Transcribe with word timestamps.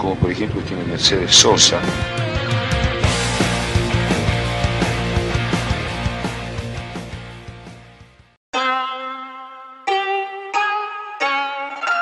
como 0.00 0.14
por 0.14 0.30
ejemplo 0.30 0.62
tiene 0.62 0.84
Mercedes 0.84 1.34
Sosa. 1.34 1.80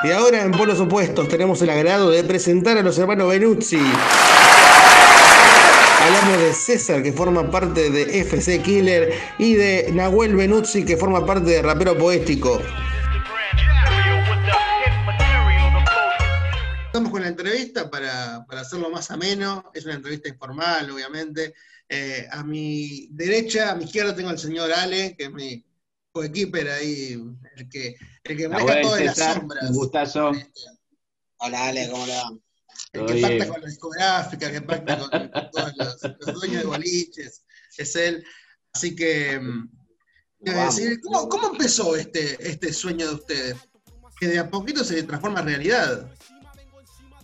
Y 0.01 0.11
ahora 0.11 0.41
en 0.43 0.51
Polos 0.51 0.79
Opuestos 0.79 1.27
tenemos 1.27 1.61
el 1.61 1.69
agrado 1.69 2.09
de 2.09 2.23
presentar 2.23 2.77
a 2.77 2.81
los 2.81 2.97
hermanos 2.97 3.29
Benuzzi. 3.29 3.81
Hablamos 6.01 6.39
de 6.39 6.53
César, 6.53 7.03
que 7.03 7.11
forma 7.11 7.51
parte 7.51 7.89
de 7.89 8.21
FC 8.21 8.61
Killer, 8.61 9.13
y 9.37 9.55
de 9.55 9.89
Nahuel 9.93 10.35
Benuzzi, 10.35 10.85
que 10.85 10.95
forma 10.95 11.25
parte 11.25 11.49
de 11.49 11.61
Rapero 11.61 11.97
Poético. 11.97 12.61
Estamos 16.99 17.13
con 17.13 17.21
la 17.21 17.29
entrevista 17.29 17.89
para, 17.89 18.45
para 18.45 18.59
hacerlo 18.59 18.89
más 18.89 19.09
ameno. 19.09 19.71
Es 19.73 19.85
una 19.85 19.93
entrevista 19.93 20.27
informal, 20.27 20.91
obviamente. 20.91 21.53
Eh, 21.87 22.27
a 22.29 22.43
mi 22.43 23.07
derecha, 23.11 23.71
a 23.71 23.75
mi 23.75 23.85
izquierda 23.85 24.13
tengo 24.13 24.27
al 24.27 24.37
señor 24.37 24.69
Ale, 24.73 25.15
que 25.15 25.23
es 25.23 25.31
mi 25.31 25.65
coequiper 26.11 26.69
ahí, 26.69 27.17
el 27.55 27.69
que, 27.69 27.95
el 28.25 28.35
que 28.35 28.49
maneja 28.49 28.81
todas 28.81 29.01
las 29.05 29.17
sombras. 29.17 29.69
un 29.69 29.75
gustazo. 29.77 30.31
Hola 31.37 31.69
Ale, 31.69 31.89
¿cómo 31.89 32.05
le 32.05 32.15
va? 32.17 32.31
El 32.91 33.05
que 33.05 33.21
pacta 33.21 33.47
con 33.47 33.61
la 33.61 33.67
discográfica, 33.67 34.51
que 34.51 34.61
pacta 34.61 34.99
con, 34.99 35.09
con 35.09 35.51
todos 35.51 35.73
los, 35.77 36.03
los 36.19 36.33
dueños 36.33 36.63
de 36.63 36.67
boliches, 36.67 37.45
es 37.77 37.95
él. 37.95 38.25
Así 38.73 38.93
que, 38.93 39.39
mm, 39.39 39.69
te 40.43 40.51
voy 40.51 40.59
a 40.59 40.63
Vamos. 40.63 40.75
decir, 40.75 40.99
¿cómo, 40.99 41.29
cómo 41.29 41.47
empezó 41.53 41.95
este, 41.95 42.45
este 42.45 42.73
sueño 42.73 43.07
de 43.07 43.15
ustedes? 43.15 43.55
Que 44.19 44.27
de 44.27 44.39
a 44.39 44.49
poquito 44.49 44.83
se 44.83 45.01
transforma 45.03 45.39
en 45.39 45.45
realidad. 45.45 46.13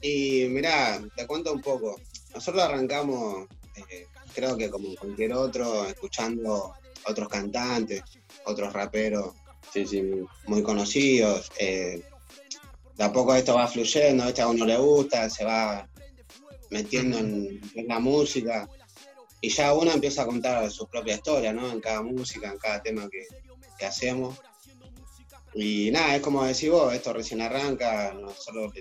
Y 0.08 0.48
mirá, 0.50 1.02
te 1.16 1.26
cuento 1.26 1.52
un 1.52 1.62
poco. 1.62 2.00
Nosotros 2.36 2.62
arrancamos, 2.64 3.48
eh, 3.76 4.06
creo 4.36 4.56
que 4.56 4.70
como 4.70 4.94
cualquier 4.98 5.34
otro, 5.34 5.88
escuchando 5.88 6.76
otros 7.08 7.28
cantantes, 7.28 8.04
otros 8.46 8.72
raperos 8.72 9.34
Sí, 9.74 9.88
sí. 9.88 10.04
muy 10.46 10.62
conocidos. 10.62 11.52
eh, 11.58 12.04
de 12.96 13.04
a 13.04 13.12
poco 13.12 13.34
esto 13.34 13.56
va 13.56 13.68
fluyendo, 13.68 14.26
¿viste? 14.26 14.44
a 14.44 14.48
uno 14.48 14.64
le 14.64 14.78
gusta, 14.78 15.28
se 15.28 15.44
va 15.44 15.90
metiendo 16.70 17.18
en, 17.18 17.60
en 17.74 17.88
la 17.88 18.00
música. 18.00 18.70
Y 19.42 19.50
ya 19.50 19.74
uno 19.74 19.92
empieza 19.92 20.22
a 20.22 20.28
contar 20.28 20.70
su 20.70 20.88
propia 20.88 21.16
historia, 21.16 21.52
¿no? 21.52 21.72
En 21.72 21.82
cada 21.82 22.04
música, 22.04 22.52
en 22.52 22.60
cada 22.60 22.82
tema 22.84 23.10
que, 23.10 23.24
que 23.80 23.86
hacemos. 23.88 24.38
Y 25.56 25.90
nada, 25.90 26.16
es 26.16 26.22
como 26.22 26.44
decís 26.46 26.70
vos, 26.70 26.94
esto 26.94 27.12
recién 27.12 27.42
arranca, 27.42 28.14
nosotros 28.14 28.72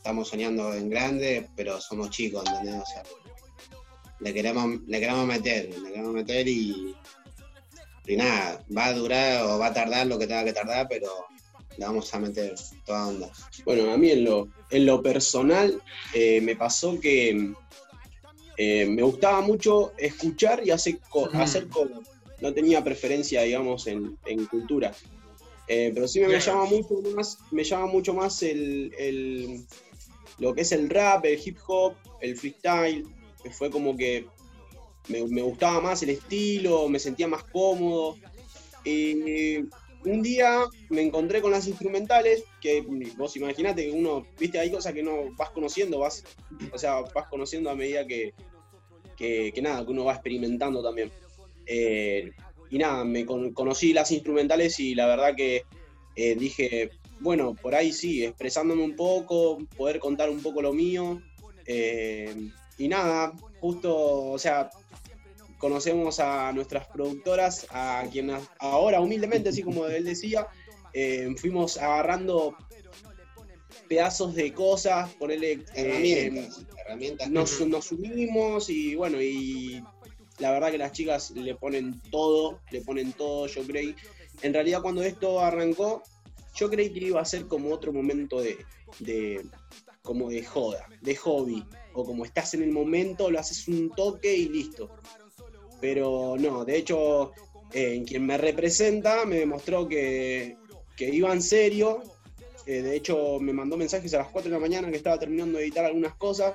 estamos 0.00 0.28
soñando 0.28 0.72
en 0.72 0.88
grande, 0.88 1.46
pero 1.54 1.78
somos 1.78 2.08
chicos, 2.08 2.42
¿entendés? 2.48 2.82
O 2.82 2.86
sea, 2.86 3.02
le 4.20 4.32
queremos, 4.32 4.80
le 4.86 4.98
queremos 4.98 5.26
meter, 5.26 5.68
le 5.78 5.88
queremos 5.90 6.14
meter 6.14 6.48
y, 6.48 6.96
y 8.06 8.16
nada, 8.16 8.64
va 8.74 8.86
a 8.86 8.92
durar 8.94 9.42
o 9.44 9.58
va 9.58 9.66
a 9.66 9.74
tardar 9.74 10.06
lo 10.06 10.18
que 10.18 10.26
tenga 10.26 10.44
que 10.44 10.54
tardar, 10.54 10.86
pero 10.88 11.26
le 11.76 11.84
vamos 11.84 12.12
a 12.14 12.18
meter 12.18 12.54
toda 12.86 13.08
onda. 13.08 13.30
Bueno, 13.66 13.92
a 13.92 13.98
mí 13.98 14.10
en 14.10 14.24
lo, 14.24 14.48
en 14.70 14.86
lo 14.86 15.02
personal 15.02 15.80
eh, 16.14 16.40
me 16.40 16.56
pasó 16.56 16.98
que 16.98 17.52
eh, 18.56 18.86
me 18.86 19.02
gustaba 19.02 19.42
mucho 19.42 19.92
escuchar 19.98 20.62
y 20.66 20.70
hacer, 20.70 20.98
co- 21.10 21.28
Mm. 21.30 21.36
hacer. 21.40 21.68
No 22.40 22.54
tenía 22.54 22.82
preferencia, 22.82 23.42
digamos, 23.42 23.86
en, 23.86 24.18
en 24.24 24.46
cultura. 24.46 24.94
Eh, 25.68 25.92
pero 25.94 26.08
sí 26.08 26.18
me, 26.20 26.40
llama 26.40 26.64
mucho 26.64 26.94
más, 27.14 27.38
me 27.52 27.62
llama 27.62 27.86
mucho 27.86 28.12
más 28.14 28.42
el, 28.42 28.92
el- 28.98 29.64
lo 30.40 30.54
que 30.54 30.62
es 30.62 30.72
el 30.72 30.88
rap, 30.88 31.24
el 31.26 31.40
hip 31.42 31.58
hop, 31.66 31.94
el 32.20 32.36
freestyle. 32.36 33.06
Fue 33.52 33.70
como 33.70 33.96
que 33.96 34.26
me, 35.08 35.42
gustaba 35.42 35.80
más 35.80 36.02
el 36.02 36.10
estilo, 36.10 36.88
me 36.88 36.98
sentía 36.98 37.28
más 37.28 37.44
cómodo. 37.44 38.16
Y 38.84 39.58
un 40.04 40.22
día 40.22 40.64
me 40.88 41.02
encontré 41.02 41.42
con 41.42 41.52
las 41.52 41.68
instrumentales, 41.68 42.44
que 42.60 42.84
vos 43.16 43.36
imaginate 43.36 43.84
que 43.84 43.92
uno, 43.92 44.26
viste, 44.38 44.58
hay 44.58 44.70
cosas 44.70 44.94
que 44.94 45.02
no 45.02 45.34
vas 45.36 45.50
conociendo, 45.50 45.98
vas, 45.98 46.24
o 46.72 46.78
sea, 46.78 47.00
vas 47.14 47.28
conociendo 47.28 47.70
a 47.70 47.74
medida 47.74 48.06
que, 48.06 48.32
que, 49.16 49.60
nada, 49.62 49.84
que 49.84 49.92
uno 49.92 50.04
va 50.04 50.14
experimentando 50.14 50.82
también. 50.82 51.10
Eh, 51.66 52.30
y 52.70 52.78
nada, 52.78 53.04
me 53.04 53.26
con- 53.26 53.52
conocí 53.52 53.92
las 53.92 54.10
instrumentales 54.10 54.80
y 54.80 54.94
la 54.94 55.06
verdad 55.06 55.34
que 55.36 55.64
eh, 56.16 56.34
dije, 56.34 56.90
bueno, 57.20 57.54
por 57.54 57.74
ahí 57.74 57.92
sí, 57.92 58.24
expresándome 58.24 58.82
un 58.82 58.96
poco, 58.96 59.58
poder 59.76 60.00
contar 60.00 60.30
un 60.30 60.42
poco 60.42 60.62
lo 60.62 60.72
mío. 60.72 61.22
eh, 61.66 62.34
y 62.78 62.88
nada, 62.88 63.32
justo, 63.60 63.94
o 64.30 64.38
sea, 64.38 64.70
conocemos 65.58 66.18
a 66.18 66.50
nuestras 66.52 66.88
productoras, 66.88 67.66
a 67.70 68.04
quienes 68.10 68.42
ahora 68.58 69.00
humildemente, 69.00 69.50
así 69.50 69.62
como 69.62 69.84
él 69.86 70.04
decía, 70.04 70.48
eh, 70.94 71.28
fuimos 71.36 71.76
agarrando 71.76 72.56
pedazos 73.86 74.34
de 74.34 74.54
cosas, 74.54 75.12
ponerle 75.14 75.52
eh, 75.52 75.64
Herramientas, 75.74 76.64
herramientas. 76.78 77.30
nos, 77.30 77.60
nos 77.66 77.92
unimos 77.92 78.70
y 78.70 78.94
bueno, 78.94 79.20
y 79.20 79.84
la 80.38 80.52
verdad 80.52 80.70
que 80.70 80.78
las 80.78 80.92
chicas 80.92 81.32
le 81.32 81.54
ponen 81.54 82.00
todo, 82.10 82.60
le 82.70 82.80
ponen 82.80 83.12
todo, 83.12 83.46
yo 83.46 83.62
creí. 83.64 83.94
En 84.40 84.54
realidad 84.54 84.80
cuando 84.80 85.02
esto 85.02 85.40
arrancó, 85.40 86.02
yo 86.54 86.70
creí 86.70 86.92
que 86.92 87.00
iba 87.00 87.20
a 87.20 87.24
ser 87.24 87.46
como 87.46 87.72
otro 87.72 87.92
momento 87.92 88.40
de, 88.40 88.58
de 88.98 89.44
como 90.02 90.30
de 90.30 90.42
joda, 90.44 90.88
de 91.00 91.14
hobby, 91.16 91.64
o 91.92 92.04
como 92.04 92.24
estás 92.24 92.54
en 92.54 92.62
el 92.62 92.72
momento, 92.72 93.30
lo 93.30 93.38
haces 93.38 93.68
un 93.68 93.90
toque 93.90 94.34
y 94.34 94.48
listo. 94.48 94.90
Pero 95.80 96.36
no, 96.38 96.64
de 96.64 96.76
hecho, 96.76 97.32
eh, 97.72 98.02
quien 98.06 98.26
me 98.26 98.36
representa 98.36 99.24
me 99.24 99.36
demostró 99.36 99.88
que, 99.88 100.56
que 100.96 101.08
iba 101.08 101.32
en 101.32 101.42
serio. 101.42 102.02
Eh, 102.66 102.82
de 102.82 102.94
hecho, 102.94 103.38
me 103.40 103.52
mandó 103.52 103.76
mensajes 103.76 104.12
a 104.14 104.18
las 104.18 104.28
4 104.28 104.50
de 104.50 104.56
la 104.56 104.60
mañana 104.60 104.90
que 104.90 104.96
estaba 104.96 105.18
terminando 105.18 105.58
de 105.58 105.64
editar 105.64 105.84
algunas 105.84 106.14
cosas. 106.14 106.54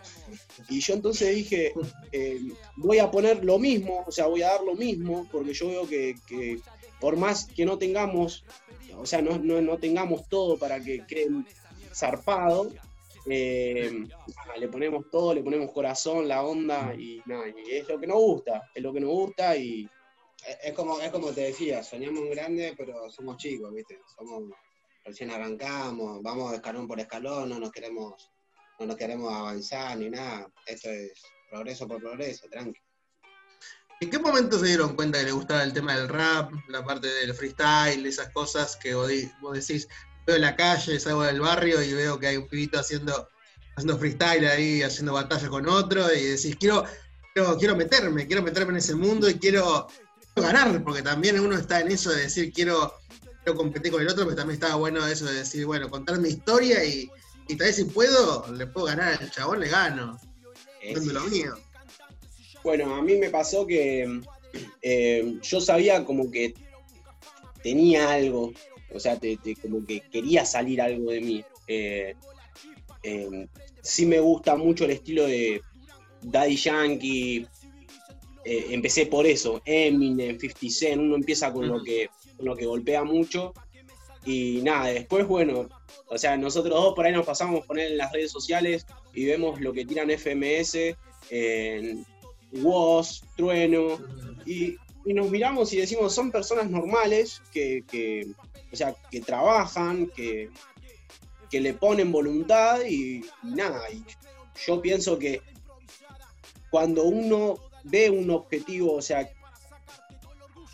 Y 0.69 0.79
yo 0.79 0.93
entonces 0.93 1.35
dije, 1.35 1.73
eh, 2.11 2.39
voy 2.77 2.99
a 2.99 3.09
poner 3.09 3.43
lo 3.43 3.57
mismo, 3.59 4.03
o 4.05 4.11
sea, 4.11 4.27
voy 4.27 4.43
a 4.43 4.51
dar 4.51 4.63
lo 4.63 4.75
mismo, 4.75 5.27
porque 5.31 5.53
yo 5.53 5.67
veo 5.67 5.87
que, 5.87 6.15
que 6.27 6.59
por 6.99 7.17
más 7.17 7.45
que 7.45 7.65
no 7.65 7.77
tengamos, 7.77 8.45
o 8.99 9.05
sea, 9.05 9.21
no, 9.21 9.37
no- 9.37 9.61
no 9.61 9.77
tengamos 9.77 10.27
todo 10.29 10.57
para 10.57 10.79
que 10.79 11.05
queden 11.05 11.45
zarpado, 11.93 12.71
eh, 13.27 13.91
le 14.59 14.67
ponemos 14.67 15.09
todo, 15.09 15.33
le 15.33 15.41
ponemos 15.43 15.71
corazón, 15.71 16.27
la 16.27 16.43
onda, 16.43 16.93
y 16.95 17.21
nada, 17.25 17.47
y 17.49 17.71
es 17.75 17.87
lo 17.87 17.99
que 17.99 18.07
nos 18.07 18.17
gusta, 18.17 18.69
es 18.73 18.83
lo 18.83 18.93
que 18.93 18.99
nos 18.99 19.09
gusta 19.09 19.55
y 19.57 19.87
Es- 20.47 20.57
Es 20.65 20.73
como, 20.73 20.99
es 21.01 21.09
como 21.09 21.31
te 21.31 21.41
decía, 21.41 21.81
soñamos 21.81 22.19
en 22.23 22.29
grande, 22.29 22.73
pero 22.77 23.09
somos 23.09 23.37
chicos, 23.37 23.73
¿viste? 23.73 23.99
Somos, 24.15 24.43
recién 25.03 25.31
arrancamos, 25.31 26.21
vamos 26.21 26.53
escalón 26.53 26.87
por 26.87 26.99
escalón, 26.99 27.49
no 27.49 27.57
nos 27.59 27.71
queremos, 27.71 28.13
no 28.79 28.85
nos 28.85 28.95
queremos 28.95 29.33
avanzar 29.33 29.97
ni 29.97 30.07
nada. 30.11 30.47
Esto 30.67 30.91
es 30.91 31.13
progreso 31.49 31.87
por 31.87 31.99
progreso, 31.99 32.47
tranqui. 32.47 32.79
¿En 34.01 34.09
qué 34.09 34.19
momento 34.19 34.59
se 34.59 34.67
dieron 34.67 34.95
cuenta 34.95 35.19
que 35.19 35.25
les 35.25 35.33
gustaba 35.33 35.63
el 35.63 35.73
tema 35.73 35.95
del 35.95 36.09
rap, 36.09 36.51
la 36.67 36.83
parte 36.83 37.07
del 37.07 37.33
freestyle, 37.33 38.05
esas 38.05 38.29
cosas 38.31 38.75
que 38.75 38.93
vos, 38.93 39.07
decís, 39.07 39.87
veo 40.25 40.35
en 40.35 40.41
la 40.41 40.55
calle, 40.55 40.99
salgo 40.99 41.23
del 41.23 41.39
barrio 41.39 41.81
y 41.81 41.93
veo 41.93 42.19
que 42.19 42.27
hay 42.27 42.37
un 42.37 42.47
pibito 42.47 42.77
haciendo, 42.79 43.29
haciendo 43.75 43.97
freestyle 43.97 44.47
ahí, 44.47 44.81
haciendo 44.81 45.13
batalla 45.13 45.47
con 45.49 45.67
otro, 45.69 46.13
y 46.13 46.23
decís, 46.23 46.57
quiero, 46.59 46.83
quiero, 47.33 47.57
quiero 47.57 47.75
meterme, 47.77 48.27
quiero 48.27 48.41
meterme 48.43 48.71
en 48.71 48.77
ese 48.77 48.95
mundo 48.95 49.29
y 49.29 49.35
quiero, 49.35 49.87
quiero 50.33 50.47
ganar, 50.51 50.83
porque 50.83 51.01
también 51.01 51.39
uno 51.39 51.57
está 51.57 51.79
en 51.79 51.89
eso 51.91 52.11
de 52.11 52.23
decir, 52.23 52.51
quiero, 52.51 52.93
quiero 53.43 53.57
competir 53.57 53.93
con 53.93 54.01
el 54.01 54.09
otro, 54.09 54.25
pero 54.25 54.35
también 54.35 54.55
estaba 54.55 54.75
bueno 54.75 55.07
eso 55.07 55.25
de 55.25 55.35
decir, 55.35 55.65
bueno, 55.65 55.89
contar 55.89 56.19
mi 56.19 56.29
historia 56.29 56.83
y, 56.83 57.09
y 57.47 57.55
tal 57.55 57.67
vez 57.67 57.77
si 57.77 57.85
puedo, 57.85 58.51
le 58.53 58.67
puedo 58.67 58.87
ganar 58.87 59.17
al 59.21 59.31
chabón, 59.31 59.61
le 59.61 59.69
gano, 59.69 60.19
Es- 60.81 61.05
lo 61.05 61.21
mío. 61.21 61.57
Bueno, 62.65 62.95
a 62.95 63.01
mí 63.03 63.13
me 63.17 63.29
pasó 63.29 63.67
que 63.67 64.21
eh, 64.81 65.35
yo 65.43 65.61
sabía 65.61 66.03
como 66.03 66.31
que 66.31 66.55
tenía 67.61 68.11
algo, 68.11 68.51
o 68.91 68.99
sea, 68.99 69.19
te- 69.19 69.37
te- 69.37 69.55
como 69.55 69.85
que 69.85 70.01
quería 70.11 70.43
salir 70.45 70.81
algo 70.81 71.11
de 71.11 71.21
mí. 71.21 71.43
Eh, 71.67 72.15
eh, 73.03 73.47
sí 73.83 74.07
me 74.07 74.19
gusta 74.19 74.55
mucho 74.55 74.85
el 74.85 74.91
estilo 74.91 75.27
de, 75.27 75.61
Daddy 76.23 76.55
Yankee, 76.55 77.47
empecé 78.43 79.05
por 79.05 79.27
eso, 79.27 79.61
Eminem, 79.63 80.39
50 80.39 80.59
Cent, 80.75 81.01
uno 81.01 81.15
empieza 81.17 81.53
con 81.53 81.67
lo 81.67 81.83
que, 81.83 82.09
con 82.35 82.47
lo 82.47 82.55
que 82.55 82.65
golpea 82.65 83.03
mucho. 83.03 83.53
Y 84.25 84.61
nada, 84.63 84.87
después, 84.87 85.27
bueno, 85.27 85.69
o 86.07 86.17
sea, 86.17 86.35
nosotros 86.35 86.73
dos 86.73 86.95
por 86.95 87.05
ahí 87.05 87.13
nos 87.13 87.27
pasamos 87.27 87.61
a 87.63 87.67
poner 87.67 87.91
en 87.91 87.97
las 87.99 88.11
redes 88.11 88.31
sociales 88.31 88.87
y 89.13 89.25
vemos 89.25 89.61
lo 89.61 89.71
que 89.71 89.85
tiran 89.85 90.09
FMS, 90.09 90.95
en 91.29 92.05
Woz, 92.51 93.21
Trueno, 93.35 93.97
y, 94.45 94.75
y 95.05 95.13
nos 95.13 95.29
miramos 95.29 95.73
y 95.73 95.77
decimos, 95.77 96.13
son 96.13 96.31
personas 96.31 96.69
normales 96.69 97.41
que, 97.51 97.83
que, 97.89 98.27
o 98.71 98.75
sea, 98.75 98.95
que 99.11 99.21
trabajan, 99.21 100.07
que, 100.15 100.49
que 101.49 101.59
le 101.61 101.73
ponen 101.73 102.11
voluntad 102.11 102.81
y, 102.87 103.23
y 103.43 103.51
nada. 103.55 103.81
Y 103.91 104.03
yo 104.65 104.81
pienso 104.81 105.19
que 105.19 105.41
cuando 106.69 107.03
uno 107.03 107.55
ve 107.83 108.09
un 108.09 108.29
objetivo, 108.31 108.95
o 108.95 109.01
sea, 109.01 109.29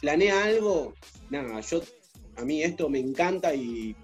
planea 0.02 0.44
algo, 0.44 0.94
nada, 1.30 1.60
yo 1.62 1.82
a 2.38 2.46
mí 2.46 2.64
esto 2.64 2.90
me 2.90 3.00
encanta 3.00 3.54
y 3.54 3.96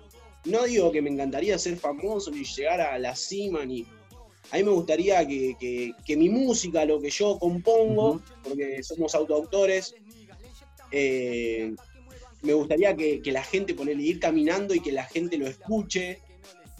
no 0.45 0.63
digo 0.63 0.91
que 0.91 1.01
me 1.01 1.09
encantaría 1.09 1.57
ser 1.57 1.77
famoso 1.77 2.31
ni 2.31 2.43
llegar 2.43 2.81
a 2.81 2.97
la 2.99 3.15
cima 3.15 3.65
ni 3.65 3.85
a 4.51 4.57
mí 4.57 4.63
me 4.63 4.71
gustaría 4.71 5.25
que, 5.27 5.55
que- 5.59 5.94
que 6.05 6.15
mi 6.17 6.29
música, 6.29 6.85
lo 6.85 6.99
que 7.01 7.09
yo 7.09 7.38
compongo, 7.39 8.21
porque 8.44 8.81
somos 8.83 9.13
autoautores, 9.15 9.94
eh, 10.91 11.73
me 12.41 12.53
gustaría 12.53 12.95
que, 12.95 13.21
que 13.21 13.31
la 13.31 13.44
gente 13.44 13.73
ponerle 13.73 14.03
ir 14.03 14.19
caminando 14.19 14.73
y 14.73 14.79
que 14.79 14.91
la 14.91 15.03
gente 15.05 15.38
lo 15.38 15.47
escuche, 15.47 16.21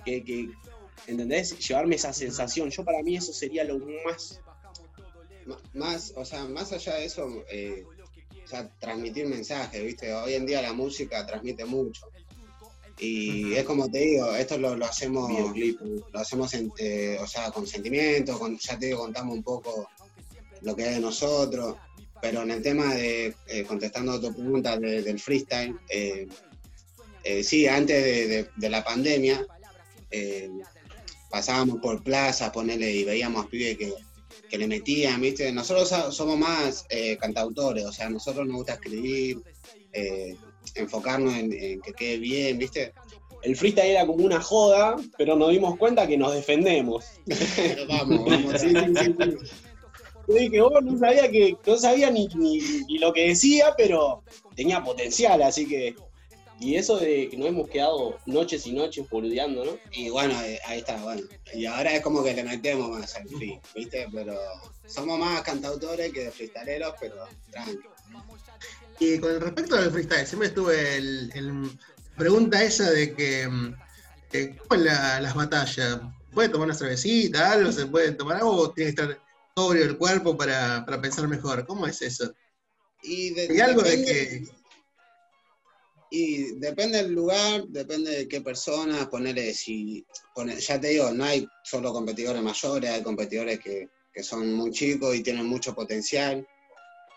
que, 0.06 0.24
que, 0.24 0.50
¿entendés? 1.08 1.58
Llevarme 1.68 1.96
esa 1.96 2.14
sensación. 2.14 2.70
Yo 2.70 2.86
para 2.86 3.02
mí 3.04 3.18
eso 3.18 3.34
sería 3.34 3.64
lo 3.64 3.80
más 4.06 4.40
Más, 5.74 6.14
o 6.16 6.26
sea, 6.26 6.46
más 6.46 6.72
allá 6.74 6.96
de 6.96 7.06
eso, 7.06 7.44
eh, 7.52 7.84
o 8.44 8.48
sea, 8.48 8.70
transmitir 8.80 9.26
mensajes, 9.28 9.84
¿viste? 9.84 10.14
Hoy 10.14 10.34
en 10.34 10.46
día 10.46 10.62
la 10.62 10.74
música 10.74 11.26
transmite 11.26 11.66
mucho. 11.66 12.06
Y 13.00 13.54
es 13.54 13.64
como 13.64 13.90
te 13.92 14.00
digo, 14.00 14.34
esto 14.36 14.58
lo, 14.58 14.76
lo 14.76 14.86
hacemos, 14.86 15.30
lo 16.12 16.20
hacemos 16.20 16.54
en, 16.56 16.72
eh, 16.80 17.18
o 17.22 17.28
sea, 17.28 17.52
con 17.52 17.68
sentimiento, 17.68 18.40
con, 18.40 18.58
ya 18.58 18.78
te 18.80 18.88
digo, 18.88 19.00
contamos 19.00 19.36
un 19.36 19.44
poco 19.44 19.88
lo 20.62 20.76
que 20.76 20.84
es 20.84 20.96
de 20.96 21.00
nosotros, 21.00 21.76
pero 22.20 22.42
en 22.42 22.50
el 22.52 22.62
tema 22.64 22.96
de, 22.96 23.36
eh, 23.48 23.64
contestando 23.66 24.20
tu 24.20 24.34
pregunta 24.34 24.78
de- 24.80 25.04
del 25.04 25.20
freestyle, 25.20 25.76
eh, 25.90 26.28
eh, 27.24 27.44
sí, 27.44 27.68
antes 27.68 28.04
de, 28.04 28.28
de- 28.28 28.50
de 28.56 28.70
la 28.70 28.84
pandemia, 28.84 29.46
pasábamos 31.30 31.80
por 31.80 32.02
plazas, 32.04 32.50
ponele, 32.52 32.92
y 32.92 33.04
veíamos 33.04 33.48
pibes 33.48 33.78
que, 33.78 33.94
que 34.50 34.58
le 34.58 34.68
metían, 34.68 35.20
¿viste? 35.22 35.52
Nosotros 35.52 35.90
so- 35.90 36.12
somos 36.12 36.38
más 36.40 36.86
eh, 36.90 37.18
cantautores, 37.18 37.86
o 37.86 37.92
sea, 37.92 38.08
a 38.08 38.10
nosotros 38.10 38.48
nos 38.48 38.58
gusta 38.58 38.74
escribir, 38.74 39.40
eh, 39.94 40.36
enfocarnos 40.76 41.34
en, 41.36 41.52
en 41.54 41.82
que 41.82 41.94
quede 41.94 42.18
bien, 42.18 42.58
¿viste? 42.58 42.94
El 43.44 43.56
freestyle 43.56 43.92
era 43.92 44.06
como 44.08 44.26
una 44.26 44.42
joda, 44.42 44.96
pero 45.18 45.36
nos 45.36 45.52
dimos 45.52 45.78
cuenta 45.78 46.08
que 46.08 46.18
nos 46.18 46.34
defendemos. 46.34 47.06
Vamos, 47.88 48.26
vamos, 48.26 48.62
sí, 48.62 48.70
sí, 48.70 48.96
sí, 48.96 49.16
sí. 49.18 49.48
Yo 50.28 50.36
dije, 50.36 50.62
vos 50.62 50.84
no 50.84 50.98
sabía 50.98 51.32
que, 51.32 51.56
no 51.66 51.78
sabía 51.78 52.12
ni, 52.12 52.28
ni- 52.36 52.60
ni 52.88 52.98
lo 52.98 53.14
que 53.14 53.30
decía, 53.30 53.74
pero 53.78 54.24
tenía 54.56 54.84
potencial, 54.84 55.42
así 55.42 55.66
que. 55.68 55.96
Y 56.60 56.74
eso 56.76 56.98
de 56.98 57.30
que 57.30 57.38
nos 57.38 57.50
hemos 57.50 57.70
quedado 57.70 58.18
noches 58.26 58.66
y 58.66 58.74
noches 58.74 59.08
boludeando, 59.10 59.64
¿no? 59.64 59.78
Y 59.94 60.10
bueno, 60.10 60.34
eh, 60.42 60.60
ahí 60.66 60.80
está, 60.80 60.98
bueno. 61.04 61.22
Y 61.54 61.66
ahora 61.68 61.94
es 61.96 62.02
como 62.02 62.24
que 62.24 62.34
le 62.34 62.44
metemos 62.44 62.90
más 62.90 63.16
al 63.16 63.30
free, 63.30 63.60
¿viste? 63.76 64.08
Pero 64.12 64.36
somos 64.88 65.20
más 65.20 65.44
cantautores 65.44 66.12
que 66.12 66.32
freestaleros, 66.32 66.96
pero 67.00 67.16
tranqui. 67.52 67.88
Y 69.00 69.20
con 69.20 69.40
respecto 69.40 69.76
al 69.76 69.92
freestyle, 69.92 70.26
siempre 70.26 70.48
estuve 70.50 70.98
el, 70.98 71.32
el- 71.36 71.72
pregunta 72.18 72.64
esa 72.64 72.90
de 72.90 73.14
que 73.16 73.44
¿cómo 74.68 74.82
la- 74.82 75.22
las 75.22 75.36
batallas? 75.36 76.00
¿Puede 76.34 76.50
tomar 76.50 76.68
una 76.68 76.76
cervecita, 76.76 77.52
algo? 77.52 77.72
¿Se 77.72 77.86
puede 77.86 78.12
tomar 78.14 78.38
algo 78.38 78.52
o 78.52 78.74
tiene 78.74 78.94
que 78.94 79.02
estar 79.02 79.22
sobrio 79.56 79.86
el 79.86 79.98
cuerpo 79.98 80.36
para, 80.36 80.84
para 80.86 81.00
pensar 81.02 81.28
mejor? 81.28 81.66
¿Cómo 81.66 81.86
es 81.88 82.02
eso? 82.02 82.34
Y, 83.04 83.32
de- 83.32 83.62
algo 83.62 83.82
de 83.84 83.98
depende- 83.98 84.06
que 84.06 84.58
Y 86.10 86.54
depende 86.60 87.04
del 87.04 87.12
lugar, 87.14 87.66
depende 87.68 88.12
de 88.12 88.28
qué 88.28 88.42
persona, 88.42 89.10
ponerle 89.10 89.54
si, 89.54 90.06
ya 90.60 90.80
te 90.80 90.88
digo, 90.88 91.12
no 91.12 91.26
hay 91.26 91.46
solo 91.64 91.92
competidores 91.92 92.42
mayores, 92.42 92.90
hay 92.90 93.04
competidores 93.04 93.60
que, 93.60 93.90
que 94.14 94.24
son 94.24 94.54
muy 94.54 94.72
chicos 94.72 95.14
y 95.16 95.22
tienen 95.22 95.46
mucho 95.46 95.76
potencial, 95.76 96.48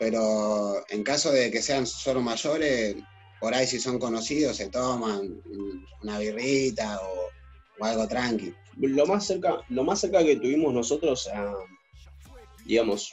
pero 0.00 0.82
en 0.88 1.02
caso 1.05 1.31
de 1.31 1.50
que 1.50 1.61
sean 1.62 1.87
solo 1.87 2.20
mayores, 2.23 2.97
por 3.38 3.52
ahí 3.55 3.67
si 3.67 3.79
son 3.79 3.99
conocidos 3.99 4.56
se 4.56 4.69
toman 4.70 5.41
una 6.02 6.19
birrita 6.19 6.99
o, 7.02 7.29
o 7.79 7.85
algo 7.85 8.08
tranqui. 8.08 8.52
Lo 8.79 9.05
más 9.06 9.26
cerca, 9.26 9.58
lo 9.69 9.85
más 9.85 10.00
cerca 10.00 10.25
que 10.25 10.37
tuvimos 10.37 10.73
nosotros 10.73 11.29
a, 11.29 11.52
digamos, 12.64 13.12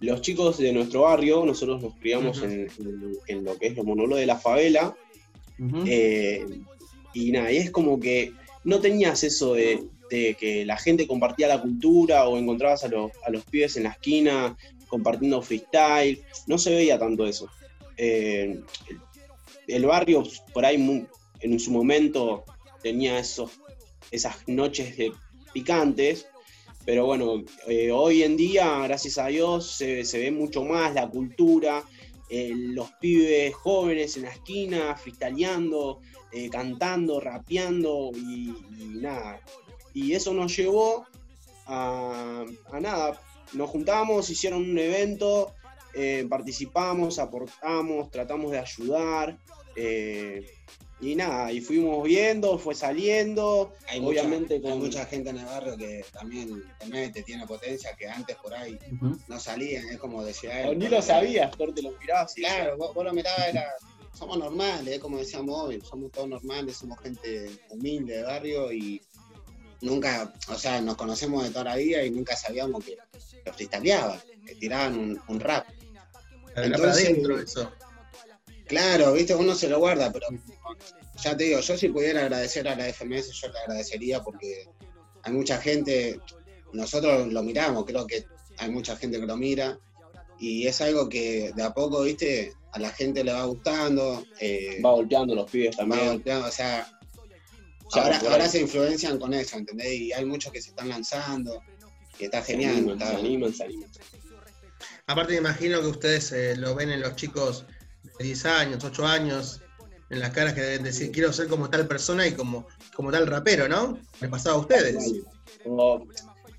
los 0.00 0.20
chicos 0.22 0.58
de 0.58 0.72
nuestro 0.72 1.02
barrio, 1.02 1.44
nosotros 1.46 1.80
nos 1.80 1.94
criamos 1.94 2.42
en- 2.42 2.68
en 3.28 3.44
lo 3.44 3.56
que 3.56 3.68
es 3.68 3.76
los 3.76 3.86
monólogos 3.86 4.18
de 4.20 4.26
la 4.26 4.36
favela, 4.38 4.94
Eh, 5.86 6.44
y 7.14 7.30
nada, 7.30 7.52
y 7.52 7.58
es 7.58 7.70
como 7.70 8.00
que 8.00 8.32
no 8.64 8.80
tenías 8.80 9.22
eso 9.22 9.54
de, 9.54 9.84
de 10.10 10.34
que 10.34 10.64
la 10.64 10.76
gente 10.76 11.06
compartía 11.06 11.46
la 11.46 11.62
cultura 11.62 12.26
o 12.26 12.36
encontrabas 12.36 12.82
a 12.84 12.88
los, 12.88 13.12
a 13.24 13.30
los 13.30 13.44
pibes 13.44 13.76
en 13.76 13.84
la 13.84 13.90
esquina 13.90 14.56
compartiendo 14.92 15.40
freestyle. 15.40 16.22
No 16.46 16.58
se 16.58 16.74
veía 16.74 16.98
tanto 16.98 17.26
eso. 17.26 17.48
Eh, 17.96 18.60
el, 19.66 19.86
barrio 19.86 20.22
por 20.52 20.66
ahí 20.66 21.06
en 21.40 21.58
su 21.58 21.70
momento 21.70 22.44
tenía 22.82 23.18
esos, 23.18 23.52
esas 24.10 24.46
noches 24.46 24.94
de 24.98 25.10
picantes. 25.54 26.26
Pero 26.84 27.06
bueno, 27.06 27.42
eh, 27.68 27.90
hoy 27.90 28.22
en 28.22 28.36
día, 28.36 28.80
gracias 28.80 29.16
a 29.16 29.28
Dios, 29.28 29.70
se, 29.70 30.04
ve 30.12 30.30
mucho 30.30 30.62
más 30.62 30.92
la 30.92 31.08
cultura, 31.08 31.82
eh, 32.28 32.52
los 32.54 32.90
pibes 33.00 33.54
jóvenes 33.54 34.18
en 34.18 34.24
la 34.24 34.30
esquina, 34.30 34.94
freestyleando, 34.94 36.02
cantando, 36.50 37.18
rapeando 37.18 38.10
y, 38.14 38.52
nada. 39.00 39.40
Y 39.94 40.12
eso 40.12 40.34
nos 40.34 40.54
llevó 40.54 41.06
a 41.66 42.44
nada. 42.78 43.18
Nos 43.54 43.70
juntamos, 43.70 44.28
hicieron 44.30 44.62
un 44.62 44.78
evento, 44.78 45.54
eh, 45.94 46.26
participamos, 46.28 47.18
aportamos, 47.18 48.10
tratamos 48.10 48.50
de 48.50 48.58
ayudar. 48.58 49.38
eh, 49.76 50.44
y 51.00 51.16
nada, 51.16 51.50
y 51.50 51.60
fuimos 51.60 52.04
viendo, 52.04 52.58
fue 52.58 52.76
saliendo. 52.76 53.72
Hay, 53.88 53.98
Obviamente 53.98 54.54
mucha, 54.58 54.68
hay 54.68 54.72
con- 54.74 54.78
mucha 54.86 55.04
gente 55.06 55.30
en 55.30 55.38
el 55.38 55.46
barrio 55.46 55.76
que 55.76 56.04
también 56.12 56.62
te 56.78 56.86
mete, 56.86 57.22
tiene 57.24 57.44
potencia, 57.44 57.90
que 57.98 58.06
antes 58.06 58.36
por 58.36 58.54
ahí 58.54 58.78
no 59.26 59.40
salían, 59.40 59.88
es 59.88 59.98
como 59.98 60.22
decía 60.22 60.62
él. 60.70 60.78
Ni 60.78 60.88
lo 60.88 61.02
sabías, 61.02 61.56
corte, 61.56 61.82
lo 61.82 61.90
mirabas 61.98 62.38
y 62.38 62.42
Claro, 62.42 62.76
vos, 62.76 62.94
vos 62.94 63.04
lo 63.04 63.12
mirabas, 63.12 63.48
era, 63.48 63.66
somos 64.16 64.38
normales, 64.38 64.94
es 64.94 65.00
como 65.00 65.18
decíamos 65.18 65.58
hoy, 65.58 65.80
somos 65.80 66.12
todos 66.12 66.28
normales, 66.28 66.76
somos 66.76 67.00
gente 67.00 67.50
humilde 67.70 68.18
de 68.18 68.22
barrio 68.22 68.70
y 68.72 69.00
nunca, 69.82 70.32
o 70.48 70.54
sea, 70.54 70.80
nos 70.80 70.96
conocemos 70.96 71.44
de 71.44 71.50
toda 71.50 71.64
la 71.64 71.76
vida 71.76 72.02
y 72.04 72.10
nunca 72.10 72.36
sabíamos 72.36 72.84
que 72.84 72.96
lo 73.44 73.52
freestyleaban, 73.52 74.20
que 74.46 74.54
tiraban 74.54 74.98
un, 74.98 75.20
un 75.28 75.40
rap. 75.40 75.66
Entonces- 76.56 77.06
adentro 77.08 77.38
eso. 77.38 77.70
Claro, 78.66 79.12
viste, 79.12 79.34
uno 79.34 79.54
se 79.54 79.68
lo 79.68 79.78
guarda, 79.80 80.10
pero 80.10 80.26
ya 81.22 81.36
te 81.36 81.44
digo, 81.44 81.60
yo 81.60 81.76
si 81.76 81.88
pudiera 81.88 82.22
agradecer 82.22 82.66
a 82.68 82.74
la 82.74 82.86
FMS, 82.88 83.30
yo 83.32 83.48
le 83.48 83.58
agradecería 83.58 84.22
porque 84.22 84.66
hay 85.22 85.32
mucha 85.32 85.58
gente, 85.58 86.18
nosotros 86.72 87.30
lo 87.30 87.42
miramos, 87.42 87.84
creo 87.84 88.06
que 88.06 88.24
hay 88.58 88.70
mucha 88.70 88.96
gente 88.96 89.20
que 89.20 89.26
lo 89.26 89.36
mira 89.36 89.78
y 90.38 90.66
es 90.66 90.80
algo 90.80 91.08
que 91.08 91.52
de 91.54 91.62
a 91.62 91.74
poco, 91.74 92.02
viste, 92.02 92.54
a 92.72 92.78
la 92.78 92.90
gente 92.90 93.22
le 93.22 93.32
va 93.32 93.44
gustando, 93.44 94.24
eh, 94.40 94.80
va 94.82 94.92
golpeando 94.92 95.34
los 95.34 95.50
pibes 95.50 95.74
va 95.76 95.78
también. 95.80 96.06
golpeando, 96.06 96.48
o 96.48 96.52
sea, 96.52 96.98
Ya, 97.94 98.18
ahora, 98.30 98.48
se 98.48 98.60
influencian 98.60 99.18
con 99.18 99.34
eso, 99.34 99.56
¿entendés? 99.58 99.92
Y 99.92 100.12
hay 100.12 100.24
muchos 100.24 100.52
que 100.52 100.60
se 100.62 100.70
están 100.70 100.88
lanzando 100.88 101.62
y 102.18 102.24
está 102.24 102.42
Se 102.42 102.52
genial. 102.52 102.76
animan, 102.76 102.92
está- 102.98 103.10
se 103.10 103.16
animan, 103.16 103.54
se 103.54 103.64
animan. 103.64 103.90
Aparte 105.06 105.32
me 105.32 105.38
imagino 105.38 105.80
que 105.80 105.86
ustedes 105.88 106.32
eh, 106.32 106.56
lo 106.56 106.74
ven 106.74 106.90
en 106.90 107.00
los 107.00 107.16
chicos 107.16 107.66
de 108.18 108.24
10 108.24 108.44
años, 108.46 108.82
8 108.84 109.06
años, 109.06 109.60
en 110.10 110.20
las 110.20 110.30
caras 110.30 110.54
que 110.54 110.60
deben 110.60 110.82
decir, 110.84 111.10
quiero 111.10 111.32
ser 111.32 111.48
como 111.48 111.68
tal 111.70 111.86
persona 111.86 112.26
y 112.26 112.32
como, 112.32 112.66
como 112.94 113.10
tal 113.10 113.26
rapero, 113.26 113.68
¿no? 113.68 113.98
Les 114.20 114.30
pasaba 114.30 114.56
a 114.56 114.60
ustedes. 114.60 115.12
O, 115.64 116.06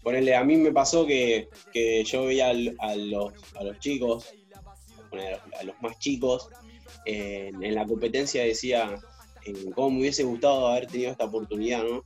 ponele, 0.02 0.36
a 0.36 0.44
mí 0.44 0.58
me 0.58 0.72
pasó 0.72 1.06
que, 1.06 1.50
que 1.72 2.04
yo 2.04 2.26
veía 2.26 2.50
al- 2.50 2.76
a, 2.80 2.96
los, 2.96 3.34
a 3.56 3.64
los 3.64 3.80
chicos, 3.80 4.26
a 5.12 5.16
los, 5.16 5.40
a 5.60 5.64
los 5.64 5.82
más 5.82 5.98
chicos, 6.00 6.48
en, 7.06 7.64
en 7.64 7.76
la 7.76 7.86
competencia 7.86 8.44
decía 8.44 8.98
eh, 9.46 9.72
cómo 9.76 9.92
me 9.92 10.00
hubiese 10.02 10.24
gustado 10.24 10.68
haber 10.68 10.88
tenido 10.88 11.12
esta 11.12 11.26
oportunidad, 11.26 11.84
¿no? 11.84 12.04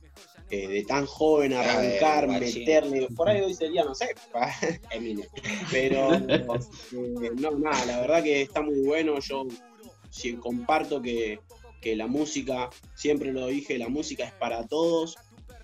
eh, 0.50 0.66
de 0.66 0.84
tan 0.84 1.06
joven 1.06 1.52
arrancar, 1.52 2.26
Guachín. 2.26 2.60
meterle. 2.60 3.08
Por 3.14 3.28
ahí 3.28 3.40
hoy 3.40 3.54
sería, 3.54 3.84
no 3.84 3.94
sé, 3.94 4.14
pero 5.70 6.14
eh, 6.14 7.30
no, 7.36 7.50
nada, 7.58 7.84
la 7.86 8.00
verdad 8.00 8.22
que 8.22 8.42
está 8.42 8.62
muy 8.62 8.80
bueno. 8.80 9.18
Yo 9.20 9.46
sí 10.10 10.34
comparto 10.34 11.02
que, 11.02 11.40
que 11.80 11.96
la 11.96 12.06
música, 12.06 12.70
siempre 12.94 13.32
lo 13.32 13.46
dije, 13.48 13.78
la 13.78 13.88
música 13.88 14.24
es 14.24 14.32
para 14.32 14.66
todos. 14.66 15.16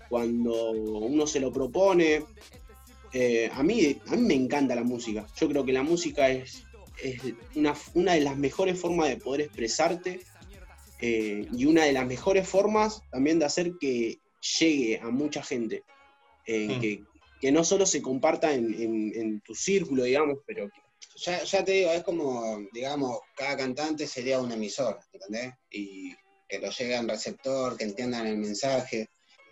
Cuando 0.09 0.71
uno 0.71 1.25
se 1.25 1.39
lo 1.39 1.51
propone, 1.51 2.23
eh, 3.11 3.49
a, 3.51 3.63
mí, 3.63 3.97
a 4.07 4.15
mí 4.15 4.21
me 4.21 4.35
encanta 4.35 4.75
la 4.75 4.83
música. 4.83 5.25
Yo 5.35 5.49
creo 5.49 5.65
que 5.65 5.73
la 5.73 5.81
música 5.81 6.29
es, 6.29 6.63
es 7.01 7.21
una, 7.55 7.73
una 7.95 8.13
de 8.13 8.21
las 8.21 8.37
mejores 8.37 8.79
formas 8.79 9.09
de 9.09 9.17
poder 9.17 9.41
expresarte 9.41 10.21
eh, 11.01 11.45
y 11.51 11.65
una 11.65 11.83
de 11.85 11.93
las 11.93 12.05
mejores 12.05 12.47
formas 12.47 13.01
también 13.11 13.39
de 13.39 13.45
hacer 13.45 13.73
que 13.79 14.17
llegue 14.59 14.99
a 15.01 15.09
mucha 15.09 15.41
gente. 15.43 15.83
eh, 16.47 16.67
Mm. 16.77 16.79
que, 16.79 17.03
que 17.41 17.51
no 17.51 17.63
solo 17.63 17.87
se 17.87 18.03
comparta 18.03 18.53
en, 18.53 18.71
en- 18.75 19.11
en 19.15 19.41
tu 19.41 19.55
círculo, 19.55 20.03
digamos, 20.03 20.37
pero 20.45 20.69
que- 20.69 20.81
Ya, 21.25 21.43
ya 21.43 21.65
te 21.65 21.71
digo, 21.71 21.89
es 21.91 22.03
como, 22.03 22.59
digamos, 22.71 23.19
cada 23.35 23.57
cantante 23.57 24.05
sería 24.05 24.39
un 24.39 24.51
emisor, 24.51 24.99
¿entendés? 25.11 25.53
Y 25.71 26.13
que 26.47 26.59
lo 26.59 26.69
llegue 26.69 26.95
al 26.95 27.09
receptor, 27.09 27.75
que 27.77 27.85
entiendan 27.85 28.27
el 28.27 28.37
mensaje. 28.37 29.07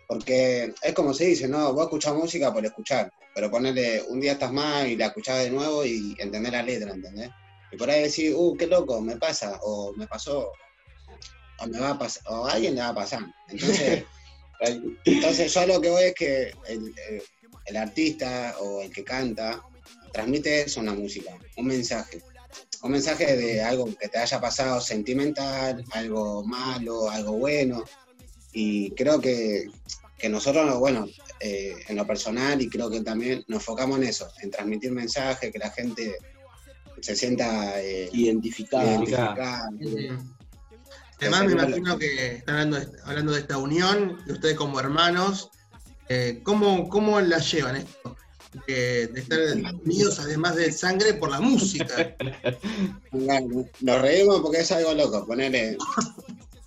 Porque 0.06 0.72
es 0.82 0.92
como 0.94 1.12
se 1.14 1.24
dice, 1.26 1.48
¿no? 1.48 1.72
Vos 1.72 1.84
escuchás 1.84 2.14
música 2.14 2.52
por 2.52 2.64
escuchar, 2.64 3.10
pero 3.34 3.50
ponerle 3.50 4.02
un 4.08 4.20
día 4.20 4.32
estás 4.32 4.52
mal 4.52 4.86
y 4.86 4.94
la 4.96 5.06
escuchás 5.06 5.42
de 5.42 5.50
nuevo 5.50 5.84
y 5.84 6.14
entender 6.18 6.52
la 6.52 6.62
letra, 6.62 6.92
¿entendés? 6.92 7.30
Y 7.72 7.76
por 7.76 7.90
ahí 7.90 8.02
decir, 8.02 8.34
uh, 8.36 8.56
qué 8.56 8.66
loco, 8.68 9.00
me 9.00 9.16
pasa, 9.16 9.58
o 9.62 9.92
me 9.96 10.06
pasó, 10.06 10.52
o 11.60 11.66
me 11.66 11.78
va 11.78 11.90
a 11.90 11.98
pasar, 11.98 12.22
o 12.26 12.46
a 12.46 12.52
alguien 12.52 12.74
le 12.74 12.80
va 12.80 12.88
a 12.88 12.94
pasar. 12.94 13.20
Entonces, 13.48 14.04
entonces 15.04 15.52
yo 15.54 15.66
lo 15.66 15.80
que 15.80 15.90
voy 15.90 16.04
es 16.04 16.14
que 16.14 16.42
el, 16.68 16.94
el- 17.08 17.22
el 17.66 17.76
artista 17.78 18.56
o 18.60 18.82
el 18.82 18.90
que 18.90 19.02
canta 19.02 19.58
transmite 20.12 20.62
eso 20.62 20.80
en 20.80 20.86
la 20.86 20.92
música, 20.92 21.30
un 21.56 21.66
mensaje. 21.66 22.20
Un 22.82 22.90
mensaje 22.90 23.36
de 23.38 23.62
algo 23.62 23.86
que 23.96 24.08
te 24.08 24.18
haya 24.18 24.38
pasado 24.38 24.82
sentimental, 24.82 25.82
algo 25.92 26.44
malo, 26.44 27.08
algo 27.08 27.32
bueno. 27.38 27.82
Y 28.52 28.90
creo 28.90 29.18
que, 29.18 29.70
que 30.18 30.28
nosotros, 30.28 30.78
bueno, 30.78 31.06
eh, 31.40 31.72
en 31.88 31.96
lo 31.96 32.06
personal 32.06 32.60
y 32.60 32.68
creo 32.68 32.90
que 32.90 33.00
también 33.00 33.42
nos 33.48 33.60
enfocamos 33.60 33.96
en 33.98 34.04
eso, 34.04 34.30
en 34.42 34.50
transmitir 34.50 34.92
mensajes, 34.92 35.50
que 35.50 35.58
la 35.58 35.70
gente 35.70 36.14
se 37.00 37.16
sienta 37.16 37.80
eh, 37.82 38.10
identificada. 38.12 38.84
identificada. 38.84 39.70
Además, 41.28 41.44
me 41.46 41.52
imagino 41.52 41.98
que 41.98 42.36
están 42.36 42.54
hablando 42.56 42.80
de, 42.80 42.88
hablando 43.04 43.32
de 43.32 43.40
esta 43.40 43.58
unión, 43.58 44.18
de 44.26 44.32
ustedes 44.32 44.56
como 44.56 44.78
hermanos. 44.80 45.50
eh, 46.08 46.40
¿cómo, 46.42 46.88
¿Cómo 46.88 47.20
la 47.20 47.38
llevan 47.38 47.76
esto? 47.76 48.16
De, 48.68 49.08
de 49.08 49.20
estar 49.20 49.38
unidos, 49.84 50.20
además 50.20 50.54
de 50.54 50.70
sangre, 50.70 51.14
por 51.14 51.30
la 51.30 51.40
música. 51.40 52.14
Nos 53.10 54.00
reímos 54.02 54.40
porque 54.40 54.58
es 54.60 54.70
algo 54.72 54.94
loco, 54.94 55.26
ponerle. 55.26 55.76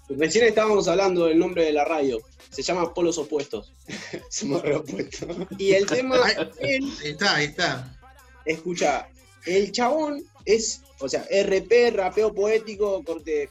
Recién 0.09 0.45
estábamos 0.45 0.87
hablando 0.87 1.25
del 1.25 1.39
nombre 1.39 1.63
de 1.65 1.73
la 1.73 1.85
radio. 1.85 2.19
Se 2.49 2.61
llama 2.61 2.93
Polos 2.93 3.17
Opuestos. 3.17 3.73
Somos 4.29 4.61
reopuestos. 4.61 5.29
Y 5.57 5.73
el 5.73 5.85
tema, 5.85 6.17
él, 6.59 6.91
Ahí 7.01 7.09
está, 7.11 7.35
ahí 7.35 7.45
está. 7.45 7.97
escucha, 8.45 9.09
el 9.45 9.71
chabón 9.71 10.23
es, 10.45 10.81
o 10.99 11.07
sea, 11.09 11.25
RP, 11.29 11.91
rapeo 11.93 12.33
poético, 12.33 13.03
corte, 13.03 13.49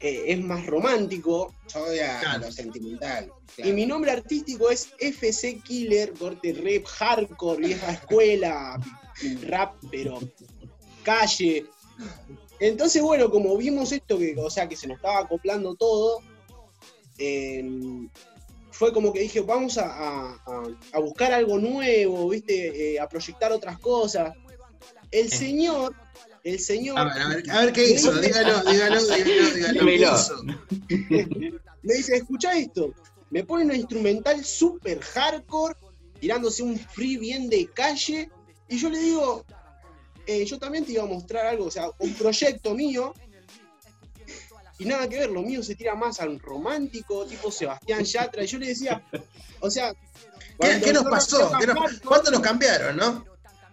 eh, 0.00 0.24
es 0.28 0.40
más 0.40 0.66
romántico. 0.66 1.54
Yo 1.72 1.80
voy 1.86 1.98
a, 1.98 2.20
Claro. 2.20 2.46
lo 2.46 2.52
sentimental. 2.52 3.32
Y 3.58 3.72
mi 3.72 3.84
nombre 3.86 4.10
artístico 4.10 4.70
es 4.70 4.88
FC 4.98 5.60
Killer, 5.62 6.12
corte 6.14 6.52
rap 6.54 6.86
hardcore, 6.86 7.66
vieja 7.66 7.92
escuela, 7.92 8.80
rap, 9.46 9.74
pero 9.90 10.18
calle. 11.04 11.66
Entonces, 12.58 13.02
bueno, 13.02 13.30
como 13.30 13.56
vimos 13.56 13.92
esto, 13.92 14.18
que, 14.18 14.34
o 14.38 14.50
sea, 14.50 14.68
que 14.68 14.76
se 14.76 14.86
nos 14.86 14.96
estaba 14.96 15.18
acoplando 15.20 15.74
todo, 15.74 16.20
eh, 17.18 17.62
fue 18.70 18.92
como 18.92 19.12
que 19.12 19.20
dije, 19.20 19.40
vamos 19.40 19.76
a, 19.78 19.86
a- 19.86 20.42
a- 20.46 20.78
a 20.92 21.00
buscar 21.00 21.32
algo 21.32 21.58
nuevo, 21.58 22.28
¿viste? 22.30 22.94
Eh, 22.94 23.00
a 23.00 23.08
proyectar 23.08 23.52
otras 23.52 23.78
cosas. 23.78 24.34
El 25.10 25.30
señor, 25.30 25.94
el 26.44 26.58
señor... 26.58 26.98
A 26.98 27.04
ver, 27.04 27.22
a 27.22 27.28
ver, 27.28 27.50
a 27.50 27.60
ver 27.64 27.72
qué 27.72 27.90
hizo. 27.90 28.12
Dígalo, 28.20 28.62
dígalo, 28.70 29.00
dígalo, 29.00 29.50
dígalo. 29.54 29.72
¿Qué 29.72 29.78
Dímelo. 29.78 30.14
hizo? 30.14 30.42
me 31.82 31.94
dice, 31.94 32.16
escucha 32.16 32.56
esto. 32.56 32.92
Me 33.30 33.44
pone 33.44 33.64
una 33.64 33.76
instrumental 33.76 34.44
super 34.44 35.00
hardcore, 35.00 35.74
tirándose 36.18 36.62
un 36.62 36.78
free 36.78 37.16
bien 37.16 37.48
de 37.48 37.66
calle, 37.68 38.28
y 38.68 38.78
yo 38.78 38.90
le 38.90 38.98
digo, 38.98 39.44
eh, 40.26 40.44
yo 40.44 40.58
también 40.58 40.84
te 40.84 40.92
iba 40.92 41.02
a 41.02 41.06
mostrar 41.06 41.46
algo, 41.46 41.66
o 41.66 41.70
sea, 41.70 41.88
un 41.98 42.12
proyecto 42.14 42.74
mío, 42.74 43.14
y 44.78 44.84
nada 44.84 45.08
que 45.08 45.18
ver, 45.18 45.30
lo 45.30 45.42
mío 45.42 45.62
se 45.62 45.74
tira 45.74 45.94
más 45.94 46.20
al 46.20 46.38
romántico, 46.40 47.24
tipo 47.26 47.50
Sebastián 47.50 48.02
Yatra, 48.04 48.42
y 48.44 48.46
yo 48.46 48.58
le 48.58 48.66
decía, 48.68 49.02
o 49.60 49.70
sea... 49.70 49.92
¿Qué, 50.58 50.92
nos 50.92 51.04
pasó? 51.04 51.52
¿Qué 51.58 51.66
nos- 51.66 52.00
¿Cuánto 52.00 52.30
nos 52.30 52.40
cambiaron, 52.40 52.96
no? 52.96 53.24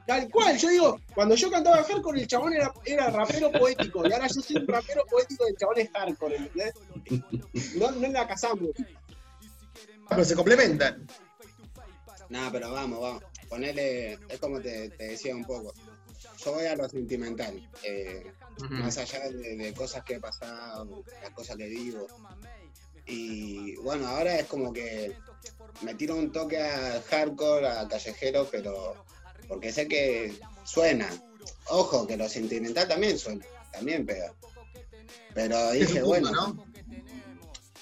Tal 0.08 0.30
cual, 0.32 0.58
yo 0.58 0.70
digo, 0.70 1.00
cuando 1.14 1.36
yo 1.36 1.52
cantaba 1.52 1.84
hardcore, 1.84 2.22
el 2.22 2.28
chabón 2.28 2.54
era, 2.54 2.74
era 2.86 3.10
rapero 3.10 3.52
poético, 3.52 4.08
y 4.08 4.14
ahora 4.14 4.28
yo 4.28 4.42
soy 4.42 4.56
un 4.56 4.68
rapero 4.68 5.06
poético, 5.06 5.46
y 5.46 5.52
el 5.52 5.58
chabón 5.58 5.78
es 5.80 5.90
hardcore, 5.92 6.36
¿entendés? 6.38 6.74
No, 7.76 7.92
no 7.92 8.08
la 8.08 8.26
casamos. 8.26 8.70
Ah, 8.80 10.06
Pero 10.12 10.24
se 10.24 10.36
complementan. 10.36 11.06
No, 12.30 12.50
pero 12.52 12.72
vamos, 12.72 13.02
vamos. 13.02 13.24
Ponerle, 13.50 14.14
es 14.30 14.40
como 14.40 14.62
te, 14.62 14.90
te 14.92 15.10
decía 15.10 15.36
un 15.36 15.44
poco. 15.46 15.74
Yo 16.44 16.54
voy 16.54 16.66
a 16.66 16.76
lo 16.76 16.88
sentimental. 16.88 17.70
eh, 17.84 18.32
más 18.70 18.98
allá 18.98 19.20
de, 19.30 19.56
de 19.58 19.74
cosas 19.74 20.04
que 20.04 20.16
he 20.16 20.20
pasado, 20.20 21.04
las 21.22 21.32
cosas 21.32 21.58
que 21.58 21.68
vivo. 21.68 22.08
Y 23.06 23.76
bueno, 23.78 24.08
ahora 24.08 24.40
es 24.40 24.46
como 24.48 24.72
que 24.74 25.16
me 25.82 25.96
tiro 25.96 26.16
un 26.16 26.32
toque 26.32 26.62
al 26.62 27.02
hardcore, 27.04 27.68
a 27.68 27.88
callejero, 27.88 28.48
pero 28.52 28.96
porque 29.48 29.72
sé 29.72 29.88
que 29.88 30.34
suena. 30.64 31.10
Ojo, 31.70 32.08
que 32.08 32.18
lo 32.18 32.28
sentimental 32.30 32.88
también 32.88 33.18
suena, 33.18 33.46
también 33.72 34.06
pega. 34.06 34.34
Pero 35.34 35.72
dije, 35.72 36.02
punto, 36.02 36.08
bueno, 36.08 36.32
¿no? 36.32 36.66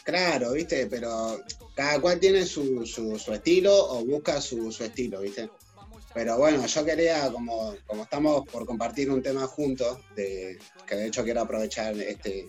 Claro, 0.03 0.51
viste, 0.53 0.85
pero 0.87 1.41
cada 1.75 1.99
cual 1.99 2.19
tiene 2.19 2.45
su, 2.45 2.85
su, 2.85 3.17
su 3.17 3.33
estilo 3.33 3.73
o 3.73 4.05
busca 4.05 4.39
su, 4.39 4.71
su 4.71 4.83
estilo, 4.83 5.21
viste. 5.21 5.49
Pero 6.13 6.37
bueno, 6.37 6.65
yo 6.65 6.85
quería, 6.85 7.29
como, 7.31 7.75
como 7.85 8.03
estamos 8.03 8.45
por 8.47 8.65
compartir 8.65 9.11
un 9.11 9.21
tema 9.21 9.47
juntos, 9.47 9.99
de, 10.15 10.57
que 10.87 10.95
de 10.95 11.07
hecho 11.07 11.23
quiero 11.23 11.41
aprovechar 11.41 11.93
este, 11.99 12.47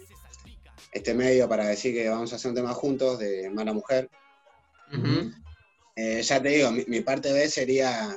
este 0.93 1.15
medio 1.15 1.49
para 1.49 1.67
decir 1.67 1.93
que 1.93 2.09
vamos 2.09 2.33
a 2.33 2.37
hacer 2.37 2.51
un 2.51 2.55
tema 2.55 2.73
juntos 2.75 3.19
de 3.19 3.51
Mala 3.51 3.73
Mujer. 3.73 4.09
Eh, 5.97 6.23
ya 6.23 6.41
te 6.41 6.49
digo, 6.51 6.71
mi, 6.71 6.85
mi 6.87 7.01
parte 7.01 7.33
B 7.33 7.49
sería 7.49 8.17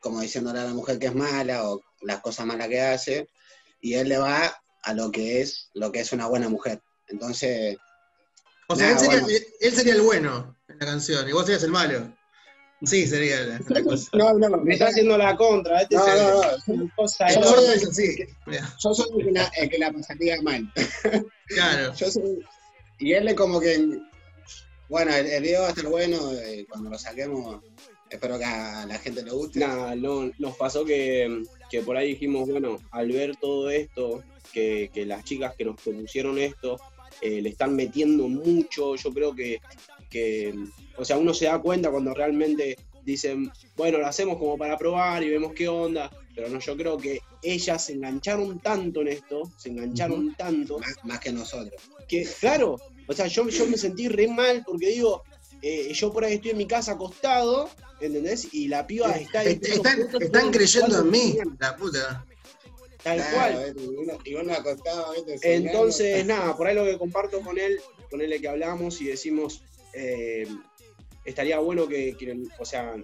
como 0.00 0.20
diciéndole 0.20 0.60
a 0.60 0.64
la 0.64 0.74
mujer 0.74 0.98
que 0.98 1.06
es 1.06 1.14
mala 1.14 1.68
o 1.68 1.80
las 2.02 2.20
cosas 2.20 2.46
malas 2.46 2.68
que 2.68 2.80
hace, 2.80 3.28
y 3.80 3.94
él 3.94 4.08
le 4.08 4.18
va 4.18 4.60
a 4.82 4.94
lo 4.94 5.10
que 5.10 5.40
es, 5.40 5.70
lo 5.74 5.90
que 5.92 6.00
es 6.00 6.12
una 6.12 6.26
buena 6.26 6.48
mujer. 6.48 6.80
Entonces, 7.08 7.76
O 8.68 8.76
sea, 8.76 8.90
él, 8.92 8.98
sería, 8.98 9.20
bueno. 9.20 9.38
él 9.60 9.72
sería 9.74 9.94
el 9.94 10.02
bueno 10.02 10.56
en 10.68 10.78
la 10.78 10.86
canción 10.86 11.28
y 11.28 11.32
vos 11.32 11.44
serías 11.46 11.62
el 11.64 11.70
malo. 11.70 12.14
Sí, 12.84 13.08
sería 13.08 13.40
la, 13.40 13.60
la 13.70 13.82
cosa. 13.82 14.08
no, 14.12 14.34
no, 14.34 14.56
Me 14.58 14.74
está 14.74 14.86
haciendo 14.86 15.18
la 15.18 15.36
contra, 15.36 15.80
este 15.82 15.96
No, 15.96 16.06
es 16.06 16.68
no, 16.68 16.76
no. 16.76 16.92
cosa 16.94 17.26
Yo 17.34 17.42
soy- 17.42 17.74
así. 17.90 18.16
Yo 18.84 18.94
soy 18.94 19.06
el 19.18 19.24
que 19.26 19.32
la, 19.32 19.50
el 19.56 19.68
que 19.70 19.78
la 19.78 19.92
pasaría 19.92 20.40
mal. 20.42 20.72
Claro. 21.48 21.92
Yo 21.94 22.08
soy- 22.10 22.44
y 23.00 23.12
él 23.14 23.26
es 23.28 23.34
como 23.34 23.58
que, 23.58 23.98
bueno, 24.88 25.12
el, 25.14 25.26
el 25.26 25.42
video 25.42 25.62
va 25.62 25.66
a 25.68 25.70
estar 25.70 25.86
bueno, 25.86 26.32
eh, 26.34 26.66
cuando 26.68 26.90
lo 26.90 26.98
saquemos, 26.98 27.60
espero 28.10 28.38
que 28.38 28.44
a 28.44 28.86
la 28.86 28.98
gente 28.98 29.22
le 29.22 29.30
guste. 29.30 29.60
Nada, 29.60 29.94
no, 29.94 30.30
nos 30.38 30.56
pasó 30.56 30.84
que, 30.84 31.42
que 31.70 31.82
por 31.82 31.96
ahí 31.96 32.10
dijimos, 32.10 32.48
bueno, 32.48 32.78
al 32.90 33.12
ver 33.12 33.36
todo 33.36 33.70
esto, 33.70 34.22
que, 34.52 34.90
que 34.92 35.06
las 35.06 35.24
chicas 35.24 35.54
que 35.56 35.64
nos 35.64 35.80
propusieron 35.80 36.38
esto 36.38 36.78
eh, 37.20 37.42
le 37.42 37.50
están 37.50 37.74
metiendo 37.74 38.28
mucho, 38.28 38.96
yo 38.96 39.12
creo 39.12 39.34
que, 39.34 39.60
que, 40.08 40.54
o 40.96 41.04
sea, 41.04 41.18
uno 41.18 41.34
se 41.34 41.46
da 41.46 41.58
cuenta 41.60 41.90
cuando 41.90 42.14
realmente 42.14 42.76
dicen, 43.04 43.50
bueno, 43.76 43.98
lo 43.98 44.06
hacemos 44.06 44.38
como 44.38 44.56
para 44.58 44.76
probar 44.76 45.22
y 45.22 45.30
vemos 45.30 45.52
qué 45.54 45.66
onda, 45.66 46.10
pero 46.34 46.48
no, 46.48 46.60
yo 46.60 46.76
creo 46.76 46.96
que 46.98 47.20
ellas 47.42 47.84
se 47.84 47.94
engancharon 47.94 48.60
tanto 48.60 49.00
en 49.00 49.08
esto, 49.08 49.50
se 49.56 49.70
engancharon 49.70 50.34
tanto, 50.36 50.78
Más, 50.78 50.96
más 51.04 51.18
que 51.18 51.32
nosotros. 51.32 51.80
que, 52.06 52.26
claro, 52.38 52.76
o 53.06 53.12
sea, 53.12 53.26
yo, 53.26 53.48
yo 53.48 53.66
me 53.66 53.78
sentí 53.78 54.08
re 54.08 54.28
mal 54.28 54.62
porque 54.64 54.90
digo, 54.90 55.24
eh, 55.62 55.92
yo 55.92 56.12
por 56.12 56.24
ahí 56.24 56.34
estoy 56.34 56.52
en 56.52 56.56
mi 56.58 56.66
casa 56.66 56.92
acostado, 56.92 57.68
¿entendés? 58.00 58.48
Y 58.52 58.68
la 58.68 58.86
piba 58.86 59.10
está 59.12 59.40
ahí. 59.40 59.52
Est- 59.52 59.66
Están, 59.66 60.08
están 60.20 60.50
creyendo 60.50 61.00
en 61.00 61.10
mí, 61.10 61.38
la 61.58 61.76
puta. 61.76 62.24
Tal 63.02 63.22
cual. 63.32 63.74
¿viste? 63.74 64.30
Y 64.30 64.34
uno, 64.34 64.52
acostado. 64.52 65.14
Entonces, 65.42 66.24
nada, 66.26 66.56
por 66.56 66.66
ahí 66.66 66.74
lo 66.74 66.84
que 66.84 66.98
comparto 66.98 67.40
con 67.40 67.58
él, 67.58 67.80
con 68.10 68.20
él 68.20 68.40
que 68.40 68.48
hablamos 68.48 69.00
y 69.00 69.04
decimos, 69.06 69.62
eh, 69.94 70.46
estaría 71.24 71.58
bueno 71.60 71.86
que, 71.86 72.16
que, 72.16 72.36
o 72.58 72.64
sea, 72.64 72.96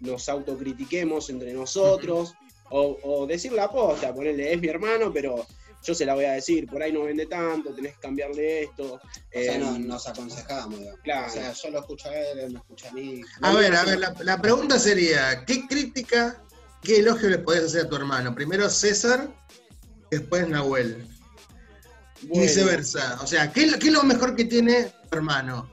nos 0.00 0.28
autocritiquemos 0.28 1.30
entre 1.30 1.52
nosotros, 1.52 2.34
o, 2.70 2.98
o 3.02 3.26
decir 3.26 3.52
la 3.52 3.70
posta, 3.70 4.14
ponerle, 4.14 4.52
es 4.52 4.60
mi 4.60 4.68
hermano, 4.68 5.12
pero 5.12 5.46
yo 5.86 5.94
se 5.94 6.04
la 6.04 6.14
voy 6.14 6.24
a 6.24 6.32
decir, 6.32 6.66
por 6.66 6.82
ahí 6.82 6.92
no 6.92 7.04
vende 7.04 7.26
tanto, 7.26 7.72
tenés 7.72 7.94
que 7.94 8.00
cambiarle 8.00 8.64
esto. 8.64 8.94
O 8.94 9.00
sea, 9.32 9.54
Eh, 9.54 9.58
no- 9.58 9.78
nos 9.78 10.08
aconsejamos. 10.08 10.78
digamos. 10.80 11.00
Claro. 11.04 11.26
O 11.28 11.30
sea, 11.30 11.52
yo 11.52 11.70
lo 11.70 11.78
escucho 11.80 12.08
a 12.08 12.14
él, 12.18 12.38
él 12.40 12.50
me 12.52 12.58
escucha 12.58 12.88
a 12.88 12.92
mí. 12.92 13.20
A 13.42 13.52
ver, 13.54 13.74
a 13.76 13.84
ver, 13.84 13.98
la, 14.00 14.14
la 14.20 14.40
pregunta 14.42 14.78
sería, 14.78 15.44
¿qué 15.46 15.66
crítica, 15.68 16.42
qué 16.82 16.98
elogio 16.98 17.30
le 17.30 17.38
podés 17.38 17.64
hacer 17.64 17.82
a 17.86 17.88
tu 17.88 17.94
hermano? 17.96 18.34
Primero 18.34 18.68
César, 18.68 19.28
después 20.10 20.48
Nahuel. 20.48 21.06
Y 22.22 22.40
viceversa. 22.40 23.18
O 23.22 23.26
sea, 23.26 23.52
¿qué, 23.52 23.64
es 23.64 23.72
lo- 23.72 23.78
qué 23.78 23.86
es 23.88 23.92
lo 23.92 24.02
mejor 24.02 24.34
que 24.34 24.44
tiene 24.46 24.92
tu 25.10 25.16
hermano? 25.18 25.70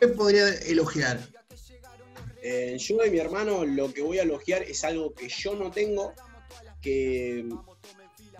¿Qué 0.00 0.08
podría 0.08 0.48
elogiar? 0.48 1.20
eh, 2.46 2.76
yo 2.78 2.98
de 2.98 3.10
mi 3.10 3.18
hermano 3.18 3.64
lo 3.64 3.90
que 3.94 4.02
voy 4.02 4.18
a 4.18 4.22
elogiar 4.22 4.62
es 4.64 4.84
algo 4.84 5.14
que 5.14 5.28
yo 5.30 5.54
no 5.54 5.70
tengo, 5.70 6.12
que 6.82 7.42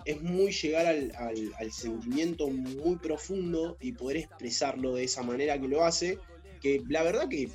es 0.05 0.21
muy 0.21 0.51
llegar 0.51 0.85
al, 0.85 1.71
sentimiento 1.71 2.47
muy 2.47 2.97
profundo 2.97 3.77
y 3.81 3.91
poder 3.91 4.17
expresarlo 4.17 4.95
de 4.95 5.03
esa 5.03 5.23
manera 5.23 5.59
que 5.59 5.67
lo 5.67 5.83
hace, 5.83 6.19
que 6.61 6.81
la 6.87 7.03
verdad 7.03 7.27
que 7.27 7.49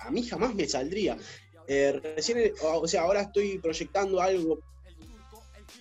a 0.00 0.10
mí 0.10 0.22
jamás 0.24 0.54
me 0.54 0.66
saldría. 0.66 1.16
Eh, 1.68 1.92
recién, 1.92 2.52
o 2.62 2.88
sea, 2.88 3.02
ahora 3.02 3.22
estoy 3.22 3.58
proyectando 3.58 4.20
algo 4.20 4.58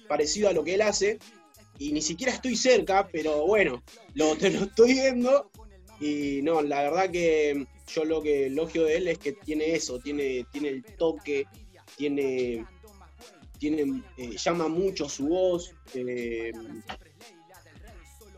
parecido 0.07 0.49
a 0.49 0.53
lo 0.53 0.63
que 0.63 0.75
él 0.75 0.81
hace 0.81 1.17
y 1.79 1.91
ni 1.91 2.01
siquiera 2.01 2.31
estoy 2.31 2.55
cerca, 2.55 3.07
pero 3.11 3.47
bueno, 3.47 3.83
lo, 4.13 4.35
te 4.35 4.49
lo 4.51 4.65
estoy 4.65 4.93
viendo 4.93 5.49
y 5.99 6.41
no, 6.43 6.61
la 6.61 6.83
verdad 6.83 7.09
que 7.09 7.65
yo 7.87 8.05
lo 8.05 8.21
que 8.21 8.47
elogio 8.47 8.83
de 8.83 8.97
él 8.97 9.07
es 9.07 9.17
que 9.17 9.33
tiene 9.33 9.73
eso, 9.73 9.99
tiene, 9.99 10.45
tiene 10.51 10.69
el 10.69 10.83
toque, 10.83 11.45
tiene, 11.97 12.65
tiene 13.61 14.01
eh, 14.17 14.35
llama 14.37 14.67
mucho 14.67 15.07
su 15.07 15.27
voz, 15.27 15.71
eh, 15.93 16.51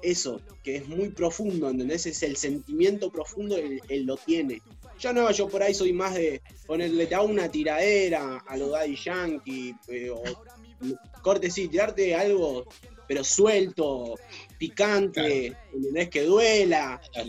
eso, 0.02 0.42
que 0.62 0.76
es 0.76 0.88
muy 0.90 1.12
profundo, 1.12 1.70
¿entendés? 1.70 2.06
Es 2.08 2.24
el 2.24 2.36
sentimiento 2.36 3.10
profundo, 3.10 3.56
él, 3.56 3.82
él 3.88 4.04
lo 4.04 4.18
tiene. 4.18 4.62
Yo 5.00 5.14
no, 5.14 5.32
yo 5.32 5.48
por 5.48 5.64
ahí 5.64 5.74
soy 5.74 5.94
más 5.94 6.14
de 6.16 6.42
ponerle 6.68 7.08
hago 7.16 7.28
una 7.28 7.50
tiradera 7.50 8.44
a 8.46 8.58
lo 8.58 8.72
Daddy 8.72 8.98
Yankee, 8.98 9.74
eh, 9.88 10.10
o 10.10 10.22
corte 11.22 11.50
sí, 11.50 11.70
tirarte 11.70 12.14
algo, 12.14 12.68
pero 13.08 13.24
suelto, 13.24 14.16
picante, 14.58 15.56
¿entendés? 15.74 16.10
Que 16.10 16.24
duela. 16.24 17.02
A. 17.16 17.22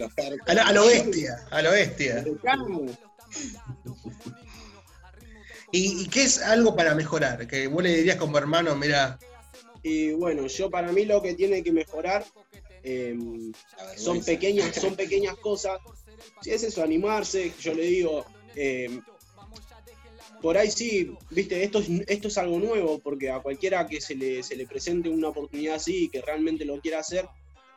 A 0.46 0.54
lo, 0.54 0.62
a 0.62 0.72
lo 0.72 0.86
bestia, 0.86 1.46
a 1.48 1.62
lo 1.62 1.70
bestia. 1.70 2.24
¿Y, 5.74 6.02
y 6.02 6.06
qué 6.06 6.22
es 6.22 6.40
algo 6.40 6.76
para 6.76 6.94
mejorar? 6.94 7.48
Que 7.48 7.66
vos 7.66 7.82
le 7.82 7.96
dirías 7.96 8.16
como 8.16 8.38
hermano, 8.38 8.76
mira, 8.76 9.18
Y 9.82 10.12
bueno, 10.12 10.46
yo 10.46 10.70
para 10.70 10.92
mí 10.92 11.04
lo 11.04 11.20
que 11.20 11.34
tiene 11.34 11.64
que 11.64 11.72
mejorar 11.72 12.24
eh, 12.84 13.16
vergüenza. 13.16 13.58
son 13.96 14.22
pequeñas, 14.22 14.72
son 14.76 14.94
pequeñas 14.94 15.36
cosas. 15.38 15.80
Si 16.42 16.52
es 16.52 16.62
eso, 16.62 16.80
animarse, 16.80 17.52
yo 17.60 17.74
le 17.74 17.86
digo, 17.86 18.24
eh, 18.54 19.00
por 20.40 20.56
ahí 20.56 20.70
sí, 20.70 21.10
viste, 21.30 21.64
esto 21.64 21.80
es, 21.80 21.88
esto 22.06 22.28
es 22.28 22.38
algo 22.38 22.60
nuevo, 22.60 23.00
porque 23.00 23.32
a 23.32 23.40
cualquiera 23.40 23.84
que 23.88 24.00
se 24.00 24.14
le, 24.14 24.44
se 24.44 24.54
le 24.54 24.68
presente 24.68 25.08
una 25.08 25.30
oportunidad 25.30 25.74
así 25.74 26.04
y 26.04 26.08
que 26.08 26.22
realmente 26.22 26.64
lo 26.64 26.80
quiera 26.80 27.00
hacer, 27.00 27.26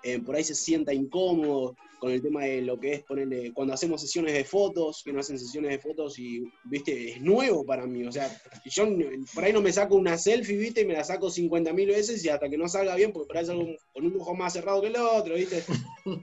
eh, 0.03 0.19
por 0.19 0.35
ahí 0.35 0.43
se 0.43 0.53
sienta 0.53 0.93
incómodo 0.93 1.75
con 1.99 2.11
el 2.11 2.21
tema 2.21 2.43
de 2.43 2.61
lo 2.61 2.79
que 2.79 2.93
es 2.93 3.03
ponerle, 3.03 3.51
cuando 3.53 3.73
hacemos 3.73 4.01
sesiones 4.01 4.33
de 4.33 4.43
fotos, 4.43 5.01
que 5.03 5.11
no 5.11 5.19
hacen 5.19 5.39
sesiones 5.39 5.71
de 5.71 5.79
fotos 5.79 6.19
y, 6.19 6.43
viste, 6.65 7.11
es 7.11 7.21
nuevo 7.21 7.65
para 7.65 7.85
mí, 7.87 8.03
o 8.05 8.11
sea, 8.11 8.29
yo 8.65 8.87
por 9.33 9.43
ahí 9.43 9.53
no 9.53 9.61
me 9.61 9.73
saco 9.73 9.95
una 9.95 10.17
selfie, 10.17 10.57
viste, 10.57 10.81
y 10.81 10.85
me 10.85 10.93
la 10.93 11.03
saco 11.03 11.29
50 11.29 11.73
mil 11.73 11.87
veces 11.87 12.23
y 12.23 12.29
hasta 12.29 12.49
que 12.49 12.57
no 12.57 12.67
salga 12.67 12.95
bien, 12.95 13.11
porque 13.11 13.27
por 13.27 13.37
ahí 13.37 13.45
salgo 13.45 13.65
con 13.93 14.05
un 14.05 14.19
ojo 14.19 14.35
más 14.35 14.53
cerrado 14.53 14.81
que 14.81 14.87
el 14.87 14.95
otro, 14.97 15.35
viste. 15.35 15.63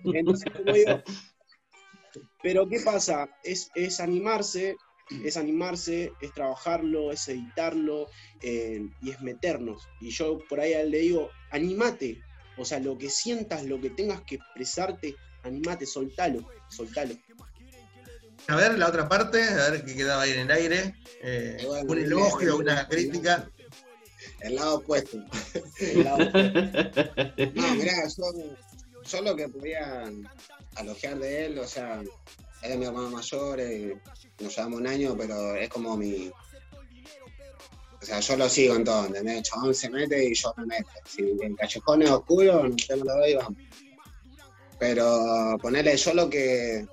Entonces, 0.05 0.53
como 0.53 0.73
digo, 0.73 1.03
pero 2.43 2.69
¿qué 2.69 2.81
pasa? 2.81 3.29
Es, 3.43 3.71
es 3.75 4.01
animarse, 4.01 4.77
es 5.25 5.37
animarse, 5.37 6.13
es 6.21 6.33
trabajarlo, 6.33 7.13
es 7.13 7.29
editarlo 7.29 8.07
eh, 8.43 8.87
y 9.01 9.11
es 9.11 9.21
meternos. 9.23 9.83
Y 10.01 10.11
yo 10.11 10.39
por 10.49 10.61
ahí 10.61 10.73
le 10.89 10.99
digo, 10.99 11.31
animate. 11.51 12.21
O 12.57 12.65
sea, 12.65 12.79
lo 12.79 12.97
que 12.97 13.11
sientas, 13.11 13.65
lo 13.65 13.81
que 13.81 13.91
tengas 13.91 14.23
que 14.23 14.37
expresarte, 14.37 15.17
animate, 15.45 15.87
soltalo, 15.87 16.49
soltalo. 16.69 17.15
a 18.49 18.57
ver 18.57 18.79
la 18.79 18.89
otra 18.89 19.09
parte, 19.09 19.43
a 19.43 19.71
ver 19.71 19.85
qué 19.85 19.95
quedaba 19.97 20.23
ahí 20.23 20.33
en 20.33 20.41
el 20.41 20.51
aire. 20.51 20.95
Eh, 21.23 21.63
bueno, 21.67 21.91
un 21.93 21.99
elogio, 21.99 22.57
una 22.59 22.87
crítica. 22.89 23.49
El 24.41 24.57
lado 24.57 24.77
opuesto. 24.77 25.19
El 25.81 26.05
lado- 26.05 26.19
No, 27.55 27.75
mirá, 27.77 27.95
yo, 28.17 28.25
yo 29.11 29.23
lo 29.23 29.37
que 29.37 29.49
podía 29.49 30.05
alogiar 30.77 31.19
de 31.19 31.47
él, 31.47 31.59
o 31.59 31.67
sea, 31.67 32.01
él 32.01 32.09
es 32.73 32.77
mi 32.79 32.85
hermano 32.85 33.09
mayor, 33.11 33.61
eh, 33.61 33.97
nos 34.41 34.55
llevamos 34.57 34.81
un 34.81 34.87
año, 34.87 35.17
pero 35.17 35.55
es 35.57 35.69
como 35.69 35.97
mi. 35.97 36.31
O 38.03 38.07
sea, 38.07 38.21
yo 38.21 38.37
lo 38.37 38.49
sigo 38.51 38.75
en 38.77 38.85
todo, 38.85 39.07
¿entendés? 39.07 39.37
El 39.39 39.43
chabón 39.45 39.75
se 39.75 39.89
mete 39.89 40.29
y 40.29 40.35
yo 40.35 40.53
me 40.59 40.67
meto. 40.67 40.91
Si 41.09 41.23
el 41.23 41.57
callejón 41.57 42.03
es 42.03 42.11
oscuro, 42.11 42.65
nos 42.65 42.75
metemos 42.75 43.07
los 43.07 43.17
dos 43.17 43.29
y 43.29 43.35
vamos. 43.35 43.59
Pero 44.85 45.57
ponerle 45.63 45.97
yo 45.97 46.13
lo 46.13 46.29
que. 46.29 46.87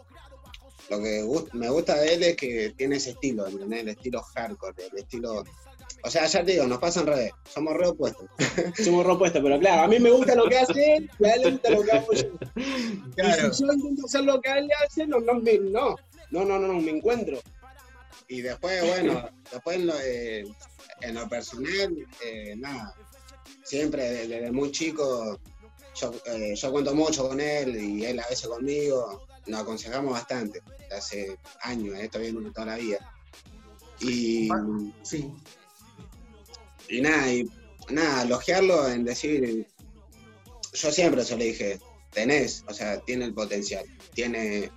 Lo 0.89 1.01
que 1.01 1.25
me 1.53 1.69
gusta 1.69 1.95
de 1.95 2.13
él 2.13 2.23
es 2.23 2.35
que 2.37 2.73
tiene 2.77 2.95
ese 2.95 3.11
estilo, 3.11 3.47
¿entendés? 3.47 3.81
El 3.81 3.89
estilo 3.89 4.21
hardcore, 4.21 4.85
el 4.91 4.99
estilo. 4.99 5.43
O 6.03 6.09
sea, 6.09 6.25
ya 6.25 6.43
te 6.43 6.53
digo, 6.53 6.67
nos 6.67 6.79
pasa 6.79 7.01
al 7.01 7.07
revés, 7.07 7.33
somos 7.53 7.75
re 7.75 7.87
opuestos. 7.87 8.27
Somos 8.83 9.05
repuestos, 9.05 9.41
pero 9.43 9.59
claro, 9.59 9.81
a 9.83 9.87
mí 9.87 9.99
me 9.99 10.09
gusta 10.09 10.35
lo 10.35 10.49
que 10.49 10.57
hace 10.57 10.95
él 10.95 11.11
y 11.19 11.25
a 11.25 11.33
él 11.33 11.41
le 11.43 11.51
gusta 11.51 11.69
lo 11.69 11.83
que 11.83 11.91
hago 11.91 12.13
yo. 12.13 12.29
Claro. 13.15 13.47
Y 13.51 13.53
si 13.53 13.63
yo 13.63 13.73
intento 13.73 14.05
hacer 14.05 14.23
lo 14.23 14.41
que 14.41 14.49
a 14.49 14.57
él 14.57 14.67
le 14.67 14.73
hace, 14.85 15.05
no, 15.05 15.19
no, 15.19 15.33
no, 15.33 15.41
no, 15.41 15.95
no, 16.31 16.45
no, 16.45 16.59
no, 16.59 16.81
me 16.81 16.91
encuentro. 16.91 17.39
Y 18.29 18.41
después, 18.41 18.87
bueno, 18.87 19.29
después 19.51 19.77
en 19.77 19.87
lo, 19.87 19.93
eh, 20.01 20.45
en 21.01 21.15
lo 21.15 21.29
personal, 21.29 22.07
eh, 22.25 22.55
nada, 22.57 22.95
siempre 23.63 24.27
desde 24.27 24.51
muy 24.51 24.71
chico, 24.71 25.39
yo, 26.01 26.13
eh, 26.25 26.55
yo 26.55 26.71
cuento 26.71 26.95
mucho 26.95 27.27
con 27.27 27.39
él 27.39 27.75
y 27.75 28.05
él 28.05 28.19
a 28.19 28.27
veces 28.27 28.47
conmigo, 28.47 29.21
nos 29.45 29.61
aconsejamos 29.61 30.13
bastante, 30.13 30.61
hace 30.95 31.37
años, 31.61 31.97
esto 31.99 32.19
viene 32.19 32.51
toda 32.51 32.67
la 32.67 32.75
vida. 32.77 33.13
Y, 33.99 34.49
Sí. 35.03 35.31
y 36.89 37.01
nada, 37.01 37.31
y 37.31 37.49
nada, 37.89 38.23
elogiarlo 38.23 38.87
en 38.89 39.03
decir, 39.03 39.67
yo 40.73 40.91
siempre 40.91 41.23
se 41.23 41.37
lo 41.37 41.43
dije, 41.43 41.79
tenés, 42.11 42.63
o 42.67 42.73
sea, 42.73 42.99
tiene 43.01 43.25
el 43.25 43.33
potencial, 43.33 43.85
tiene, 44.13 44.71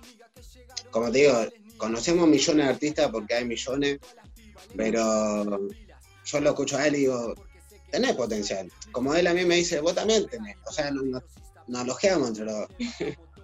como 0.91 1.11
te 1.11 1.19
digo, 1.19 1.45
conocemos 1.77 2.27
millones 2.27 2.65
de 2.65 2.71
artistas 2.71 3.09
porque 3.11 3.33
hay 3.33 3.45
millones, 3.45 3.99
pero 4.75 5.59
yo 6.25 6.39
lo 6.39 6.49
escucho 6.49 6.77
a 6.77 6.87
él 6.87 6.95
y 6.95 6.99
digo, 6.99 7.33
tenés 7.91 8.13
potencial. 8.15 8.71
Como 8.91 9.13
él 9.15 9.27
a 9.27 9.33
mí 9.33 9.45
me 9.45 9.55
dice, 9.55 9.79
vos 9.79 9.95
también 9.95 10.27
tenés, 10.27 10.57
o 10.67 10.71
sea, 10.71 10.91
nos, 10.91 11.05
nos- 11.05 11.81
elogiamos 11.81 12.29
entre 12.29 12.45
los 12.45 12.55
dos. 12.59 12.69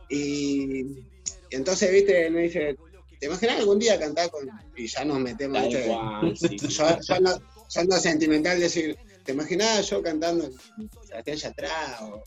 Y, 0.10 0.82
y 1.50 1.56
entonces, 1.56 1.92
viste, 1.92 2.28
él 2.28 2.34
me 2.34 2.42
dice, 2.44 2.76
¿te 3.20 3.26
imaginas 3.28 3.60
algún 3.60 3.80
día 3.80 4.00
cantar 4.00 4.30
con... 4.30 4.50
Y 4.76 4.88
ya 4.88 5.04
nos 5.06 5.20
metemos, 5.20 5.62
viste, 5.64 6.60
sí. 6.60 6.68
yo, 6.68 7.00
yo 7.00 7.14
ando, 7.16 7.40
yo 7.70 7.82
ando 7.82 7.98
sentimental 7.98 8.60
decir, 8.60 8.98
¿te 9.24 9.32
imaginás 9.34 9.90
yo 9.90 10.02
cantando 10.02 10.50
con 10.94 11.08
Sebastián 11.08 11.38
Yatra 11.38 12.00
o, 12.02 12.24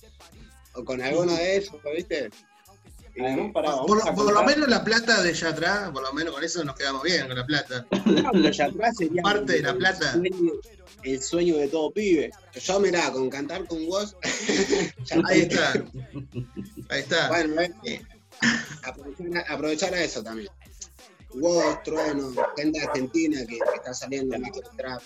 o 0.74 0.84
con 0.84 1.00
alguno 1.02 1.34
de 1.34 1.56
esos, 1.56 1.80
viste? 1.94 2.30
Para, 3.52 3.76
Por, 3.82 4.32
lo 4.32 4.42
menos 4.42 4.68
la 4.68 4.82
plata 4.82 5.22
de 5.22 5.28
allá 5.30 5.50
atrás, 5.50 5.90
por 5.92 6.02
lo 6.02 6.12
menos 6.12 6.34
con 6.34 6.42
eso 6.42 6.64
nos 6.64 6.74
quedamos 6.74 7.02
bien, 7.04 7.26
con 7.28 7.36
la 7.36 7.46
plata. 7.46 7.86
No, 8.06 8.30
pero 8.32 8.50
ya 8.50 8.66
atrás 8.66 8.96
sería 8.96 9.22
Parte 9.22 9.52
de 9.54 9.62
la 9.62 9.70
el 9.70 9.76
plata. 9.78 10.12
sueño- 10.14 10.52
el 11.04 11.22
sueño 11.22 11.56
de 11.58 11.68
todo 11.68 11.90
pibe. 11.92 12.30
yo 12.54 12.80
mirá, 12.80 13.12
con 13.12 13.28
cantar 13.30 13.66
con 13.66 13.86
vos, 13.86 14.16
Ahí 15.28 15.42
está. 15.42 15.72
Ahí 16.88 17.00
está. 17.00 17.28
Bueno, 17.28 17.60
eh, 17.84 18.02
aprovechar, 18.82 19.44
aprovechar 19.48 19.94
a 19.94 20.02
eso 20.02 20.22
también. 20.22 20.48
Vos, 21.34 21.82
Trueno, 21.82 22.32
gente 22.56 22.80
argentina 22.80 23.40
que, 23.40 23.58
que 23.58 23.76
está 23.76 23.92
saliendo 23.94 24.34
en 24.36 24.46
el 24.46 24.52
trap. 24.76 25.02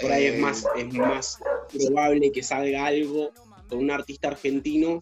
Por 0.00 0.12
ahí 0.12 0.24
Eh, 0.26 0.34
es 0.36 0.40
más, 0.40 0.64
es 0.76 0.92
más 0.94 1.38
probable 1.72 2.30
que 2.32 2.42
salga 2.42 2.86
algo 2.86 3.32
con 3.68 3.78
un 3.80 3.90
artista 3.90 4.28
argentino 4.28 5.00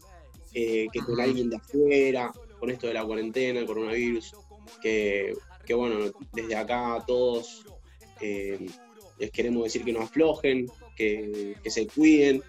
eh, 0.59 0.87
que 0.93 1.01
con 1.01 1.21
alguien 1.21 1.51
de 1.51 1.57
afuera, 1.57 2.33
con 2.59 2.71
esto 2.71 2.87
de 2.87 2.95
la 2.95 3.05
cuarentena, 3.05 3.61
el 3.61 3.67
coronavirus, 3.67 4.35
que, 4.83 5.35
que 5.67 5.75
bueno, 5.75 6.11
desde 6.33 6.57
acá 6.57 7.05
todos 7.07 7.65
eh, 8.23 8.67
les 9.19 9.31
queremos 9.31 9.65
decir 9.65 9.85
que 9.85 9.93
no 9.93 10.01
aflojen, 10.01 10.67
que, 10.97 11.57
que 11.63 11.71
se 11.71 11.87
cuiden. 11.87 12.43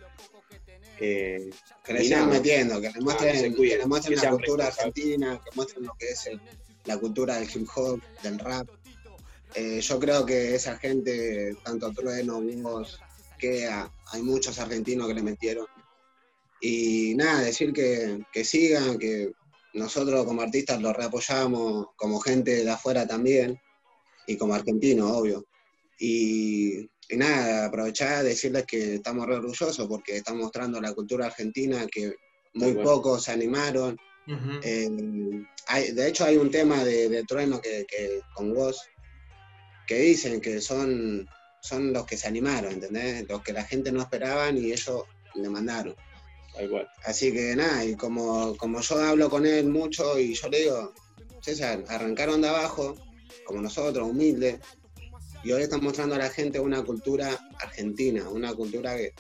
eh, 1.00 1.50
Que 1.84 1.94
le 1.94 2.04
sigan 2.04 2.30
metiendo, 2.30 2.76
que 2.82 2.88
le 2.88 2.88
Ah, 2.90 2.94
que 2.94 3.02
muestren, 3.02 3.40
se 3.40 3.56
cuiden, 3.56 3.78
que 3.78 3.84
le 3.84 3.86
muestren 3.88 4.20
que 4.20 4.26
la 4.26 4.32
cultura 4.32 4.68
argentina, 4.68 5.42
que 5.44 5.52
muestren 5.56 5.86
lo 5.86 5.94
que 6.00 6.06
es 6.10 6.26
el, 6.28 6.40
la 6.86 6.98
cultura 6.98 7.36
del 7.40 7.50
hip 7.54 7.68
hop, 7.76 8.00
del 8.24 8.40
rap. 8.40 8.68
Eh, 9.54 9.82
yo 9.82 10.00
creo 10.00 10.26
que 10.26 10.56
esa 10.56 10.78
gente, 10.78 11.56
tanto 11.64 11.92
Trueno, 11.92 12.40
vimos 12.42 13.00
que 13.38 13.68
hay 13.68 14.22
muchos 14.22 14.58
argentinos 14.60 15.08
que 15.08 15.14
le 15.14 15.24
metieron. 15.24 15.68
Y 16.62 17.14
nada, 17.16 17.42
decir 17.42 17.74
que, 17.74 18.20
que 18.32 18.44
sigan, 18.44 18.98
que 18.98 19.32
nosotros 19.74 20.26
como 20.26 20.42
artistas 20.42 20.82
los 20.82 20.96
reapoyamos, 20.96 21.88
como 21.96 22.20
gente 22.20 22.64
de 22.64 22.70
afuera 22.70 23.08
también, 23.08 23.60
y 24.28 24.38
como 24.38 24.54
argentinos, 24.54 25.12
obvio. 25.12 25.48
Y, 26.00 26.90
nada, 27.12 27.66
aprovechar 27.68 28.24
decirles 28.24 28.66
que 28.66 28.96
estamos 28.96 29.26
re 29.26 29.36
orgullosos 29.36 29.88
porque 29.88 30.18
estamos 30.18 30.44
mostrando 30.44 30.80
la 30.82 30.94
cultura 30.94 31.28
argentina 31.28 31.88
que 31.88 32.14
muy 32.54 32.74
pocos 32.76 33.24
se 33.24 33.32
animaron. 33.32 33.98
Eh, 34.62 34.90
de 35.94 36.08
hecho, 36.08 36.26
hay 36.26 36.36
un 36.36 36.52
tema 36.52 36.84
de, 36.84 37.24
Trueno 37.26 37.62
que, 37.62 37.86
con 38.36 38.54
vos 38.54 38.84
que 39.88 40.00
dicen 40.00 40.42
que 40.42 40.60
son, 40.60 41.26
son 41.62 41.94
los 41.94 42.06
que 42.06 42.18
se 42.18 42.28
animaron, 42.28 42.74
¿entendés? 42.74 43.26
Los 43.30 43.42
que 43.42 43.54
la 43.54 43.64
gente 43.64 43.92
no 43.92 44.02
esperaban 44.02 44.58
y 44.58 44.74
ellos 44.74 45.04
le 45.36 45.50
mandaron. 45.50 45.96
Así 47.04 47.32
que 47.32 47.56
nada, 47.56 47.86
y 47.86 47.96
como, 47.96 48.56
como 48.58 48.82
yo 48.82 49.00
hablo 49.00 49.30
con 49.30 49.46
él 49.46 49.68
mucho 49.70 50.20
y 50.20 50.34
yo 50.34 50.50
le 50.50 50.60
digo, 50.62 50.94
César, 51.42 51.84
arrancaron 51.88 52.42
de 52.42 52.50
abajo, 52.50 52.96
como 53.46 53.62
nosotros, 53.62 54.10
humildes, 54.10 54.60
y 55.44 55.52
hoy 55.52 55.64
están 55.64 55.84
mostrando 55.84 56.16
a 56.16 56.18
la 56.18 56.30
gente 56.30 56.60
una 56.60 56.84
cultura 56.84 57.38
argentina, 57.60 58.28
una 58.30 58.54
cultura 58.54 58.98
que, 58.98 59.14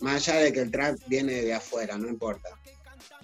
más 0.00 0.28
allá 0.28 0.40
de 0.40 0.52
que 0.52 0.60
el 0.60 0.70
trap 0.70 0.98
viene 1.06 1.42
de 1.42 1.52
afuera, 1.52 1.98
no 1.98 2.08
importa. 2.08 2.48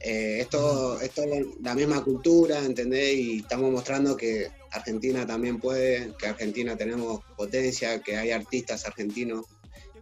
Eh, 0.01 0.39
esto, 0.41 1.01
esto 1.01 1.23
es 1.25 1.47
la 1.63 1.75
misma 1.75 2.03
cultura, 2.03 2.59
¿entendés? 2.65 3.15
Y 3.15 3.39
estamos 3.41 3.71
mostrando 3.71 4.17
que 4.17 4.51
Argentina 4.71 5.27
también 5.27 5.61
puede, 5.61 6.15
que 6.19 6.27
Argentina 6.27 6.77
tenemos 6.77 7.21
potencia, 7.37 8.01
que 8.01 8.17
hay 8.17 8.31
artistas 8.31 8.87
argentinos. 8.87 9.47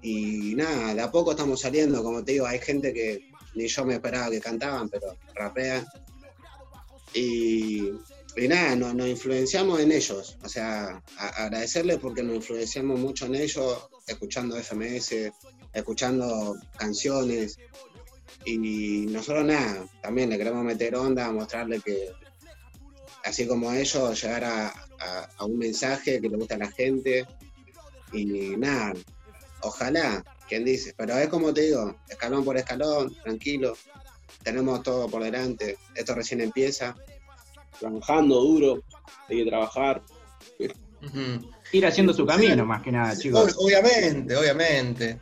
Y 0.00 0.54
nada, 0.54 0.94
de 0.94 1.00
a 1.00 1.10
poco 1.10 1.32
estamos 1.32 1.60
saliendo, 1.60 2.02
como 2.04 2.24
te 2.24 2.32
digo, 2.32 2.46
hay 2.46 2.60
gente 2.60 2.92
que 2.92 3.27
ni 3.54 3.68
yo 3.68 3.84
me 3.84 3.94
esperaba 3.94 4.30
que 4.30 4.40
cantaban, 4.40 4.88
pero 4.88 5.16
rapean. 5.34 5.86
Y, 7.14 7.90
nada, 8.48 8.76
nos, 8.76 9.08
influenciamos 9.08 9.80
en 9.80 9.92
ellos. 9.92 10.38
O 10.42 10.48
sea, 10.48 11.02
agradecerles 11.16 11.98
porque 11.98 12.22
nos 12.22 12.36
influenciamos 12.36 12.98
mucho 12.98 13.26
en 13.26 13.36
ellos, 13.36 13.88
escuchando 14.06 14.56
FMS, 14.56 15.32
escuchando 15.72 16.56
canciones. 16.76 17.58
Y 18.44 19.06
nosotros 19.06 19.44
nada, 19.44 19.86
también 20.02 20.30
le 20.30 20.38
queremos 20.38 20.64
meter 20.64 20.94
onda, 20.94 21.30
mostrarle 21.32 21.80
que 21.80 22.12
así 23.24 23.46
como 23.46 23.72
ellos, 23.72 24.22
llegar 24.22 24.44
a, 24.44 24.68
a 25.36 25.44
un 25.44 25.58
mensaje 25.58 26.20
que 26.20 26.28
le 26.28 26.36
gusta 26.36 26.54
a 26.54 26.58
la 26.58 26.70
gente. 26.70 27.26
Y 28.12 28.24
nada, 28.56 28.94
ojalá 29.62 30.24
¿Quién 30.48 30.64
dice? 30.64 30.94
Pero 30.96 31.16
es 31.18 31.28
como 31.28 31.52
te 31.52 31.62
digo, 31.62 31.96
escalón 32.08 32.44
por 32.44 32.56
escalón, 32.56 33.14
tranquilo. 33.22 33.76
Tenemos 34.42 34.82
todo 34.82 35.08
por 35.08 35.22
delante. 35.22 35.76
Esto 35.94 36.14
recién 36.14 36.40
empieza. 36.40 36.94
Trabajando 37.78 38.40
duro, 38.40 38.82
hay 39.28 39.44
que 39.44 39.50
trabajar. 39.50 40.02
Ir 41.70 41.86
haciendo 41.86 42.12
su 42.14 42.24
camino, 42.24 42.64
más 42.64 42.82
que 42.82 42.90
nada, 42.90 43.16
chicos. 43.16 43.54
Obviamente, 43.58 44.36
obviamente. 44.36 45.20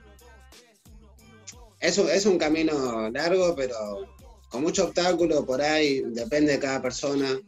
Es 1.81 1.99
un, 1.99 2.09
es 2.09 2.25
un 2.25 2.39
camino 2.39 3.11
largo, 3.11 3.55
pero 3.55 4.07
con 4.49 4.63
mucho 4.63 4.85
obstáculo 4.85 5.45
por 5.45 5.61
ahí, 5.61 6.03
depende 6.07 6.53
de 6.53 6.59
cada 6.59 6.81
persona. 6.81 7.39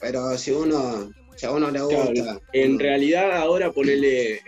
Pero 0.00 0.36
si 0.36 0.50
uno, 0.50 1.10
si 1.36 1.46
a 1.46 1.52
uno 1.52 1.70
le 1.70 1.80
gusta. 1.80 2.40
en 2.52 2.78
realidad, 2.78 3.32
ahora 3.36 3.72
ponerle 3.72 4.42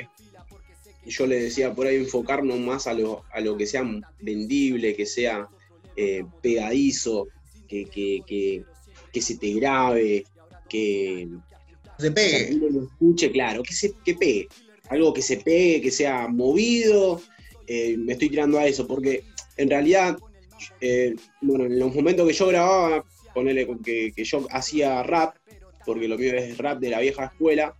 yo 1.08 1.26
le 1.26 1.40
decía 1.40 1.74
por 1.74 1.86
ahí 1.86 1.96
enfocarnos 1.96 2.58
más 2.60 2.86
a 2.86 2.94
lo, 2.94 3.24
a 3.32 3.40
lo 3.40 3.56
que 3.56 3.66
sea 3.66 3.84
vendible, 4.20 4.94
que 4.94 5.06
sea 5.06 5.48
eh, 5.96 6.24
pegadizo, 6.42 7.28
que, 7.66 7.84
que, 7.86 9.20
se 9.20 9.36
te 9.36 9.52
grabe, 9.54 10.24
que 10.68 11.28
se 11.98 12.10
pegue. 12.12 12.52
lo 12.52 12.84
escuche, 12.84 13.30
claro, 13.30 13.62
que 13.62 13.72
se 13.72 13.94
que 14.04 14.14
pegue. 14.14 14.48
Algo 14.90 15.12
que 15.12 15.22
se 15.22 15.38
pegue, 15.38 15.80
que 15.80 15.90
sea 15.90 16.28
movido. 16.28 17.20
Eh, 17.66 17.96
me 17.98 18.12
estoy 18.12 18.30
tirando 18.30 18.58
a 18.58 18.66
eso, 18.66 18.86
porque 18.86 19.24
en 19.56 19.68
realidad, 19.68 20.16
eh, 20.80 21.14
bueno, 21.40 21.64
en 21.64 21.78
los 21.78 21.94
momentos 21.94 22.26
que 22.26 22.32
yo 22.32 22.46
grababa, 22.46 23.04
ponerle 23.34 23.68
que, 23.84 24.12
que 24.14 24.24
yo 24.24 24.46
hacía 24.50 25.02
rap, 25.02 25.36
porque 25.84 26.08
lo 26.08 26.16
mío 26.16 26.34
es 26.34 26.56
rap 26.58 26.78
de 26.78 26.90
la 26.90 27.00
vieja 27.00 27.26
escuela, 27.26 27.74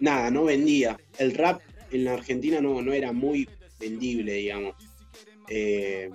nada, 0.00 0.30
no 0.30 0.44
vendía. 0.44 0.98
El 1.18 1.34
rap 1.34 1.60
en 1.90 2.04
la 2.04 2.14
Argentina 2.14 2.60
no, 2.60 2.82
no 2.82 2.92
era 2.92 3.12
muy 3.12 3.48
vendible, 3.78 4.32
digamos. 4.32 4.74
Eh, 5.48 6.10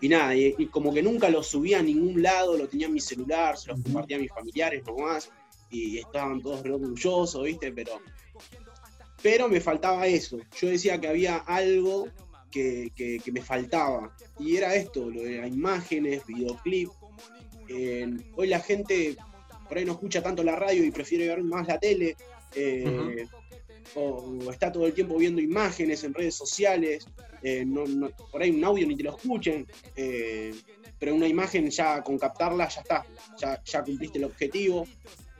y 0.00 0.08
nada, 0.08 0.34
y, 0.34 0.66
como 0.66 0.92
que 0.92 1.02
nunca 1.02 1.28
lo 1.30 1.42
subía 1.42 1.78
a 1.78 1.82
ningún 1.82 2.22
lado, 2.22 2.56
lo 2.56 2.68
tenía 2.68 2.86
en 2.86 2.94
mi 2.94 3.00
celular, 3.00 3.56
se 3.56 3.68
lo 3.68 3.82
compartía 3.82 4.16
a 4.16 4.20
mis 4.20 4.32
familiares 4.32 4.84
nomás, 4.84 5.30
y 5.70 5.98
estaban 5.98 6.42
todos 6.42 6.62
re 6.62 6.72
orgullosos, 6.72 7.44
¿viste? 7.44 7.72
Pero, 7.72 8.00
pero 9.22 9.48
me 9.48 9.60
faltaba 9.60 10.06
eso. 10.06 10.38
Yo 10.60 10.68
decía 10.68 11.00
que 11.00 11.08
había 11.08 11.36
algo 11.38 12.08
que, 12.50 13.22
me 13.32 13.42
faltaba, 13.42 14.14
y 14.38 14.56
era 14.56 14.74
esto, 14.74 15.10
lo 15.10 15.22
de 15.22 15.38
las 15.38 15.48
imágenes, 15.48 16.26
videoclip. 16.26 16.90
hoy 18.36 18.46
la 18.46 18.60
gente 18.60 19.16
por 19.68 19.78
ahí 19.78 19.84
no 19.84 19.92
escucha 19.92 20.22
tanto 20.22 20.42
la 20.42 20.56
radio 20.56 20.84
y 20.84 20.90
prefiere 20.90 21.26
ver 21.26 21.42
más 21.42 21.66
la 21.66 21.78
tele, 21.78 22.16
eh, 22.54 23.26
o, 23.94 24.50
está 24.50 24.72
todo 24.72 24.86
el 24.86 24.94
tiempo 24.94 25.16
viendo 25.16 25.40
imágenes 25.40 26.04
en 26.04 26.14
redes 26.14 26.34
sociales, 26.34 27.06
eh, 27.42 27.66
por 28.30 28.42
ahí 28.42 28.50
un 28.50 28.64
audio 28.64 28.86
ni 28.86 28.96
te 28.96 29.02
lo 29.02 29.16
escuchen, 29.16 29.66
eh, 29.94 30.54
pero 30.98 31.14
una 31.14 31.28
imagen 31.28 31.70
ya 31.70 32.02
con 32.02 32.18
captarla 32.18 32.68
ya 32.68 32.80
está, 32.80 33.06
ya, 33.64 33.84
cumpliste 33.84 34.18
el 34.18 34.24
objetivo. 34.24 34.86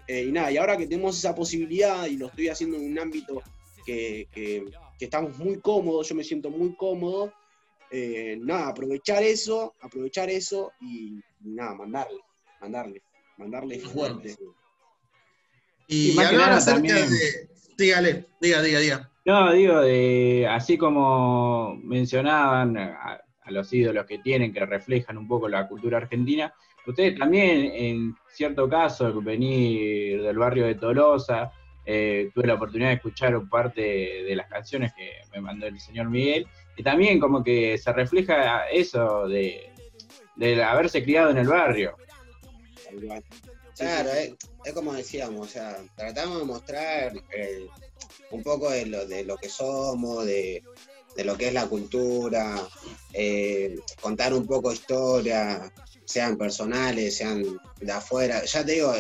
y 0.09 0.31
nada, 0.31 0.53
y 0.53 0.57
ahora 0.57 0.77
que 0.77 0.87
tenemos 0.87 1.19
esa 1.19 1.35
posibilidad 1.35 2.07
y 2.07 2.17
lo 2.17 2.27
estoy 2.27 2.49
haciendo 2.49 2.77
en 2.77 2.93
un 2.93 2.99
ámbito 2.99 3.43
que, 3.85 4.29
estamos 5.01 5.37
muy 5.39 5.59
cómodos, 5.61 6.09
yo 6.09 6.15
me 6.15 6.25
siento 6.25 6.51
muy 6.51 6.75
cómodo, 6.75 7.33
nada, 8.39 8.69
aprovechar 8.69 9.23
eso, 9.23 9.75
aprovechar 9.81 10.31
eso 10.31 10.73
y, 10.81 11.21
nada, 11.41 11.75
mandarle, 11.75 12.21
mandarle, 12.61 13.03
mandarle 13.37 13.81
fuerte. 13.81 14.37
Y, 15.87 16.13
y 16.13 16.19
hablar 16.19 16.65
también... 16.65 16.97
de. 16.97 17.47
Dígale, 17.77 18.27
diga, 18.41 18.63
diga, 18.63 18.81
diga. 18.81 19.11
No, 19.27 19.53
digo, 19.53 19.81
de, 19.81 20.47
así 20.49 20.79
como 20.79 21.77
mencionaban 21.83 22.77
a, 22.79 23.21
los 23.49 23.73
ídolos 23.73 24.07
que 24.07 24.19
tienen, 24.19 24.53
que 24.53 24.65
reflejan 24.65 25.19
un 25.19 25.29
poco 25.29 25.49
la 25.49 25.69
cultura 25.69 25.99
argentina, 25.99 26.53
ustedes 26.87 27.19
también, 27.19 27.73
en 27.75 28.17
cierto 28.31 28.69
caso, 28.69 29.21
venir 29.21 30.23
del 30.23 30.39
barrio 30.39 30.67
de 30.67 30.77
Tolosa, 30.77 31.53
eh, 31.85 32.31
tuve 32.35 32.47
la 32.47 32.55
oportunidad 32.55 32.91
de 32.91 32.95
escuchar 32.97 33.37
un 33.37 33.49
parte 33.49 33.81
de, 33.81 34.35
las 34.35 34.49
canciones 34.49 34.93
que 34.95 35.11
me 35.33 35.41
mandó 35.41 35.67
el 35.67 35.79
señor 35.81 36.09
Miguel, 36.09 36.47
y 36.77 36.83
también 36.83 37.21
como 37.21 37.45
que 37.45 37.79
se 37.79 37.93
refleja 37.93 38.69
eso 38.69 39.29
de, 39.29 39.71
de 40.37 40.63
haberse 40.63 41.03
criado 41.03 41.31
en 41.31 41.39
el 41.39 41.49
barrio. 41.49 41.97
Claro, 43.77 44.11
es, 44.13 44.73
como 44.73 44.95
decíamos, 44.95 45.49
o 45.49 45.51
sea, 45.51 45.77
tratamos 45.95 46.39
de 46.39 46.45
mostrar 46.45 47.13
eh, 47.37 47.67
un 48.31 48.43
poco 48.43 48.71
de 48.71 48.87
lo, 48.87 49.07
de 49.07 49.25
lo 49.25 49.37
que 49.37 49.49
somos, 49.49 50.25
de, 50.25 50.63
lo 51.17 51.37
que 51.37 51.49
es 51.49 51.53
la 51.53 51.67
cultura, 51.67 52.67
eh, 53.13 53.77
contar 54.01 54.33
un 54.33 54.47
poco 54.47 54.73
historia, 54.73 55.71
sean 56.05 56.37
personales, 56.37 57.17
sean 57.17 57.45
de 57.81 57.93
afuera. 57.93 58.45
Ya 58.45 58.65
te 58.65 58.73
digo, 58.73 58.95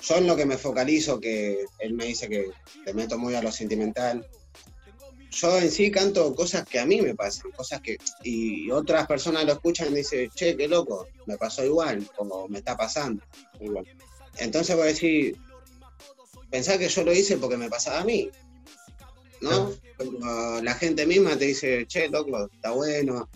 yo 0.00 0.16
en 0.16 0.26
lo 0.26 0.36
que 0.36 0.46
me 0.46 0.58
focalizo, 0.58 1.20
que 1.20 1.64
él 1.80 1.94
me 1.94 2.06
dice 2.06 2.28
que 2.28 2.46
te 2.84 2.94
meto 2.94 3.18
muy 3.18 3.34
a 3.34 3.42
lo 3.42 3.50
sentimental, 3.50 4.24
yo 5.36 5.58
en 5.58 5.70
sí 5.70 5.90
canto 5.90 6.34
cosas 6.34 6.66
que 6.66 6.78
a 6.78 6.86
mí 6.86 7.02
me 7.02 7.14
pasan, 7.14 7.50
cosas 7.52 7.80
que. 7.82 7.98
Y 8.22 8.70
otras 8.70 9.06
personas 9.06 9.44
lo 9.44 9.52
escuchan 9.52 9.92
y 9.92 9.96
dicen, 9.96 10.30
che, 10.34 10.56
qué 10.56 10.66
loco, 10.66 11.06
me 11.26 11.36
pasó 11.36 11.64
igual, 11.64 12.08
como 12.16 12.48
me 12.48 12.58
está 12.58 12.76
pasando. 12.76 13.22
Igual. 13.60 13.86
Entonces 14.38 14.74
voy 14.74 14.84
a 14.84 14.88
decir, 14.88 15.36
pensar 16.50 16.78
que 16.78 16.88
yo 16.88 17.04
lo 17.04 17.12
hice 17.12 17.36
porque 17.36 17.56
me 17.56 17.68
pasaba 17.68 18.00
a 18.00 18.04
mí. 18.04 18.30
¿No? 19.42 19.74
la 20.62 20.74
gente 20.74 21.06
misma 21.06 21.36
te 21.36 21.46
dice, 21.46 21.86
che, 21.86 22.08
loco, 22.08 22.46
está 22.46 22.70
bueno, 22.70 23.28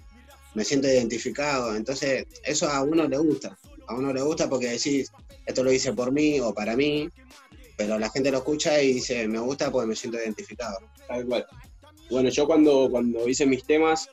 me 0.55 0.65
siento 0.65 0.89
identificado. 0.89 1.77
Entonces, 1.77 2.27
eso 2.43 2.69
a 2.69 2.83
uno 2.83 3.07
le 3.07 3.19
gusta. 3.19 3.59
A 3.87 3.95
uno 3.95 4.13
le 4.13 4.23
gusta 4.23 4.49
porque 4.49 4.69
decís, 4.69 5.13
esto 5.45 5.63
lo 5.63 5.71
hice 5.71 5.93
por 5.93 6.11
mí 6.11 6.41
o 6.41 6.55
para 6.55 6.77
mí, 6.77 7.11
pero 7.77 7.99
la 7.99 8.11
gente 8.11 8.31
lo 8.31 8.39
escucha 8.39 8.81
y 8.83 8.95
dice, 8.95 9.29
me 9.29 9.39
gusta 9.39 9.71
porque 9.71 9.89
me 9.89 9.97
siento 9.97 10.19
identificado. 10.19 10.79
igual. 11.19 11.47
Bueno, 12.11 12.29
yo 12.29 12.47
cuando, 12.47 12.89
cuando 12.91 13.29
hice 13.29 13.47
mis 13.47 13.65
temas, 13.65 14.09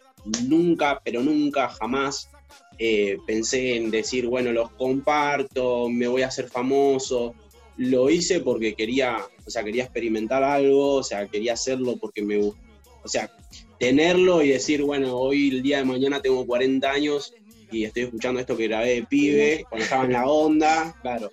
nunca, 0.48 1.02
pero 1.04 1.22
nunca, 1.24 1.70
jamás 1.70 2.30
eh, 2.78 3.18
pensé 3.26 3.76
en 3.76 3.90
decir, 3.90 4.28
bueno, 4.28 4.52
los 4.52 4.72
comparto, 4.72 5.90
me 5.90 6.08
voy 6.08 6.22
a 6.22 6.28
hacer 6.28 6.48
famoso. 6.48 7.34
Lo 7.78 8.10
hice 8.10 8.40
porque 8.40 8.76
quería, 8.76 9.18
o 9.46 9.50
sea, 9.50 9.64
quería 9.64 9.84
experimentar 9.84 10.44
algo, 10.44 10.96
o 10.96 11.04
sea, 11.04 11.28
quería 11.28 11.54
hacerlo 11.54 11.98
porque 11.98 12.22
me 12.22 12.38
gusta. 12.38 12.62
O 13.04 13.08
sea, 13.08 13.32
tenerlo 13.80 14.44
y 14.44 14.50
decir, 14.50 14.84
bueno, 14.84 15.16
hoy 15.18 15.50
el 15.50 15.62
día 15.62 15.78
de 15.78 15.86
mañana 15.86 16.22
tengo 16.22 16.46
40 16.46 16.90
años 16.92 17.34
y 17.72 17.84
estoy 17.84 18.04
escuchando 18.04 18.40
esto 18.40 18.58
que 18.58 18.68
grabé 18.68 18.96
de 18.96 19.04
pibe, 19.04 19.66
cuando 19.70 19.84
estaba 19.84 20.06
en 20.06 20.14
la 20.14 20.26
onda, 20.28 20.96
claro. 21.02 21.32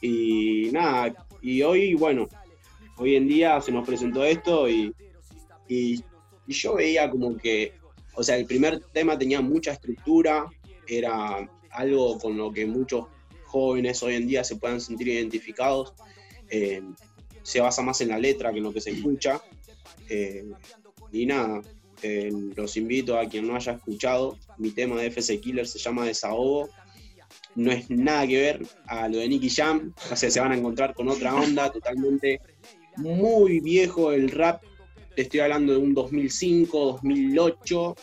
Y 0.00 0.70
nada, 0.72 1.14
y 1.42 1.62
hoy, 1.62 1.94
bueno, 1.94 2.28
hoy 2.96 3.16
en 3.16 3.28
día 3.28 3.60
se 3.60 3.72
nos 3.72 3.86
presentó 3.86 4.24
esto 4.24 4.68
y, 4.68 4.94
y, 5.70 6.04
yo 6.48 6.74
veía 6.74 7.08
como 7.08 7.36
que, 7.36 7.74
o 8.14 8.24
sea, 8.24 8.36
el 8.36 8.44
primer 8.44 8.80
tema 8.92 9.16
tenía 9.16 9.40
mucha 9.40 9.70
estructura, 9.70 10.46
era 10.88 11.48
algo 11.70 12.18
con 12.18 12.36
lo 12.36 12.52
que 12.52 12.66
muchos 12.66 13.06
jóvenes 13.44 14.02
hoy 14.02 14.16
en 14.16 14.26
día 14.26 14.42
se 14.42 14.56
puedan 14.56 14.80
sentir 14.80 15.08
identificados. 15.08 15.94
Eh, 16.50 16.82
se 17.42 17.60
basa 17.60 17.82
más 17.82 18.00
en 18.00 18.08
la 18.08 18.18
letra 18.18 18.50
que 18.50 18.58
en 18.58 18.64
lo 18.64 18.72
que 18.72 18.80
se 18.80 18.90
escucha. 18.90 19.40
Eh, 20.08 20.50
y 21.12 21.26
nada, 21.26 21.62
eh, 22.02 22.32
los 22.56 22.76
invito 22.76 23.16
a 23.16 23.28
quien 23.28 23.46
no 23.46 23.54
haya 23.54 23.72
escuchado. 23.72 24.36
Mi 24.58 24.70
tema 24.70 25.00
de 25.00 25.06
FC 25.06 25.40
Killer 25.40 25.68
se 25.68 25.78
llama 25.78 26.04
Desahogo. 26.04 26.68
No 27.54 27.70
es 27.70 27.90
nada 27.90 28.26
que 28.26 28.40
ver 28.40 28.66
a 28.86 29.08
lo 29.08 29.18
de 29.18 29.28
Nicky 29.28 29.50
Jam. 29.50 29.94
O 30.10 30.16
se 30.16 30.40
van 30.40 30.52
a 30.52 30.56
encontrar 30.56 30.94
con 30.94 31.08
otra 31.08 31.34
onda 31.34 31.70
totalmente 31.70 32.40
muy 32.96 33.60
viejo 33.60 34.12
el 34.12 34.30
rap. 34.30 34.62
Te 35.14 35.22
estoy 35.22 35.40
hablando 35.40 35.72
de 35.72 35.78
un 35.78 35.94
2005, 35.94 37.00
2008 37.02 37.94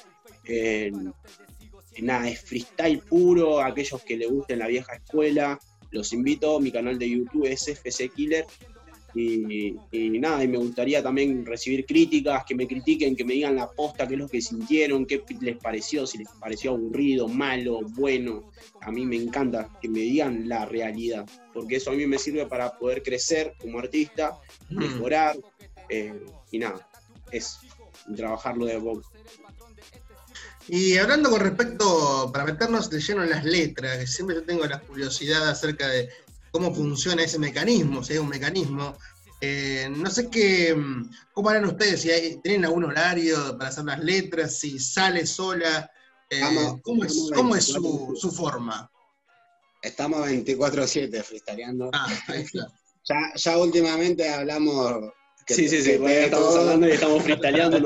nada, 2.02 2.30
es 2.30 2.42
freestyle 2.42 3.00
puro, 3.00 3.62
aquellos 3.62 4.02
que 4.04 4.18
les 4.18 4.30
gusten 4.30 4.60
la 4.60 4.68
vieja 4.68 4.96
escuela, 4.96 5.60
los 5.92 6.14
invito, 6.14 6.60
mi 6.60 6.72
canal 6.72 7.00
de 7.00 7.10
YouTube 7.10 7.46
es 7.46 7.68
FC 7.68 8.10
Killer. 8.10 8.46
Y, 9.16 9.74
nada, 10.20 10.44
y 10.44 10.48
me 10.48 10.60
gustaría 10.60 11.02
también 11.02 11.44
recibir 11.44 11.88
críticas, 11.88 12.44
que 12.46 12.54
me 12.54 12.68
critiquen, 12.68 13.16
que 13.16 13.26
me 13.26 13.34
digan 13.34 13.56
la 13.56 13.68
posta, 13.68 14.08
qué 14.08 14.14
es 14.14 14.20
lo 14.20 14.28
que 14.28 14.40
sintieron, 14.42 15.08
qué 15.08 15.24
les 15.42 15.58
pareció, 15.58 16.06
si 16.06 16.20
les 16.20 16.28
pareció 16.40 16.72
aburrido, 16.72 17.28
malo, 17.28 17.80
bueno. 17.96 18.52
A 18.82 18.92
mí 18.92 19.08
me 19.08 19.16
encanta 19.16 19.76
que 19.82 19.90
me 19.90 20.02
digan 20.02 20.48
la 20.48 20.66
realidad, 20.66 21.28
porque 21.52 21.78
eso 21.78 21.90
a 21.90 21.96
mí 21.96 22.06
me 22.06 22.20
sirve 22.20 22.46
para 22.46 22.78
poder 22.78 23.02
crecer 23.02 23.54
como 23.60 23.80
artista, 23.80 24.38
mejorar, 24.70 25.36
eh, 25.90 26.14
y 26.52 26.60
nada, 26.60 26.88
es 27.32 27.60
trabajarlo 28.16 28.66
de 28.66 28.78
boca. 28.78 29.08
Y 30.70 30.98
hablando 30.98 31.30
con 31.30 31.40
respecto, 31.40 32.30
para 32.32 32.46
meternos 32.46 32.90
de 32.90 33.00
lleno 33.00 33.24
en 33.24 33.30
las 33.30 33.46
letras, 33.46 33.98
que 34.00 34.08
siempre 34.08 34.36
yo 34.36 34.44
tengo 34.44 34.66
la 34.66 34.80
curiosidad 34.82 35.50
acerca 35.50 35.88
de 35.88 36.10
cómo 36.52 36.74
funciona 36.74 37.24
ese 37.24 37.40
mecanismo, 37.40 38.04
si 38.04 38.14
hay 38.14 38.20
un 38.20 38.28
mecanismo. 38.30 38.98
Eh, 39.40 39.88
no 39.96 40.10
sé 40.10 40.30
qué, 40.30 40.76
cómo 41.32 41.50
harán 41.50 41.66
ustedes, 41.66 42.02
si 42.02 42.12
hay, 42.12 42.38
tienen 42.42 42.66
algún 42.66 42.86
horario 42.86 43.58
para 43.58 43.70
hacer 43.70 43.86
las 43.86 44.04
letras, 44.04 44.60
si 44.60 44.80
sale 44.80 45.26
sola, 45.26 45.90
eh, 46.30 46.42
¿cómo, 46.82 47.04
es, 47.56 47.66
su, 47.66 48.32
forma? 48.32 48.92
Estamos 49.82 50.28
24-7 50.28 51.24
freestyleando. 51.24 51.92
Ah, 51.94 52.08
ya, 53.04 53.16
ya 53.36 53.58
últimamente 53.58 54.28
hablamos 54.28 55.14
sí, 55.48 55.70
sí, 55.70 55.82
sí, 55.82 55.92
estamos 55.92 56.56
hablando 56.56 56.88
y 56.88 56.92
estamos 56.92 57.24
freestyleando, 57.24 57.78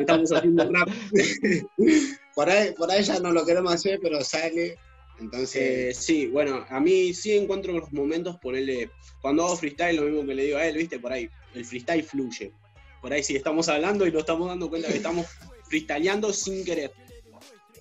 estamos 0.00 0.32
haciendo 0.32 0.70
rap. 0.70 0.88
por, 2.34 2.50
ahí, 2.50 2.72
por 2.72 2.90
ahí 2.90 3.02
ya 3.02 3.18
no 3.20 3.32
lo 3.32 3.44
queremos 3.44 3.72
hacer, 3.72 3.98
pero 4.02 4.22
sale. 4.22 4.78
Entonces. 5.18 5.56
Eh, 5.56 5.94
sí, 5.94 6.26
bueno, 6.26 6.66
a 6.68 6.78
mí 6.78 7.14
sí 7.14 7.32
encuentro 7.32 7.72
los 7.72 7.92
momentos, 7.92 8.36
ponerle. 8.38 8.90
Cuando 9.22 9.44
hago 9.44 9.56
freestyle, 9.56 9.96
lo 9.96 10.02
mismo 10.02 10.26
que 10.26 10.34
le 10.34 10.44
digo 10.44 10.58
a 10.58 10.66
él, 10.66 10.76
viste, 10.76 10.98
por 10.98 11.12
ahí, 11.12 11.28
el 11.54 11.64
freestyle 11.64 12.04
fluye. 12.04 12.52
Por 13.00 13.12
ahí 13.12 13.22
sí 13.22 13.34
estamos 13.34 13.68
hablando 13.68 14.06
y 14.06 14.10
lo 14.10 14.20
estamos 14.20 14.48
dando 14.48 14.68
cuenta 14.68 14.88
que 14.88 14.96
estamos 14.96 15.26
freestyleando 15.64 16.32
sin 16.32 16.64
querer. 16.64 16.92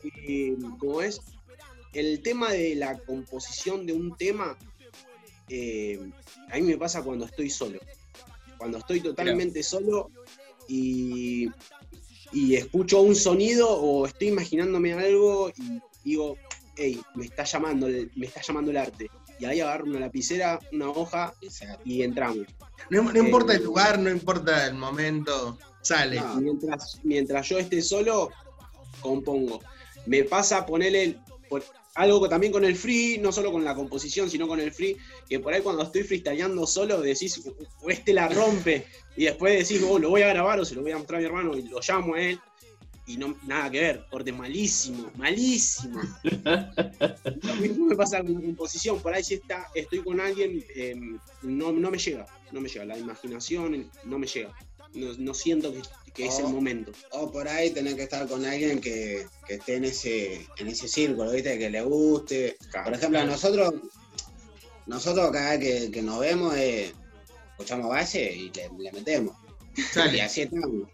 Y 0.04 0.54
como 0.78 1.02
es, 1.02 1.19
el 1.93 2.21
tema 2.21 2.52
de 2.52 2.76
la 2.76 2.98
composición 3.00 3.86
de 3.86 3.93
un 3.93 4.15
tema, 4.15 4.58
eh, 5.50 6.00
a 6.50 6.56
mí 6.56 6.62
me 6.62 6.78
pasa 6.78 7.04
cuando 7.04 7.26
estoy 7.26 7.50
solo 7.50 7.80
cuando 8.65 8.80
estoy 8.80 8.99
totalmente 8.99 9.62
solo 9.62 10.10
y, 10.67 11.51
escucho 12.34 13.01
un 13.01 13.15
sonido 13.15 13.69
o 13.69 14.08
estoy 14.08 14.30
imaginándome 14.30 14.93
algo 14.93 15.51
y 15.56 15.80
digo, 16.04 16.36
hey, 16.75 16.99
me 17.13 17.25
está 17.25 17.43
llamando, 17.43 17.88
me 17.88 18.25
está 18.25 18.41
llamando 18.41 18.71
el 18.71 18.78
arte. 18.78 19.10
Y 19.39 19.45
ahí 19.45 19.62
agarro 19.62 19.86
una 19.86 19.99
lapicera, 19.99 20.60
una 20.73 20.89
hoja 20.89 21.34
y 21.86 22.01
entramos. 22.01 22.47
No, 22.89 23.15
importa 23.15 23.54
el 23.54 23.62
eh, 23.62 23.65
lugar, 23.65 23.99
no 23.99 24.10
importa 24.10 24.65
el 24.65 24.73
momento, 24.73 25.60
sale. 25.82 26.19
mientras, 26.41 26.99
mientras 27.04 27.47
yo 27.47 27.60
esté 27.60 27.84
solo, 27.84 28.32
compongo. 28.99 29.62
Me 30.08 30.23
pasa 30.23 30.65
ponerle, 30.65 31.19
algo 31.95 32.27
también 32.27 32.51
con 32.51 32.65
el 32.65 32.75
free, 32.75 33.17
no 33.17 33.31
solo 33.31 33.51
con 33.51 33.63
la 33.63 33.73
composición, 33.73 34.29
sino 34.29 34.47
con 34.47 34.60
el 34.60 34.71
free, 34.71 34.97
que 35.27 35.39
por 35.39 35.53
ahí 35.53 35.62
cuando 35.62 35.84
estoy 35.84 36.03
freestyleando 36.03 36.67
solo 36.67 37.01
decís, 37.01 37.41
o 37.81 37.89
este 37.89 38.13
la 38.13 38.27
rompe, 38.27 38.86
y 39.15 39.25
después 39.25 39.67
decís, 39.67 39.84
oh, 39.88 39.97
lo 39.97 40.10
voy 40.10 40.21
a 40.21 40.27
grabar 40.27 40.60
o 40.60 40.65
se 40.65 40.75
lo 40.75 40.81
voy 40.81 40.91
a 40.91 40.97
mostrar 40.97 41.17
a 41.17 41.21
mi 41.21 41.25
hermano 41.25 41.58
y 41.58 41.63
lo 41.63 41.79
llamo 41.79 42.15
a 42.15 42.21
él, 42.21 42.39
y 43.08 43.17
no 43.17 43.38
nada 43.45 43.69
que 43.69 43.79
ver, 43.79 44.05
corte 44.10 44.31
malísimo, 44.34 45.10
malísimo. 45.15 46.01
lo 46.23 47.55
mismo 47.55 47.86
me 47.86 47.95
pasa 47.95 48.21
con 48.21 48.34
la 48.34 48.41
composición, 48.41 48.99
por 49.01 49.13
ahí 49.13 49.23
si 49.23 49.36
está, 49.36 49.67
estoy 49.73 49.99
con 49.99 50.19
alguien, 50.19 50.63
em, 50.75 51.17
no, 51.43 51.71
no 51.71 51.91
me 51.91 51.97
llega, 51.97 52.25
no 52.51 52.60
me 52.60 52.67
llega, 52.67 52.86
la 52.86 52.97
imaginación 52.97 53.89
no 54.03 54.19
me 54.19 54.27
llega, 54.27 54.53
no 54.95 55.34
siento 55.34 55.73
que 55.73 55.81
que 56.15 56.25
es 56.27 56.39
el 56.39 56.47
momento. 56.47 56.91
O 57.12 57.29
por 57.29 57.47
ahí 57.47 57.71
tener 57.71 57.95
que 57.95 58.03
estar 58.03 58.25
con 58.27 58.45
alguien 58.45 58.79
que, 58.79 59.27
esté 59.49 59.75
en 59.75 59.86
ese, 59.86 60.47
en 60.58 60.67
ese 60.67 60.88
círculo, 60.88 61.31
¿viste? 61.31 61.60
Que 61.60 61.69
le 61.69 61.81
guste. 61.81 62.58
Por 62.84 62.93
ejemplo, 62.93 63.19
a 63.19 63.25
nosotros, 63.25 63.73
nosotros 64.88 65.29
cada 65.31 65.58
vez 65.58 65.89
que, 65.91 66.01
nos 66.01 66.19
vemos, 66.19 66.55
eh, 66.55 66.93
escuchamos 67.51 67.89
base 67.89 68.34
y 68.34 68.49
le, 68.51 68.91
metemos. 68.93 69.36
Y 70.13 70.19
así 70.19 70.43
estamos. 70.43 70.88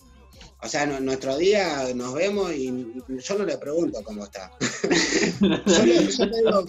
O 0.63 0.67
sea, 0.67 0.85
nuestro 0.85 1.37
día 1.37 1.91
nos 1.95 2.13
vemos 2.13 2.51
y 2.53 2.93
yo 3.07 3.37
no 3.37 3.45
le 3.45 3.57
pregunto 3.57 4.03
cómo 4.03 4.23
está. 4.25 4.51
yo, 5.39 5.85
le, 5.85 6.07
yo 6.07 6.25
le 6.25 6.37
digo. 6.37 6.65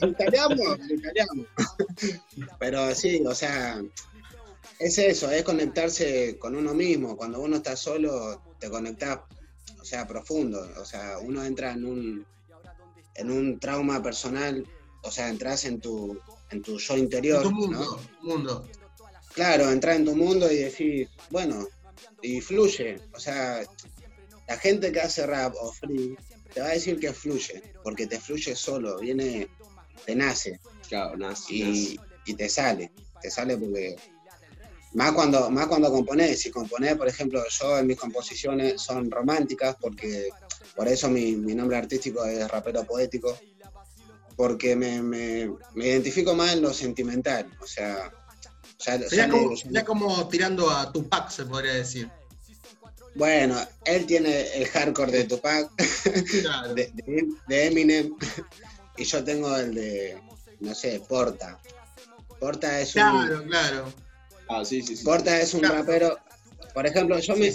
Pero 2.59 2.95
sí, 2.95 3.23
o 3.27 3.35
sea, 3.35 3.83
es 4.83 4.99
eso, 4.99 5.31
es 5.31 5.45
conectarse 5.45 6.37
con 6.39 6.57
uno 6.57 6.75
mismo. 6.75 7.17
Cuando 7.17 7.41
uno 7.41 7.57
está 7.57 7.77
solo, 7.77 8.43
te 8.59 8.69
conectas, 8.69 9.21
o 9.81 9.85
sea, 9.85 10.07
profundo. 10.07 10.69
O 10.77 10.85
sea, 10.85 11.19
uno 11.19 11.45
entra 11.45 11.73
en 11.73 11.85
un, 11.85 12.27
en 13.15 13.31
un 13.31 13.61
trauma 13.61 14.03
personal, 14.03 14.67
o 15.03 15.11
sea, 15.11 15.29
entras 15.29 15.65
en 15.67 15.81
tu, 15.81 16.19
en 16.51 16.63
tu 16.63 16.79
yo 16.79 16.97
interior. 16.97 17.45
En 17.45 17.51
tu 17.51 17.55
mundo, 17.55 18.01
mundo. 18.23 18.69
Claro, 19.35 19.71
entras 19.71 19.97
en 19.97 20.05
tu 20.05 20.17
mundo 20.17 20.51
y 20.51 20.57
decís, 20.57 21.09
bueno, 21.31 21.65
y 22.21 22.41
fluye. 22.41 23.01
O 23.15 23.21
sea, 23.21 23.63
la 24.49 24.59
gente 24.59 24.91
que 24.91 25.01
hace 25.01 25.27
rap 25.27 25.55
o 25.61 25.73
free 25.73 26.17
te 26.53 26.61
va 26.61 26.67
a 26.67 26.73
decir 26.73 26.99
que 26.99 27.13
fluye, 27.13 27.63
porque 27.85 28.09
te 28.09 28.19
fluye 28.19 28.57
solo, 28.57 28.99
viene, 28.99 29.49
te 30.05 30.17
nace. 30.17 30.59
Claro, 30.89 31.17
nace. 31.17 31.55
Y, 31.55 32.01
y 32.27 32.35
te 32.35 32.49
sale, 32.49 32.93
te 33.23 33.31
sale 33.31 33.57
porque 33.57 33.97
más 34.95 35.13
cuando, 35.13 35.51
más 35.51 35.67
cuando 35.67 35.91
componés, 35.91 36.41
si 36.41 36.51
componés, 36.51 36.97
por 36.97 37.09
ejemplo, 37.09 37.43
yo 37.49 37.79
en 37.79 37.87
mis 37.87 37.99
composiciones 37.99 38.81
son 38.81 39.11
románticas, 39.11 39.77
porque 39.81 40.29
por 40.77 40.87
eso 40.89 41.09
mi, 41.09 41.33
nombre 41.33 41.77
artístico 41.77 42.25
es 42.25 42.47
rapero 42.49 42.85
poético, 42.85 43.39
porque 44.37 44.77
me, 44.77 45.51
identifico 45.77 46.35
más 46.35 46.55
en 46.55 46.63
lo 46.63 46.73
sentimental, 46.73 47.51
o 47.61 47.67
sea... 47.67 48.11
Ya, 49.13 49.29
como, 49.29 49.55
como, 49.87 50.29
tirando 50.29 50.69
a 50.69 50.91
Tupac, 50.91 51.31
se 51.31 51.47
podría 51.47 51.75
decir. 51.75 52.11
Bueno, 53.15 53.57
él 53.85 54.07
tiene 54.07 54.57
el 54.57 54.67
hardcore 54.67 55.13
de 55.13 55.25
Tupac, 55.25 55.71
de, 56.75 56.93
de, 57.47 57.67
Eminem, 57.69 58.13
y 58.97 59.05
yo 59.05 59.23
tengo 59.23 59.57
el 59.57 59.73
de, 59.73 60.21
no 60.59 60.75
sé, 60.75 61.01
Porta. 61.09 61.61
Porta 62.41 62.81
es 62.81 62.97
un... 62.97 63.03
Claro, 63.03 63.45
claro 63.45 63.93
Ah, 64.53 64.63
Porta 65.05 65.41
es 65.41 65.55
un 65.55 65.63
rapero. 65.63 66.19
Por 66.75 66.87
ejemplo, 66.87 67.19
yo 67.19 67.37
me, 67.37 67.53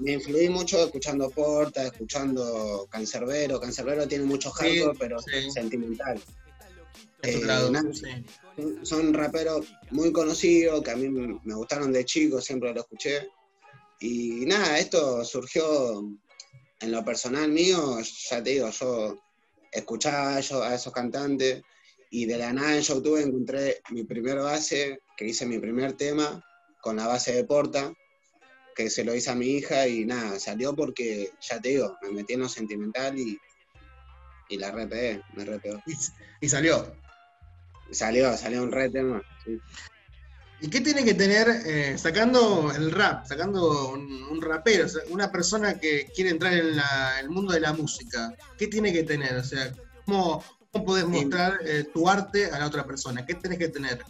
me, 0.00 0.12
influí 0.12 0.48
mucho 0.48 0.84
escuchando 0.84 1.30
Porta, 1.30 1.86
escuchando 1.86 2.86
Cancerbero. 2.90 3.60
Cancerbero 3.60 4.06
tiene 4.06 4.24
mucho 4.24 4.50
hardcore, 4.50 4.98
pero 4.98 5.18
sentimental. 5.52 6.20
Eh, 7.22 7.42
son 8.82 9.12
raperos 9.14 9.66
muy 9.90 10.12
conocidos 10.12 10.82
que 10.82 10.90
a 10.90 10.96
mí 10.96 11.08
me 11.08 11.54
gustaron 11.54 11.92
de 11.92 12.04
chico, 12.04 12.40
siempre 12.40 12.72
lo 12.72 12.80
escuché. 12.80 13.28
Y 14.00 14.44
nada, 14.46 14.78
esto 14.78 15.24
surgió 15.24 16.04
en 16.80 16.92
lo 16.92 17.04
personal 17.04 17.50
mío, 17.50 17.98
ya 18.30 18.42
te 18.42 18.50
digo, 18.50 18.70
yo 18.70 19.18
escuchaba 19.72 20.34
a 20.34 20.36
a 20.36 20.74
esos 20.74 20.92
cantantes 20.92 21.62
y 22.10 22.26
de 22.26 22.36
la 22.36 22.52
nada 22.52 22.76
en 22.76 22.82
YouTube 22.82 23.18
encontré 23.18 23.80
mi 23.90 24.04
primer 24.04 24.38
base, 24.38 25.00
que 25.16 25.26
hice 25.26 25.46
mi 25.46 25.58
primer 25.58 25.94
tema 25.94 26.42
con 26.80 26.96
la 26.96 27.06
base 27.06 27.32
de 27.32 27.44
Porta, 27.44 27.92
que 28.74 28.90
se 28.90 29.04
lo 29.04 29.14
hice 29.14 29.30
a 29.30 29.34
mi 29.34 29.46
hija 29.46 29.88
y 29.88 30.04
nada, 30.04 30.38
salió 30.38 30.74
porque, 30.76 31.30
ya 31.40 31.60
te 31.60 31.70
digo, 31.70 31.96
me 32.02 32.10
metí 32.10 32.34
en 32.34 32.40
lo 32.40 32.48
sentimental 32.48 33.18
y, 33.18 33.38
y 34.50 34.58
la 34.58 34.70
repegué, 34.70 35.22
me 35.34 35.44
repegó. 35.44 35.80
Y, 35.86 35.94
y 36.42 36.48
salió. 36.48 36.94
Salió, 37.90 38.36
salió 38.36 38.62
un 38.62 38.72
re 38.72 38.90
tema. 38.90 39.22
sí. 39.44 39.58
¿Y 40.58 40.70
qué 40.70 40.80
tiene 40.80 41.04
que 41.04 41.12
tener, 41.14 41.48
eh, 41.66 41.98
sacando 41.98 42.72
el 42.74 42.90
rap, 42.90 43.26
sacando 43.26 43.90
un, 43.90 44.10
un 44.30 44.40
rapero, 44.40 44.86
una 45.10 45.30
persona 45.30 45.78
que 45.78 46.06
quiere 46.14 46.30
entrar 46.30 46.54
en 46.54 46.76
la- 46.76 47.20
el 47.20 47.28
mundo 47.28 47.52
de 47.52 47.60
la 47.60 47.74
música? 47.74 48.34
¿Qué 48.56 48.66
tiene 48.66 48.90
que 48.90 49.02
tener? 49.02 49.36
O 49.36 49.44
sea, 49.44 49.70
¿cómo, 50.06 50.42
cómo 50.72 50.84
podés 50.86 51.06
mostrar 51.06 51.58
eh, 51.62 51.84
tu 51.92 52.08
arte 52.08 52.46
a 52.50 52.58
la 52.58 52.66
otra 52.66 52.86
persona? 52.86 53.26
¿Qué 53.26 53.34
tenés 53.34 53.58
que 53.58 53.68
tener? 53.68 54.02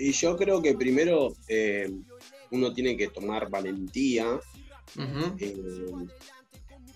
Y 0.00 0.12
yo 0.12 0.34
creo 0.36 0.62
que 0.62 0.74
primero 0.74 1.34
eh, 1.46 1.90
uno 2.50 2.72
tiene 2.72 2.96
que 2.96 3.08
tomar 3.08 3.50
valentía, 3.50 4.40
eh, 5.38 5.54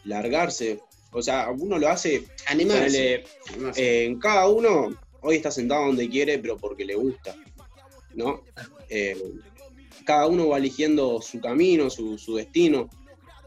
largarse. 0.05 0.81
O 1.12 1.23
sea, 1.23 1.51
uno 1.51 1.79
lo 1.79 1.88
hace, 1.88 2.25
Animarse. 2.47 3.25
ponele, 3.53 3.73
eh, 3.77 4.07
en 4.07 4.19
cada 4.19 4.49
uno, 4.49 4.99
hoy 5.21 5.37
está 5.37 5.51
sentado 5.51 5.85
donde 5.85 6.09
quiere, 6.09 6.38
pero 6.38 6.57
porque 6.57 6.87
le 6.87 6.95
gusta, 6.95 7.37
¿no? 8.14 8.43
Eh, 8.88 9.23
cada 10.07 10.27
uno 10.27 10.49
va 10.49 10.57
eligiendo 10.57 11.21
su 11.21 11.40
camino, 11.40 11.90
su, 11.90 12.17
su 12.17 12.37
destino. 12.37 12.88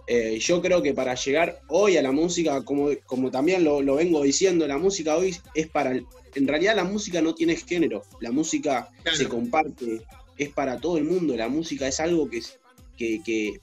Eh, 0.06 0.38
yo 0.40 0.62
creo 0.62 0.84
que 0.84 0.94
para 0.94 1.16
llegar 1.16 1.62
hoy 1.68 1.98
a 1.98 2.04
la 2.04 2.12
música, 2.12 2.64
como, 2.64 2.90
como 3.08 3.32
también 3.32 3.64
lo, 3.64 3.82
lo 3.82 3.96
vengo 3.96 4.22
diciendo, 4.22 4.68
la 4.68 4.78
música 4.78 5.18
hoy 5.18 5.36
es 5.56 5.68
para... 5.68 6.00
en 6.38 6.48
realidad 6.48 6.76
la 6.76 6.84
música 6.84 7.22
no 7.22 7.34
tiene 7.34 7.56
género, 7.56 8.04
la 8.22 8.32
música 8.32 8.90
Claro. 9.04 9.18
se 9.18 9.28
comparte, 9.28 10.02
es 10.38 10.50
para 10.50 10.80
todo 10.80 10.98
el 10.98 11.04
mundo, 11.04 11.36
la 11.36 11.48
música 11.50 11.88
es 11.88 12.00
algo 12.00 12.30
que, 12.30 12.38
es- 12.38 12.58
que, 12.98 13.22
que- 13.24 13.60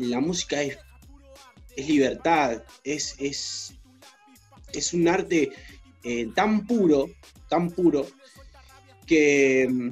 la 0.00 0.20
música 0.20 0.62
es, 0.62 0.78
es 1.76 1.88
libertad, 1.88 2.62
es, 2.82 3.14
es, 3.18 3.74
es 4.72 4.94
un 4.94 5.06
arte 5.08 5.50
eh, 6.02 6.28
tan 6.34 6.66
puro, 6.66 7.10
tan 7.48 7.70
puro, 7.70 8.06
que 9.06 9.66
mm, 9.70 9.90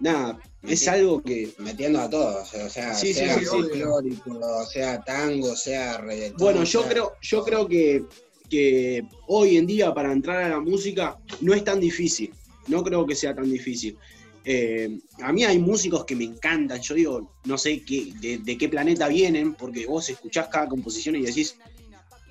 nada, 0.00 0.38
es 0.62 0.86
algo 0.88 1.22
que 1.22 1.52
Metiendo 1.58 2.00
a 2.00 2.10
todos, 2.10 2.52
o 2.54 2.68
sea, 2.68 2.94
Sí, 2.94 3.14
sea 3.14 3.38
sí, 3.38 3.44
folclórico, 3.46 4.66
sea 4.66 5.00
tango, 5.02 5.56
sea 5.56 5.98
reggaetón. 5.98 6.38
Bueno, 6.38 6.64
yo 6.64 6.82
sea- 6.82 6.90
creo, 6.90 7.12
yo 7.22 7.44
creo 7.44 7.66
que, 7.66 8.04
que 8.50 9.04
hoy 9.28 9.56
en 9.56 9.66
día 9.66 9.94
para 9.94 10.12
entrar 10.12 10.42
a 10.42 10.48
la 10.48 10.60
música 10.60 11.18
no 11.40 11.54
es 11.54 11.64
tan 11.64 11.80
difícil. 11.80 12.34
No 12.66 12.82
creo 12.84 13.06
que 13.06 13.14
sea 13.14 13.34
tan 13.34 13.50
difícil. 13.50 13.96
Eh, 14.44 14.98
a 15.22 15.32
mí 15.32 15.44
hay 15.44 15.58
músicos 15.58 16.04
que 16.04 16.16
me 16.16 16.24
encantan. 16.24 16.80
Yo 16.80 16.94
digo, 16.94 17.32
no 17.44 17.56
sé 17.56 17.82
qué, 17.82 18.12
de, 18.20 18.58
qué 18.58 18.68
planeta 18.68 19.08
vienen, 19.08 19.54
porque 19.54 19.86
vos 19.86 20.08
escuchás 20.08 20.48
cada 20.48 20.68
composición 20.68 21.16
y 21.16 21.22
decís, 21.22 21.56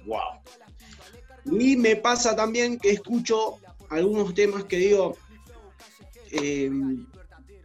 wow. 0.05 1.59
Y 1.59 1.77
me 1.77 1.95
pasa 1.95 2.35
también 2.35 2.77
que 2.77 2.91
escucho 2.91 3.57
algunos 3.89 4.33
temas 4.33 4.65
que 4.65 4.77
digo, 4.77 5.17
eh, 6.31 6.69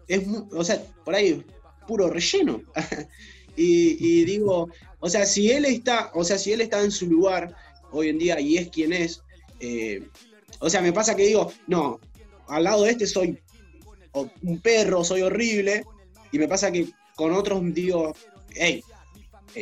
es, 0.08 0.22
o 0.52 0.64
sea, 0.64 0.82
por 1.04 1.14
ahí 1.14 1.44
puro 1.86 2.08
relleno. 2.08 2.62
y, 3.56 4.20
y 4.20 4.24
digo, 4.24 4.68
o 5.00 5.10
sea, 5.10 5.26
si 5.26 5.50
él 5.50 5.64
está, 5.64 6.10
o 6.14 6.24
sea, 6.24 6.38
si 6.38 6.52
él 6.52 6.60
está 6.60 6.82
en 6.82 6.90
su 6.90 7.06
lugar 7.06 7.54
hoy 7.94 8.08
en 8.08 8.18
día 8.18 8.40
y 8.40 8.58
es 8.58 8.68
quien 8.68 8.92
es, 8.92 9.22
eh, 9.60 10.06
o 10.58 10.68
sea, 10.68 10.82
me 10.82 10.92
pasa 10.92 11.14
que 11.14 11.26
digo, 11.26 11.52
no, 11.66 12.00
al 12.48 12.64
lado 12.64 12.82
de 12.84 12.90
este 12.90 13.06
soy 13.06 13.38
un 14.42 14.60
perro, 14.60 15.04
soy 15.04 15.22
horrible, 15.22 15.84
y 16.32 16.38
me 16.38 16.48
pasa 16.48 16.70
que 16.70 16.88
con 17.16 17.32
otros 17.32 17.62
digo, 17.72 18.14
hey, 18.50 18.82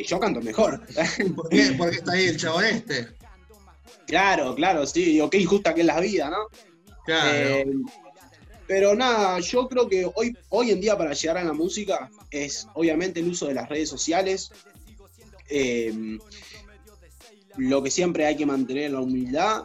yo 0.07 0.19
canto 0.19 0.41
mejor. 0.41 0.85
¿Por 1.35 1.49
qué, 1.49 1.71
por 1.77 1.89
qué 1.89 1.97
está 1.97 2.13
ahí 2.13 2.25
el 2.25 2.37
chabón 2.37 2.65
este? 2.65 3.07
claro, 4.07 4.53
claro, 4.55 4.85
sí, 4.85 5.05
digo, 5.05 5.29
qué 5.29 5.37
injusta 5.37 5.73
que 5.73 5.81
es 5.81 5.87
la 5.87 5.99
vida, 5.99 6.29
¿no? 6.29 6.47
Claro. 7.05 7.29
Eh, 7.31 7.65
pero 8.67 8.95
nada, 8.95 9.39
yo 9.39 9.67
creo 9.67 9.87
que 9.87 10.09
hoy, 10.15 10.35
hoy 10.49 10.71
en 10.71 10.81
día 10.81 10.97
para 10.97 11.13
llegar 11.13 11.37
a 11.37 11.43
la 11.43 11.53
música 11.53 12.09
es 12.31 12.67
obviamente 12.73 13.19
el 13.19 13.27
uso 13.27 13.47
de 13.47 13.53
las 13.53 13.69
redes 13.69 13.89
sociales. 13.89 14.51
eh, 15.49 16.17
lo 17.57 17.81
que 17.83 17.91
siempre 17.91 18.25
hay 18.25 18.35
que 18.35 18.45
mantener 18.45 18.91
la 18.91 19.01
humildad. 19.01 19.63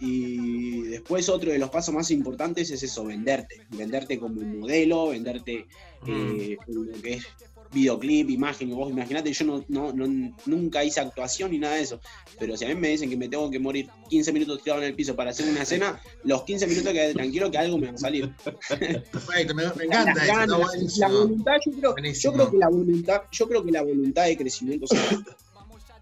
Y 0.00 0.82
después 0.82 1.28
otro 1.28 1.50
de 1.50 1.58
los 1.58 1.70
pasos 1.70 1.92
más 1.92 2.10
importantes 2.12 2.70
es 2.70 2.82
eso, 2.82 3.04
venderte. 3.04 3.62
Venderte 3.70 4.18
como 4.18 4.40
modelo, 4.42 5.08
venderte 5.08 5.66
eh, 6.06 6.56
en 6.68 6.74
lo 6.86 7.02
que 7.02 7.14
es 7.14 7.26
videoclip, 7.72 8.30
imagen. 8.30 8.70
Vos 8.70 8.90
imaginate, 8.92 9.32
yo 9.32 9.44
no, 9.44 9.64
no- 9.68 9.92
no- 9.92 10.36
nunca 10.46 10.84
hice 10.84 11.00
actuación 11.00 11.50
ni 11.50 11.58
nada 11.58 11.74
de 11.74 11.82
eso. 11.82 12.00
Pero 12.38 12.56
si 12.56 12.64
a 12.64 12.68
mí 12.68 12.76
me 12.76 12.88
dicen 12.90 13.10
que 13.10 13.16
me 13.16 13.28
tengo 13.28 13.50
que 13.50 13.58
morir 13.58 13.88
15 14.08 14.32
minutos 14.32 14.62
tirado 14.62 14.80
en 14.82 14.88
el 14.88 14.94
piso 14.94 15.16
para 15.16 15.30
hacer 15.30 15.48
una 15.48 15.62
escena, 15.64 16.00
los 16.22 16.44
15 16.44 16.68
minutos 16.68 16.92
quedé 16.92 17.12
tranquilo 17.12 17.50
que 17.50 17.58
algo 17.58 17.76
me 17.76 17.88
va 17.88 17.94
a 17.94 17.98
salir. 17.98 18.32
Perfecto, 18.68 19.54
me, 19.54 19.64
me 19.74 19.84
encanta 19.84 20.14
Las 20.14 20.24
eso, 20.24 20.32
ganas, 20.32 20.44
está 20.44 20.46
la 20.46 20.56
buenísimo. 20.64 21.08
voluntad, 21.08 21.52
yo 21.66 21.72
creo, 21.72 21.94
yo 22.14 22.32
creo 22.32 22.50
que 22.52 22.56
la 22.58 22.68
voluntad, 22.68 23.22
yo 23.32 23.48
creo 23.48 23.64
que 23.64 23.72
la 23.72 23.82
voluntad 23.82 24.24
de 24.26 24.36
crecimiento, 24.36 24.84
o 24.84 24.88
sea, 24.88 25.18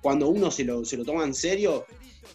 cuando 0.06 0.28
uno 0.28 0.52
se 0.52 0.62
lo, 0.62 0.84
se 0.84 0.96
lo 0.96 1.04
toma 1.04 1.24
en 1.24 1.34
serio, 1.34 1.84